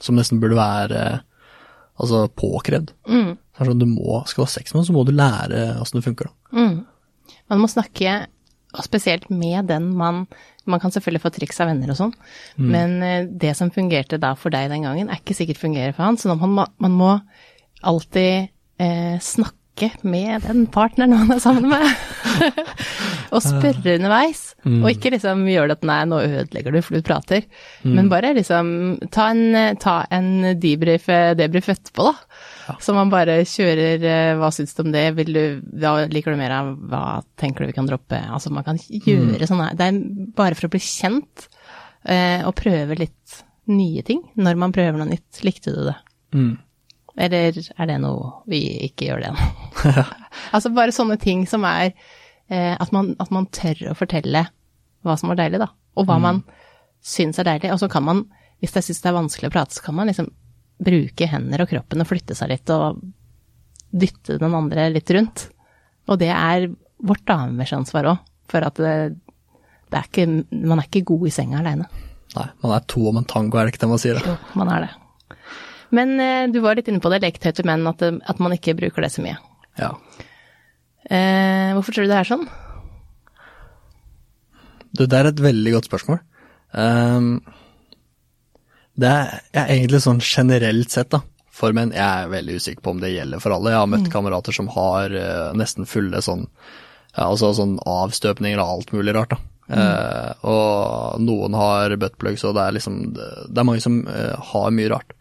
som 0.00 0.16
nesten 0.16 0.40
burde 0.40 0.56
være 0.56 1.02
altså 2.00 2.24
påkrevd. 2.40 2.92
Mm. 3.10 3.32
Sånn, 3.60 3.80
du 3.80 3.88
må, 3.88 4.22
skal 4.28 4.42
du 4.42 4.46
ha 4.46 4.52
sex 4.54 4.72
med 4.72 4.80
noen, 4.80 4.88
så 4.88 4.96
må 4.96 5.04
du 5.04 5.12
lære 5.16 5.64
åssen 5.82 6.00
det 6.00 6.06
funker. 6.06 6.30
da. 6.30 6.60
Mm. 6.60 7.34
Man 7.52 7.62
må 7.62 7.68
snakke, 7.70 8.14
og 8.70 8.86
spesielt 8.86 9.28
med 9.34 9.66
den 9.70 9.92
man 9.98 10.26
Man 10.68 10.78
kan 10.78 10.92
selvfølgelig 10.92 11.22
få 11.24 11.30
triks 11.34 11.56
av 11.64 11.70
venner 11.70 11.90
og 11.90 11.96
sånn, 11.98 12.10
men 12.60 12.92
eh, 13.02 13.24
det 13.42 13.54
som 13.58 13.72
fungerte 13.74 14.18
da 14.20 14.34
for 14.38 14.52
deg 14.54 14.68
den 14.70 14.84
gangen, 14.84 15.08
er 15.08 15.18
ikke 15.18 15.34
sikkert 15.34 15.58
fungerer 15.58 15.94
for 15.96 16.04
han. 16.04 16.18
Så 16.20 16.28
man 16.30 16.52
man 16.52 16.92
må 16.94 17.14
alltid 17.80 18.52
eh, 18.78 19.16
snakke 19.24 19.59
med 20.02 20.42
den 20.44 20.66
partneren 20.68 21.14
man 21.16 21.32
er 21.32 21.40
sammen 21.40 21.70
med. 21.70 21.86
og 23.34 23.42
spørre 23.44 23.96
underveis. 23.96 24.54
Og 24.82 24.90
ikke 24.90 25.12
liksom 25.14 25.46
gjøre 25.48 25.70
det 25.70 25.76
at 25.78 25.86
nei, 25.88 25.98
nå 26.10 26.20
ødelegger 26.26 26.74
du, 26.74 26.80
for 26.84 26.96
du 26.96 27.06
prater. 27.06 27.46
Men 27.96 28.10
bare 28.12 28.34
liksom 28.36 28.98
ta 29.10 29.30
en, 29.32 29.76
ta 29.80 30.02
en 30.12 30.30
debrief, 30.60 31.06
debrief 31.38 31.70
etterpå, 31.72 32.10
da. 32.10 32.76
Så 32.78 32.94
man 32.94 33.10
bare 33.10 33.40
kjører 33.48 34.04
eh, 34.06 34.32
hva 34.38 34.50
syns 34.54 34.76
du 34.76 34.84
om 34.84 34.92
det, 34.94 35.06
vil 35.16 35.32
du, 35.34 35.42
hva 35.80 36.04
liker 36.10 36.36
du 36.36 36.38
mer 36.38 36.52
av, 36.54 36.68
hva 36.90 37.02
tenker 37.40 37.64
du 37.64 37.70
vi 37.72 37.74
kan 37.74 37.88
droppe? 37.88 38.20
Altså 38.30 38.52
man 38.54 38.66
kan 38.66 38.78
gjøre 38.78 39.48
sånn 39.48 39.64
her. 39.64 39.74
Det 39.78 39.88
er 39.88 40.00
bare 40.38 40.58
for 40.58 40.68
å 40.68 40.74
bli 40.76 40.82
kjent 40.84 41.48
eh, 42.04 42.44
og 42.46 42.54
prøve 42.60 42.98
litt 43.00 43.40
nye 43.70 44.04
ting 44.06 44.22
når 44.38 44.60
man 44.60 44.74
prøver 44.76 45.00
noe 45.00 45.10
nytt. 45.10 45.42
Likte 45.46 45.74
du 45.74 45.82
det? 45.88 45.96
Eller 47.20 47.56
er 47.60 47.90
det 47.90 47.98
noe 48.00 48.30
vi 48.48 48.62
ikke 48.88 49.10
gjør 49.10 49.26
det 49.26 49.34
nå? 49.36 49.48
altså 50.54 50.72
bare 50.72 50.94
sånne 50.94 51.18
ting 51.20 51.44
som 51.48 51.66
er 51.68 51.90
eh, 51.90 52.74
at, 52.74 52.92
man, 52.96 53.12
at 53.20 53.32
man 53.34 53.48
tør 53.52 53.90
å 53.92 53.96
fortelle 53.98 54.46
hva 55.04 55.16
som 55.16 55.32
var 55.32 55.40
deilig, 55.40 55.60
da. 55.62 55.70
Og 56.00 56.06
hva 56.08 56.18
man 56.20 56.42
syns 57.04 57.40
er 57.40 57.48
deilig. 57.48 57.72
Og 57.74 57.80
så 57.82 57.88
kan 57.92 58.04
man, 58.06 58.24
hvis 58.60 58.76
jeg 58.76 58.88
syns 58.88 59.02
det 59.04 59.10
er 59.10 59.16
vanskelig 59.16 59.50
å 59.50 59.54
prate, 59.54 59.76
så 59.76 59.84
kan 59.84 59.96
man 59.96 60.10
liksom 60.10 60.28
bruke 60.80 61.28
hender 61.28 61.64
og 61.64 61.72
kroppen 61.72 62.02
og 62.02 62.08
flytte 62.08 62.36
seg 62.36 62.52
litt 62.52 62.72
og 62.72 63.00
dytte 63.90 64.38
den 64.40 64.56
andre 64.56 64.88
litt 64.92 65.10
rundt. 65.16 65.48
Og 66.08 66.20
det 66.20 66.30
er 66.32 66.70
vårt 67.00 67.26
damers 67.28 67.72
ansvar 67.76 68.12
òg, 68.12 68.22
for 68.50 68.64
at 68.66 68.80
det, 68.80 68.94
det 69.90 69.98
er 69.98 70.08
ikke, 70.08 70.26
man 70.56 70.80
er 70.80 70.88
ikke 70.88 71.06
god 71.12 71.28
i 71.28 71.34
senga 71.34 71.60
aleine. 71.60 71.88
Nei, 72.36 72.48
man 72.62 72.74
er 72.76 72.84
to 72.90 73.02
om 73.10 73.18
en 73.18 73.28
tango, 73.28 73.58
er 73.58 73.66
det 73.66 73.74
ikke 73.74 73.84
det 73.84 73.90
man 73.90 74.02
sier? 74.02 74.20
Jo, 74.24 74.36
man 74.58 74.70
er 74.72 74.86
det. 74.86 74.90
Men 75.96 76.12
eh, 76.22 76.46
du 76.52 76.60
var 76.62 76.76
litt 76.78 76.88
inne 76.90 77.02
på 77.02 77.10
det, 77.12 77.22
leketøy 77.24 77.52
til 77.58 77.66
menn, 77.68 77.86
at, 77.90 77.98
det- 78.02 78.22
at 78.30 78.38
man 78.42 78.52
ikke 78.54 78.76
bruker 78.78 79.02
det 79.02 79.10
så 79.14 79.24
mye. 79.24 79.36
Ja. 79.80 79.92
Eh, 81.10 81.72
hvorfor 81.74 81.94
tror 81.96 82.06
du 82.06 82.12
det 82.12 82.20
er 82.20 82.28
sånn? 82.28 82.44
Du, 84.92 85.04
det 85.06 85.16
er 85.20 85.28
et 85.30 85.42
veldig 85.42 85.72
godt 85.76 85.88
spørsmål. 85.90 86.20
Um, 86.74 87.40
det 89.00 89.08
er, 89.10 89.36
er 89.56 89.70
egentlig 89.76 90.00
sånn 90.04 90.20
generelt 90.22 90.90
sett, 90.92 91.10
da, 91.14 91.22
for 91.54 91.74
menn, 91.76 91.92
jeg 91.94 92.02
er 92.24 92.30
veldig 92.32 92.58
usikker 92.60 92.82
på 92.84 92.94
om 92.94 93.00
det 93.02 93.12
gjelder 93.14 93.42
for 93.42 93.54
alle. 93.54 93.72
Jeg 93.74 93.80
har 93.82 93.90
møtt 93.90 94.10
kamerater 94.12 94.54
som 94.56 94.70
har 94.74 95.14
uh, 95.14 95.52
nesten 95.58 95.86
fulle 95.88 96.20
sånn, 96.24 96.46
ja, 97.16 97.26
altså 97.28 97.52
sånn 97.58 97.78
avstøpninger 97.90 98.60
og 98.62 98.74
alt 98.76 98.92
mulig 98.96 99.14
rart, 99.16 99.34
da. 99.36 99.40
Eh, 99.70 100.30
og 100.50 101.20
noen 101.22 101.54
har 101.54 101.92
buttplugs, 102.02 102.42
og 102.48 102.56
det 102.56 102.62
er 102.64 102.74
liksom, 102.74 102.94
det 103.14 103.60
er 103.62 103.66
mange 103.68 103.82
som 103.84 104.00
uh, 104.08 104.34
har 104.50 104.72
mye 104.74 104.90
rart. 104.90 105.12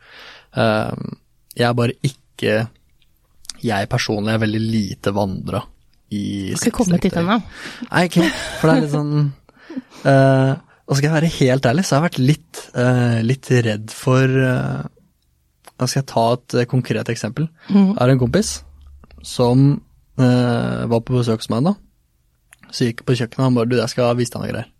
Ehm, 0.57 1.17
jeg 1.57 1.67
er 1.67 1.75
bare 1.77 1.95
ikke, 2.05 2.55
jeg 3.61 3.89
personlig 3.91 4.33
er 4.33 4.41
veldig 4.45 4.61
lite 4.63 5.13
vandra 5.13 5.61
i 6.09 6.21
har 6.53 6.63
ikke 6.63 6.77
kommet 6.79 7.03
dit 7.05 7.17
ennå. 7.19 7.37
Nei, 7.89 8.05
ikke 8.07 8.23
helt. 8.23 8.37
For 8.59 8.69
det 8.69 8.75
er 8.75 8.85
litt 8.85 8.93
sånn 8.95 9.11
uh, 10.09 10.53
Og 10.89 10.97
skal 10.97 11.05
jeg 11.05 11.13
være 11.13 11.33
helt 11.35 11.67
ærlig, 11.69 11.83
så 11.85 11.95
har 11.95 11.99
jeg 12.01 12.07
vært 12.07 12.23
litt, 12.23 12.61
uh, 12.73 13.19
litt 13.21 13.51
redd 13.67 13.93
for 13.93 14.25
uh, 14.25 14.87
skal 15.85 15.99
jeg 16.01 16.07
ta 16.09 16.23
et 16.33 16.55
konkret 16.71 17.11
eksempel. 17.13 17.45
Jeg 17.69 17.93
har 17.99 18.11
en 18.11 18.19
kompis 18.19 18.55
som 19.21 19.67
uh, 19.77 20.81
var 20.89 21.03
på 21.05 21.13
besøk 21.13 21.43
hos 21.43 21.51
meg 21.53 21.69
da. 21.69 21.75
Så 22.73 22.89
gikk 22.89 23.03
jeg 23.03 23.07
på 23.07 23.15
kjøkkenet, 23.19 23.39
og 23.39 23.45
han 23.45 23.59
bare 23.59 23.69
'du, 23.69 23.77
jeg 23.77 23.93
skal 23.93 24.17
vise 24.17 24.33
deg 24.33 24.41
noe 24.41 24.49
greier'. 24.49 24.73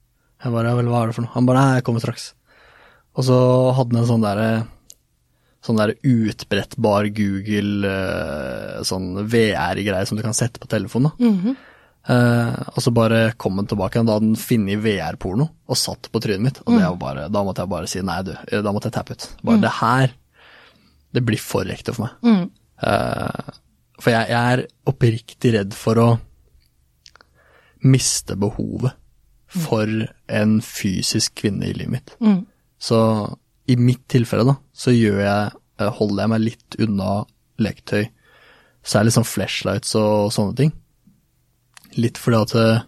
Jeg 0.44 0.56
bare 0.56 0.74
vel, 0.80 0.90
hva 0.90 1.04
er 1.04 1.12
det 1.12 1.16
for 1.16 1.26
noe?' 1.28 1.36
Han 1.36 1.46
bare 1.46 1.62
'nei, 1.62 1.78
jeg 1.78 1.86
kommer 1.88 2.04
straks'. 2.04 2.34
Og 3.16 3.26
så 3.30 3.38
hadde 3.78 3.96
han 3.96 4.02
en 4.02 4.10
sånn 4.10 4.26
derre 4.26 4.50
Sånn 5.66 5.76
der 5.80 5.92
utbrettbar 6.08 7.10
Google 7.12 7.90
eh, 7.90 8.78
sånn 8.88 9.10
VR-greie 9.28 10.06
som 10.08 10.16
du 10.18 10.24
kan 10.24 10.34
sette 10.38 10.60
på 10.62 10.70
telefonen. 10.72 11.12
da. 11.12 11.26
Eh, 12.10 12.62
og 12.74 12.80
så 12.82 12.94
bare 12.96 13.34
kom 13.38 13.58
den 13.60 13.68
tilbake 13.68 14.00
og 14.00 14.08
da 14.08 14.16
hadde 14.16 14.30
den 14.30 14.40
funnet 14.40 14.80
VR-porno 14.82 15.50
og 15.68 15.78
satt 15.78 16.08
på 16.14 16.22
trynet 16.24 16.46
mitt. 16.46 16.62
Og 16.66 16.78
det 16.78 16.86
var 16.88 16.96
bare, 17.02 17.26
da 17.30 17.44
måtte 17.44 17.66
jeg 17.66 17.70
bare 17.74 17.88
si 17.92 18.02
nei, 18.02 18.22
du. 18.24 18.32
eh, 18.48 18.62
Da 18.64 18.72
måtte 18.72 18.88
jeg 18.88 18.96
tappe 18.96 19.18
ut. 19.18 19.28
Bare 19.44 19.60
det 19.66 19.74
her, 19.82 20.14
det 21.14 21.26
blir 21.28 21.38
for 21.44 21.66
ekte 21.76 21.94
for 21.94 22.08
meg. 22.08 22.50
Eh, 22.82 23.52
for 24.00 24.12
jeg, 24.16 24.30
jeg 24.32 24.54
er 24.54 24.66
oppriktig 24.88 25.54
redd 25.58 25.74
for 25.76 26.00
å 26.00 26.10
miste 27.84 28.36
behovet 28.40 28.96
for 29.50 29.88
en 30.30 30.60
fysisk 30.62 31.36
kvinne 31.42 31.66
i 31.68 31.74
livet 31.74 31.90
mitt. 31.92 32.16
Så 32.80 33.00
i 33.70 33.76
mitt 33.80 34.06
tilfelle, 34.12 34.46
da, 34.48 34.56
så 34.74 34.94
jeg, 34.96 35.52
eh, 35.80 35.92
holder 36.00 36.24
jeg 36.24 36.32
meg 36.34 36.46
litt 36.46 36.78
unna 36.82 37.10
leketøy. 37.62 38.08
Særlig 38.90 39.14
sånn 39.14 39.28
flashlights 39.28 39.96
og 40.00 40.32
sånne 40.34 40.56
ting. 40.58 40.72
Litt 42.00 42.18
fordi 42.22 42.40
at 42.40 42.56
eh, 42.56 42.86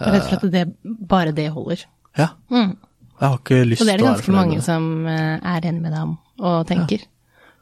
Jeg 0.00 0.10
er 0.10 0.18
redd 0.18 0.36
at 0.36 0.46
det, 0.52 0.64
bare 0.84 1.32
det 1.34 1.48
holder. 1.54 1.86
Ja. 2.18 2.28
Jeg 2.50 2.76
har 3.22 3.38
ikke 3.38 3.62
lyst 3.64 3.80
til 3.80 3.86
å... 3.86 3.86
Og 3.86 3.88
det 3.88 3.94
er 3.94 4.02
det 4.02 4.10
ganske 4.10 4.34
mange 4.34 4.58
det. 4.58 4.66
som 4.66 4.86
eh, 5.10 5.34
er 5.54 5.68
enig 5.70 5.82
med 5.82 5.94
deg 5.94 6.04
om 6.04 6.14
og 6.44 6.64
tenker, 6.66 7.04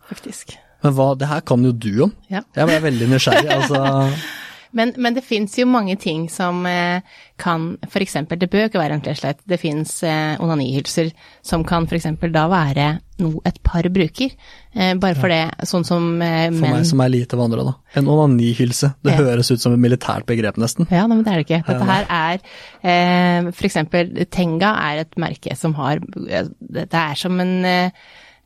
faktisk. 0.08 0.54
Men 0.82 0.94
hva, 0.96 1.10
det 1.20 1.28
her 1.28 1.42
kan 1.46 1.62
jo 1.62 1.74
du 1.76 1.90
om. 2.08 2.14
Ja. 2.32 2.40
Jeg 2.56 2.68
ble 2.70 2.78
veldig 2.88 3.08
nysgjerrig. 3.12 3.50
altså, 3.52 3.82
Men, 4.72 4.92
men 4.96 5.14
det 5.16 5.24
fins 5.24 5.58
jo 5.58 5.66
mange 5.68 5.96
ting 6.00 6.28
som 6.32 6.64
eh, 6.68 7.00
kan 7.40 7.72
f.eks. 7.86 8.16
Det 8.30 8.48
bør 8.50 8.68
ikke 8.68 8.80
være 8.80 8.96
en 8.98 9.02
flashlight. 9.04 9.42
Det 9.48 9.58
fins 9.60 9.98
eh, 10.06 10.36
onanihylser 10.42 11.10
som 11.44 11.64
kan 11.68 11.84
f.eks. 11.90 12.06
da 12.32 12.44
være 12.52 12.86
noe 13.22 13.42
et 13.46 13.58
par 13.62 13.86
bruker. 13.92 14.32
Eh, 14.72 14.94
bare 14.98 15.18
for 15.18 15.30
det, 15.30 15.42
sånn 15.68 15.84
som 15.86 16.06
eh, 16.24 16.48
For 16.56 16.72
meg 16.78 16.88
som 16.88 17.02
er 17.04 17.12
lite 17.12 17.38
vandra, 17.38 17.66
da. 17.68 17.74
En 18.00 18.08
onanihylse. 18.10 18.94
Det 19.04 19.12
Ja. 19.12 19.20
høres 19.20 19.52
ut 19.52 19.60
som 19.62 19.76
et 19.76 19.82
militært 19.84 20.26
begrep, 20.26 20.56
nesten. 20.60 20.88
Ja, 20.90 21.04
men 21.10 21.22
det 21.22 21.32
er 21.34 21.42
det 21.42 21.46
ikke. 21.46 21.62
Dette 21.68 21.90
her 21.92 22.08
er 22.08 22.42
eh, 22.82 23.52
eksempel 23.68 24.26
Tenga 24.32 24.72
er 24.88 25.04
et 25.04 25.16
merke 25.20 25.54
som 25.58 25.74
har 25.78 26.00
eh, 26.28 26.48
Det 26.58 26.88
er 26.92 27.14
som 27.20 27.38
en 27.44 27.54
eh, 27.68 27.90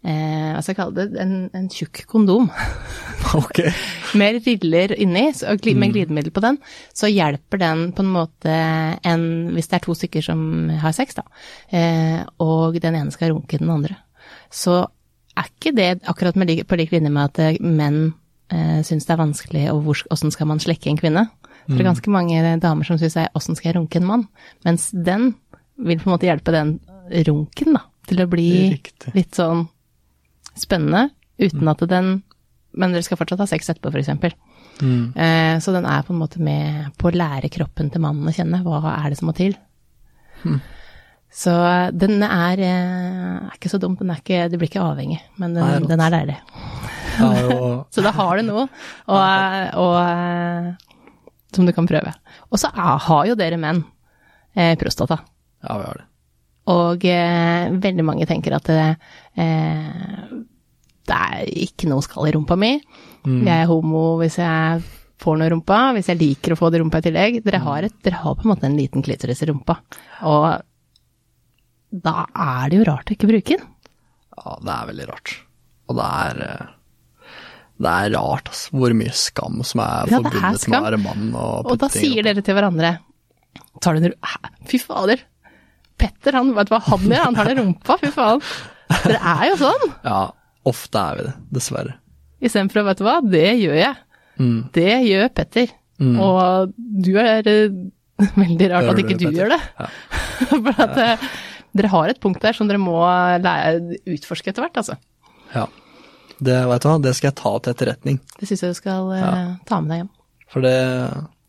eh, 0.05 0.53
hva 0.55 0.61
skal 0.62 0.72
jeg 0.74 0.78
kalle 0.80 0.94
det, 0.99 1.20
en, 1.22 1.34
en 1.55 1.68
tjukk 1.72 2.05
kondom. 2.11 2.51
Ok. 3.34 3.59
med 4.14 4.36
riller 4.47 4.92
inni, 5.03 5.32
så- 5.34 5.51
med 5.74 5.90
glidemiddel 5.92 6.30
på 6.30 6.40
den, 6.44 6.59
så 6.94 7.09
hjelper 7.11 7.59
den 7.59 7.80
på 7.92 8.05
en 8.05 8.12
måte 8.12 8.53
en, 9.03 9.24
hvis 9.53 9.66
det 9.68 9.80
er 9.80 9.82
to 9.84 9.94
stykker 9.99 10.22
som 10.22 10.68
har 10.70 10.92
sex, 10.94 11.16
da, 11.18 11.24
eh, 11.74 12.22
og 12.38 12.78
den 12.80 12.94
ene 12.94 13.11
skal 13.11 13.32
runke 13.34 13.59
den 13.59 13.70
andre. 13.72 13.97
Så 14.53 14.86
er 15.36 15.49
ikke 15.51 15.74
det 15.74 15.88
akkurat 16.07 16.36
med, 16.38 16.55
på 16.68 16.78
lik 16.78 16.92
linje 16.94 17.11
med 17.11 17.24
at 17.32 17.38
eh, 17.42 17.59
menn 17.61 18.14
eh, 18.53 18.78
syns 18.86 19.05
det 19.09 19.16
er 19.16 19.20
vanskelig, 19.24 19.66
og 19.74 19.90
åssen 20.14 20.30
skal 20.32 20.47
man 20.53 20.62
slekke 20.62 20.86
en 20.92 21.01
kvinne? 21.03 21.26
For 21.66 21.74
det 21.74 21.82
er 21.82 21.90
ganske 21.90 22.12
mange 22.14 22.59
damer 22.62 22.86
som 22.86 22.97
syns 23.01 23.16
åssen 23.34 23.57
skal 23.59 23.72
jeg 23.72 23.80
runke 23.80 23.99
en 23.99 24.07
mann? 24.07 24.28
Mens 24.64 24.92
den 24.94 25.32
vil 25.82 25.99
på 25.99 26.07
en 26.07 26.14
måte 26.14 26.28
hjelpe 26.30 26.55
den 26.55 26.76
runken, 27.26 27.74
da, 27.74 27.82
til 28.07 28.22
å 28.22 28.28
bli 28.30 28.47
litt 29.16 29.34
sånn 29.34 29.66
spennende, 30.61 31.11
uten 31.42 31.68
at 31.68 31.84
den 31.90 32.22
Men 32.76 32.92
dere 32.92 33.07
skal 33.07 33.16
fortsatt 33.16 33.40
ha 33.40 33.46
sex 33.48 33.70
etterpå, 33.72 33.88
for 33.88 34.02
eksempel. 34.02 34.34
Eh, 35.16 35.59
så 35.64 35.72
den 35.72 35.86
er 35.88 36.02
på 36.04 36.12
en 36.12 36.18
måte 36.20 36.36
med 36.44 36.90
på 37.00 37.09
å 37.09 37.14
lære 37.16 37.48
kroppen 37.48 37.88
til 37.88 38.02
mannen 38.04 38.28
å 38.28 38.34
kjenne. 38.36 38.61
Hva 38.66 38.82
er 38.98 39.09
det 39.09 39.16
som 39.16 39.30
må 39.30 39.32
til? 39.38 39.54
Så 41.32 41.52
den 41.96 42.22
er, 42.22 42.61
eh, 42.61 43.46
er 43.46 43.57
ikke 43.57 43.72
så 43.72 43.80
dum. 43.80 43.96
Den 43.96 44.11
er 44.12 44.20
ikke, 44.20 44.50
det 44.50 44.59
blir 44.61 44.68
ikke 44.68 44.84
avhengig, 44.84 45.20
men 45.40 45.57
den, 45.57 45.64
Nei, 45.64 45.88
den 45.88 46.00
er 46.04 46.12
deilig. 46.14 46.36
Så 47.94 48.02
da 48.04 48.11
har 48.12 48.36
du 48.36 48.42
noe 48.44 48.66
og, 48.66 49.20
og, 49.80 49.94
eh, 50.04 50.66
som 51.57 51.64
du 51.64 51.72
kan 51.72 51.88
prøve. 51.88 52.12
Og 52.52 52.61
så 52.61 52.68
har 52.76 53.22
jo 53.24 53.36
dere 53.38 53.57
menn 53.57 53.80
eh, 54.52 54.74
prostata. 54.76 55.22
Ja, 55.64 55.78
vi 55.80 55.86
har 55.88 56.02
det. 56.02 56.07
Og 56.73 57.05
eh, 57.07 57.71
veldig 57.79 58.05
mange 58.07 58.27
tenker 58.27 58.57
at 58.57 58.67
det, 58.71 58.87
eh, 59.39 60.31
det 61.07 61.19
er 61.31 61.51
ikke 61.67 61.89
noe 61.91 62.03
skall 62.03 62.31
i 62.31 62.35
rumpa 62.35 62.57
mi. 62.59 62.73
Jeg 63.27 63.62
er 63.62 63.69
homo 63.71 64.17
hvis 64.21 64.39
jeg 64.39 64.83
får 65.23 65.39
noe 65.39 65.49
i 65.49 65.51
rumpa, 65.51 65.79
hvis 65.97 66.11
jeg 66.12 66.19
liker 66.21 66.55
å 66.55 66.59
få 66.59 66.71
det 66.71 66.79
i 66.79 66.83
rumpa 66.83 67.01
i 67.01 67.07
tillegg. 67.07 67.39
Dere 67.47 67.59
har, 67.64 67.87
et, 67.89 67.95
dere 68.05 68.21
har 68.23 68.35
på 68.39 68.47
en 68.47 68.53
måte 68.53 68.67
en 68.69 68.77
liten 68.79 69.03
klitoris 69.07 69.43
i 69.43 69.49
rumpa. 69.51 69.79
Og 70.27 70.47
da 71.91 72.27
er 72.29 72.71
det 72.71 72.81
jo 72.81 72.87
rart 72.91 73.11
å 73.11 73.17
ikke 73.17 73.31
bruke 73.31 73.57
den. 73.57 73.69
Ja, 74.37 74.57
det 74.61 74.73
er 74.75 74.89
veldig 74.91 75.07
rart. 75.11 75.37
Og 75.87 75.97
det 75.99 76.07
er 76.07 76.43
eh, 76.47 76.67
Det 77.77 77.93
er 77.93 78.11
rart, 78.17 78.49
altså, 78.51 78.75
hvor 78.75 78.95
mye 78.97 79.14
skam 79.14 79.62
som 79.64 79.83
er 79.85 80.11
Ja, 80.11 80.19
forbundet 80.19 80.67
er 80.67 80.71
med 80.73 80.79
å 80.79 80.87
være 80.87 81.01
mann 81.03 81.27
og 81.37 81.71
Og 81.71 81.79
da 81.81 81.89
sier 81.93 82.27
dere 82.27 82.43
til 82.43 82.57
hverandre 82.57 82.97
Tar 83.85 83.97
du 83.97 84.07
en? 84.09 84.14
Fy 84.67 84.81
fader. 84.81 85.23
Petter, 85.97 86.36
han 86.36 86.53
vet 86.57 86.68
du 86.68 86.74
hva 86.74 86.82
han 86.90 87.07
gjør? 87.07 87.22
Han 87.24 87.38
har 87.38 87.49
det 87.49 87.55
i 87.57 87.61
rumpa, 87.61 87.97
fy 88.03 88.11
faen. 88.14 88.42
Dere 88.92 89.20
er 89.32 89.44
jo 89.51 89.57
sånn. 89.62 89.86
Ja, 90.05 90.20
ofte 90.68 91.03
er 91.03 91.18
vi 91.18 91.26
det, 91.28 91.34
dessverre. 91.57 91.97
Istedenfor 92.44 92.82
å 92.82 92.86
vet 92.90 93.01
du 93.01 93.07
hva, 93.07 93.16
det 93.24 93.49
gjør 93.62 93.78
jeg. 93.80 93.94
Mm. 94.36 94.59
Det 94.76 94.94
gjør 95.09 95.28
Petter. 95.36 95.74
Og 96.05 96.74
du 96.76 97.12
er 97.22 97.49
eh, 97.49 97.76
veldig 98.42 98.70
rart 98.72 98.90
at 98.92 98.99
du 98.99 99.03
ikke 99.05 99.16
det, 99.16 99.22
du 99.22 99.26
Petter? 99.30 99.40
gjør 99.40 99.55
det. 99.55 99.61
Ja. 99.80 99.90
For 100.53 100.84
at 100.84 101.01
eh, 101.01 101.26
dere 101.76 101.92
har 101.92 102.12
et 102.12 102.20
punkt 102.22 102.44
der 102.44 102.57
som 102.57 102.68
dere 102.68 102.80
må 102.80 103.01
lære, 103.01 103.99
utforske 104.16 104.53
etter 104.53 104.66
hvert, 104.66 104.80
altså. 104.82 104.99
Ja. 105.55 105.66
Det, 106.36 106.57
vet 106.68 106.84
du 106.84 106.88
hva, 106.90 106.99
det 107.01 107.14
skal 107.16 107.30
jeg 107.30 107.38
ta 107.40 107.55
til 107.64 107.72
etterretning. 107.72 108.20
Det 108.36 108.49
syns 108.49 108.64
jeg 108.64 108.74
du 108.74 108.78
skal 108.78 109.12
ja. 109.16 109.30
ta 109.68 109.80
med 109.80 109.94
deg 109.94 110.03
hjem. 110.03 110.11
For 110.53 110.64
det, 110.64 110.76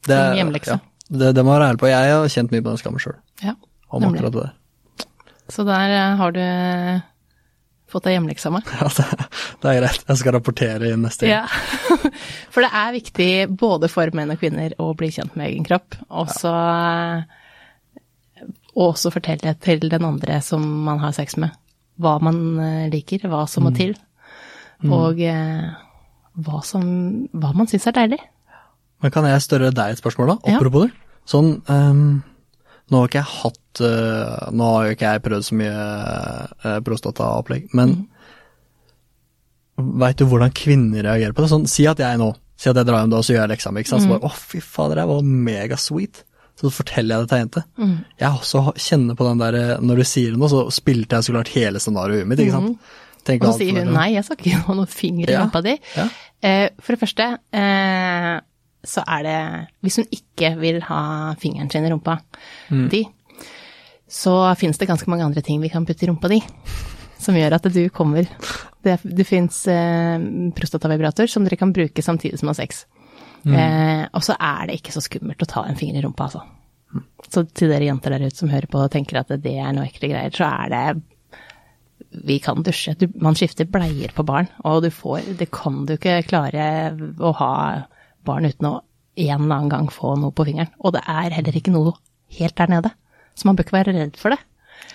det. 0.08 0.20
Ja, 0.40 0.78
det, 1.12 1.34
det 1.36 1.44
må 1.44 1.54
jeg 1.54 1.60
være 1.60 1.72
ærlig 1.74 1.82
på. 1.82 1.90
Jeg 1.92 2.14
har 2.16 2.32
kjent 2.32 2.54
mye 2.56 2.64
på 2.64 2.72
den 2.72 2.80
skammen 2.82 3.04
sjøl. 3.04 3.18
Ja, 3.44 3.54
Om 3.88 4.04
nemlig. 4.04 4.20
akkurat 4.20 4.34
det 4.34 4.46
der. 4.48 5.08
Så 5.48 5.64
der 5.68 5.94
eh, 5.96 6.16
har 6.20 6.36
du 6.36 6.42
eh, 6.44 7.06
fått 7.88 8.08
deg 8.08 8.18
hjemmeleksa 8.18 8.52
med. 8.52 8.68
Ja, 8.82 8.90
det, 8.98 9.28
det 9.64 9.72
er 9.72 9.80
greit. 9.82 10.06
Jeg 10.10 10.22
skal 10.22 10.36
rapportere 10.36 10.92
inn 10.92 11.06
neste 11.08 11.30
gang. 11.30 11.48
Ja, 11.48 12.00
for 12.54 12.66
det 12.66 12.72
er 12.76 12.96
viktig 12.98 13.32
både 13.60 13.90
for 13.92 14.12
menn 14.18 14.34
og 14.34 14.42
kvinner 14.42 14.76
å 14.84 14.92
bli 14.98 15.12
kjent 15.16 15.38
med 15.40 15.54
egen 15.54 15.68
kropp, 15.68 15.98
og 16.10 16.32
så 16.36 16.54
og 18.78 18.92
også 18.92 19.10
fortelle 19.10 19.56
til 19.64 19.88
den 19.90 20.06
andre 20.06 20.38
som 20.46 20.62
man 20.86 21.00
har 21.02 21.16
sex 21.16 21.34
med, 21.42 21.56
hva 21.98 22.20
man 22.22 22.38
eh, 22.62 22.86
liker, 22.94 23.26
hva 23.32 23.48
som 23.50 23.66
må 23.66 23.72
til, 23.74 23.96
og 24.86 25.22
eh, 25.26 25.72
hva, 26.38 26.62
som, 26.66 26.84
hva 27.34 27.54
man 27.58 27.70
syns 27.70 27.88
er 27.90 27.96
deilig. 27.98 28.20
Men 29.02 29.14
kan 29.14 29.26
jeg 29.30 29.42
større 29.46 29.74
deg 29.74 29.96
et 29.96 30.02
spørsmål, 30.02 30.36
da? 30.36 30.38
Ja. 30.52 30.60
Apropos 30.60 30.86
det. 30.86 30.94
Sånn, 31.28 31.50
ehm, 31.70 32.22
nå 32.92 33.02
har 33.02 33.10
ikke 33.10 33.20
jeg 33.20 33.34
hatt 33.36 33.82
eh, 33.84 34.44
Nå 34.56 34.68
har 34.74 34.86
jo 34.88 34.96
ikke 34.96 35.10
jeg 35.12 35.24
prøvd 35.26 35.48
så 35.48 35.58
mye 35.60 35.80
uh, 36.64 36.78
prostataopplegg, 36.86 37.68
men 37.78 37.98
veit 39.78 40.18
du 40.18 40.26
hvordan 40.26 40.54
kvinner 40.58 41.06
reagerer 41.06 41.36
på 41.38 41.44
det? 41.44 41.52
Sånn, 41.52 41.68
si 41.70 41.86
at 41.90 42.00
jeg 42.02 42.18
nå, 42.22 42.32
si 42.58 42.70
at 42.72 42.80
jeg 42.80 42.88
drar 42.88 43.04
hjem 43.04 43.12
da 43.14 43.20
og 43.20 43.28
så 43.28 43.36
gjør 43.36 43.44
jeg 43.44 43.52
leksa 43.54 43.74
mi. 43.76 43.84
Så 43.86 44.00
bare 44.10 44.26
å 44.26 44.34
fy 44.34 44.62
fader, 44.64 45.02
det 45.02 45.06
var 45.12 45.28
megasweet. 45.50 46.24
Så 46.58 46.72
forteller 46.74 47.14
jeg 47.14 47.22
det 47.22 47.30
til 47.30 47.38
ei 47.38 47.44
jente. 47.44 47.62
Jeg 48.18 48.30
også 48.32 48.64
kjenner 48.82 49.18
på 49.18 49.28
den 49.28 49.42
der 49.44 49.58
eh, 49.60 49.84
Når 49.86 50.00
du 50.02 50.06
sier 50.10 50.34
noe, 50.34 50.50
så 50.50 50.64
spilte 50.74 51.20
jeg 51.20 51.28
så 51.28 51.36
klart 51.36 51.52
hele 51.54 51.82
scenarioet 51.84 52.26
mitt, 52.26 52.42
ikke 52.42 52.56
sant. 52.56 52.96
Tenker 53.28 53.52
Og 53.52 53.60
så 53.60 53.62
sier 53.62 53.84
hun 53.84 53.94
nei, 53.94 54.08
jeg 54.16 54.26
skal 54.26 54.40
ikke 54.42 54.64
ha 54.66 54.78
noen 54.80 54.90
finger 54.90 55.30
i 55.30 55.36
Ja, 55.36 55.44
leppa 55.46 55.62
di. 55.66 55.76
ja. 55.94 56.08
Uh, 56.38 56.68
for 56.82 56.94
det 56.94 57.02
første, 57.02 57.28
eh, 57.62 58.34
så 58.86 59.04
er 59.08 59.24
det 59.26 59.38
Hvis 59.82 59.98
hun 60.02 60.08
ikke 60.14 60.54
vil 60.60 60.82
ha 60.88 61.34
fingeren 61.40 61.70
sin 61.72 61.86
i 61.86 61.92
rumpa 61.92 62.20
Mm. 62.70 62.90
di, 62.92 63.06
så 64.08 64.56
finnes 64.56 64.78
det 64.78 64.88
ganske 64.88 65.10
mange 65.10 65.24
andre 65.26 65.42
ting 65.42 65.62
vi 65.62 65.70
kan 65.70 65.86
putte 65.86 66.04
i 66.04 66.10
rumpa 66.10 66.28
di. 66.30 66.42
Som 67.20 67.36
gjør 67.36 67.56
at 67.58 67.64
du 67.74 67.90
kommer 67.90 68.28
Det, 68.84 69.00
det 69.04 69.26
fins 69.28 69.68
eh, 69.68 70.20
prostatavibrator 70.56 71.28
som 71.28 71.44
dere 71.44 71.58
kan 71.58 71.74
bruke 71.74 72.04
samtidig 72.04 72.40
som 72.40 72.48
å 72.48 72.54
har 72.54 72.60
sex. 72.62 72.86
Mm. 73.44 73.54
Eh, 73.56 74.04
og 74.14 74.24
så 74.24 74.36
er 74.40 74.68
det 74.68 74.78
ikke 74.80 74.94
så 74.94 75.02
skummelt 75.04 75.42
å 75.44 75.50
ta 75.50 75.66
en 75.68 75.76
finger 75.76 75.98
i 76.00 76.04
rumpa, 76.06 76.28
altså. 76.30 76.44
Så 77.28 77.44
til 77.52 77.68
dere 77.74 77.84
jenter 77.90 78.14
der 78.14 78.28
ute 78.30 78.38
som 78.38 78.50
hører 78.50 78.70
på 78.72 78.80
og 78.80 78.92
tenker 78.94 79.20
at 79.20 79.34
det 79.44 79.58
er 79.60 79.74
noe 79.76 79.90
ekle 79.90 80.08
greier, 80.14 80.32
så 80.32 80.48
er 80.48 80.72
det 80.72 81.02
vi 82.28 82.38
kan 82.40 82.64
dusje. 82.64 82.94
Du, 82.96 83.10
man 83.20 83.36
skifter 83.36 83.68
bleier 83.68 84.14
på 84.16 84.24
barn, 84.24 84.48
og 84.64 84.84
du 84.86 84.90
får 84.94 85.34
Det 85.42 85.50
kan 85.52 85.84
du 85.86 85.98
ikke 85.98 86.22
klare 86.30 86.94
å 87.20 87.34
ha 87.42 87.52
barn 88.28 88.50
uten 88.50 88.70
å 88.70 88.76
en 89.18 89.42
eller 89.42 89.56
annen 89.56 89.72
gang 89.72 89.88
få 89.92 90.14
noe 90.20 90.36
på 90.36 90.46
fingeren. 90.48 90.74
Og 90.84 90.94
det 90.96 91.04
er 91.10 91.34
heller 91.34 91.58
ikke 91.58 91.74
noe 91.74 91.96
helt 92.38 92.58
der 92.60 92.70
nede. 92.72 92.92
Så 93.38 93.48
man 93.48 93.58
bør 93.58 93.68
ikke 93.68 93.78
være 93.80 93.96
redd 93.96 94.20
for 94.20 94.34
det. 94.34 94.42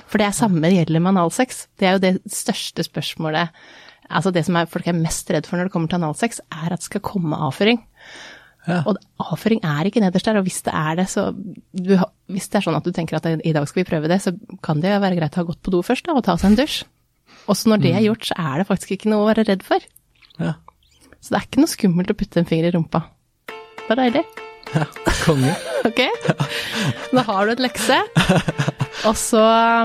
For 0.07 0.21
det 0.21 0.29
er 0.29 0.37
samme 0.37 0.71
gjelder 0.71 1.03
med 1.03 1.15
analsex. 1.15 1.67
Det 1.79 1.89
er 1.89 1.97
jo 1.97 2.05
det 2.05 2.13
største 2.31 2.87
spørsmålet 2.87 3.65
Altså 4.13 4.33
det 4.35 4.43
som 4.45 4.57
er, 4.59 4.67
folk 4.69 4.85
er 4.91 4.97
mest 4.99 5.31
redd 5.33 5.47
for 5.49 5.57
når 5.57 5.69
det 5.69 5.73
kommer 5.73 5.89
til 5.89 5.97
analsex, 5.97 6.43
er 6.53 6.75
at 6.75 6.83
det 6.83 6.85
skal 6.85 7.01
komme 7.07 7.39
avføring. 7.47 7.79
Ja. 8.67 8.83
Og 8.85 8.99
avføring 9.23 9.63
er 9.65 9.89
ikke 9.89 10.03
nederst 10.03 10.27
der, 10.29 10.37
og 10.37 10.45
hvis 10.45 10.59
det 10.67 10.75
er 10.77 10.99
det, 10.99 11.07
så 11.09 11.31
du, 11.33 11.95
Hvis 12.29 12.51
det 12.51 12.59
er 12.59 12.67
sånn 12.67 12.77
at 12.77 12.85
du 12.85 12.93
tenker 12.93 13.17
at 13.17 13.29
i 13.31 13.55
dag 13.55 13.65
skal 13.71 13.81
vi 13.81 13.89
prøve 13.89 14.11
det, 14.11 14.21
så 14.21 14.35
kan 14.61 14.83
det 14.83 14.93
jo 14.93 15.01
være 15.01 15.17
greit 15.17 15.39
å 15.39 15.41
ha 15.41 15.49
gått 15.49 15.63
på 15.65 15.73
do 15.73 15.81
først 15.87 16.11
da, 16.11 16.19
og 16.19 16.27
ta 16.27 16.37
seg 16.37 16.51
en 16.51 16.59
dusj. 16.61 16.83
Også 17.51 17.73
når 17.73 17.83
det 17.87 17.95
er 17.97 18.05
gjort, 18.05 18.29
så 18.29 18.37
er 18.37 18.61
det 18.61 18.69
faktisk 18.69 18.93
ikke 18.99 19.11
noe 19.15 19.25
å 19.25 19.31
være 19.31 19.47
redd 19.49 19.65
for. 19.67 19.89
Ja. 20.43 20.55
Så 21.23 21.33
det 21.33 21.41
er 21.41 21.49
ikke 21.49 21.65
noe 21.65 21.73
skummelt 21.73 22.13
å 22.13 22.19
putte 22.19 22.43
en 22.43 22.51
finger 22.51 22.69
i 22.69 22.75
rumpa. 22.77 23.07
Det 23.83 23.95
var 23.95 24.03
deilig. 24.05 24.25
ja. 24.75 24.87
Konge. 25.25 25.55
Ok? 25.83 25.99
Da 27.11 27.23
har 27.27 27.47
du 27.49 27.53
et 27.57 27.61
lekse. 27.65 27.97
Og 29.09 29.17
så 29.19 29.41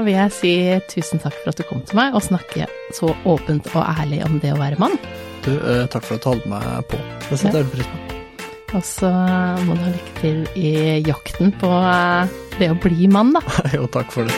vil 0.05 0.13
jeg 0.13 0.33
si 0.35 0.51
tusen 0.91 1.17
takk 1.23 1.33
for 1.39 1.49
at 1.49 1.57
du 1.57 1.63
kom 1.65 1.79
til 1.89 1.97
meg 1.97 2.13
og 2.13 2.21
snakke 2.21 2.67
så 2.93 3.09
åpent 3.25 3.65
og 3.73 3.81
ærlig 3.81 4.19
om 4.27 4.37
det 4.43 4.51
å 4.53 4.59
være 4.59 4.77
mann. 4.77 4.93
Du, 5.41 5.55
eh, 5.57 5.87
takk 5.89 6.05
for 6.05 6.19
at 6.19 6.21
du 6.21 6.29
holdt 6.29 6.45
meg 6.51 6.67
på. 6.91 6.99
Det 7.31 7.39
setter 7.41 7.63
jeg 7.63 7.71
pris 7.73 7.89
på. 7.89 8.03
Og 8.77 8.83
så 8.85 9.09
må 9.65 9.77
du 9.79 9.81
ha 9.87 9.93
lykke 9.95 10.13
til 10.21 10.43
i 10.59 10.71
jakten 11.07 11.53
på 11.57 11.71
eh, 11.71 12.37
det 12.59 12.69
å 12.75 12.77
bli 12.85 13.09
mann, 13.09 13.33
da. 13.33 13.41
jo, 13.77 13.89
takk 13.89 14.13
for 14.13 14.29
det. 14.29 14.37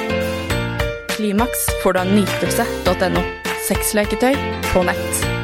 Klimaks 1.17 1.67
får 1.83 1.97
du 1.97 2.01
av 2.05 2.15
nytelse.no. 2.15 3.25
Sexleketøy 3.67 4.39
på 4.71 4.87
nett. 4.87 5.38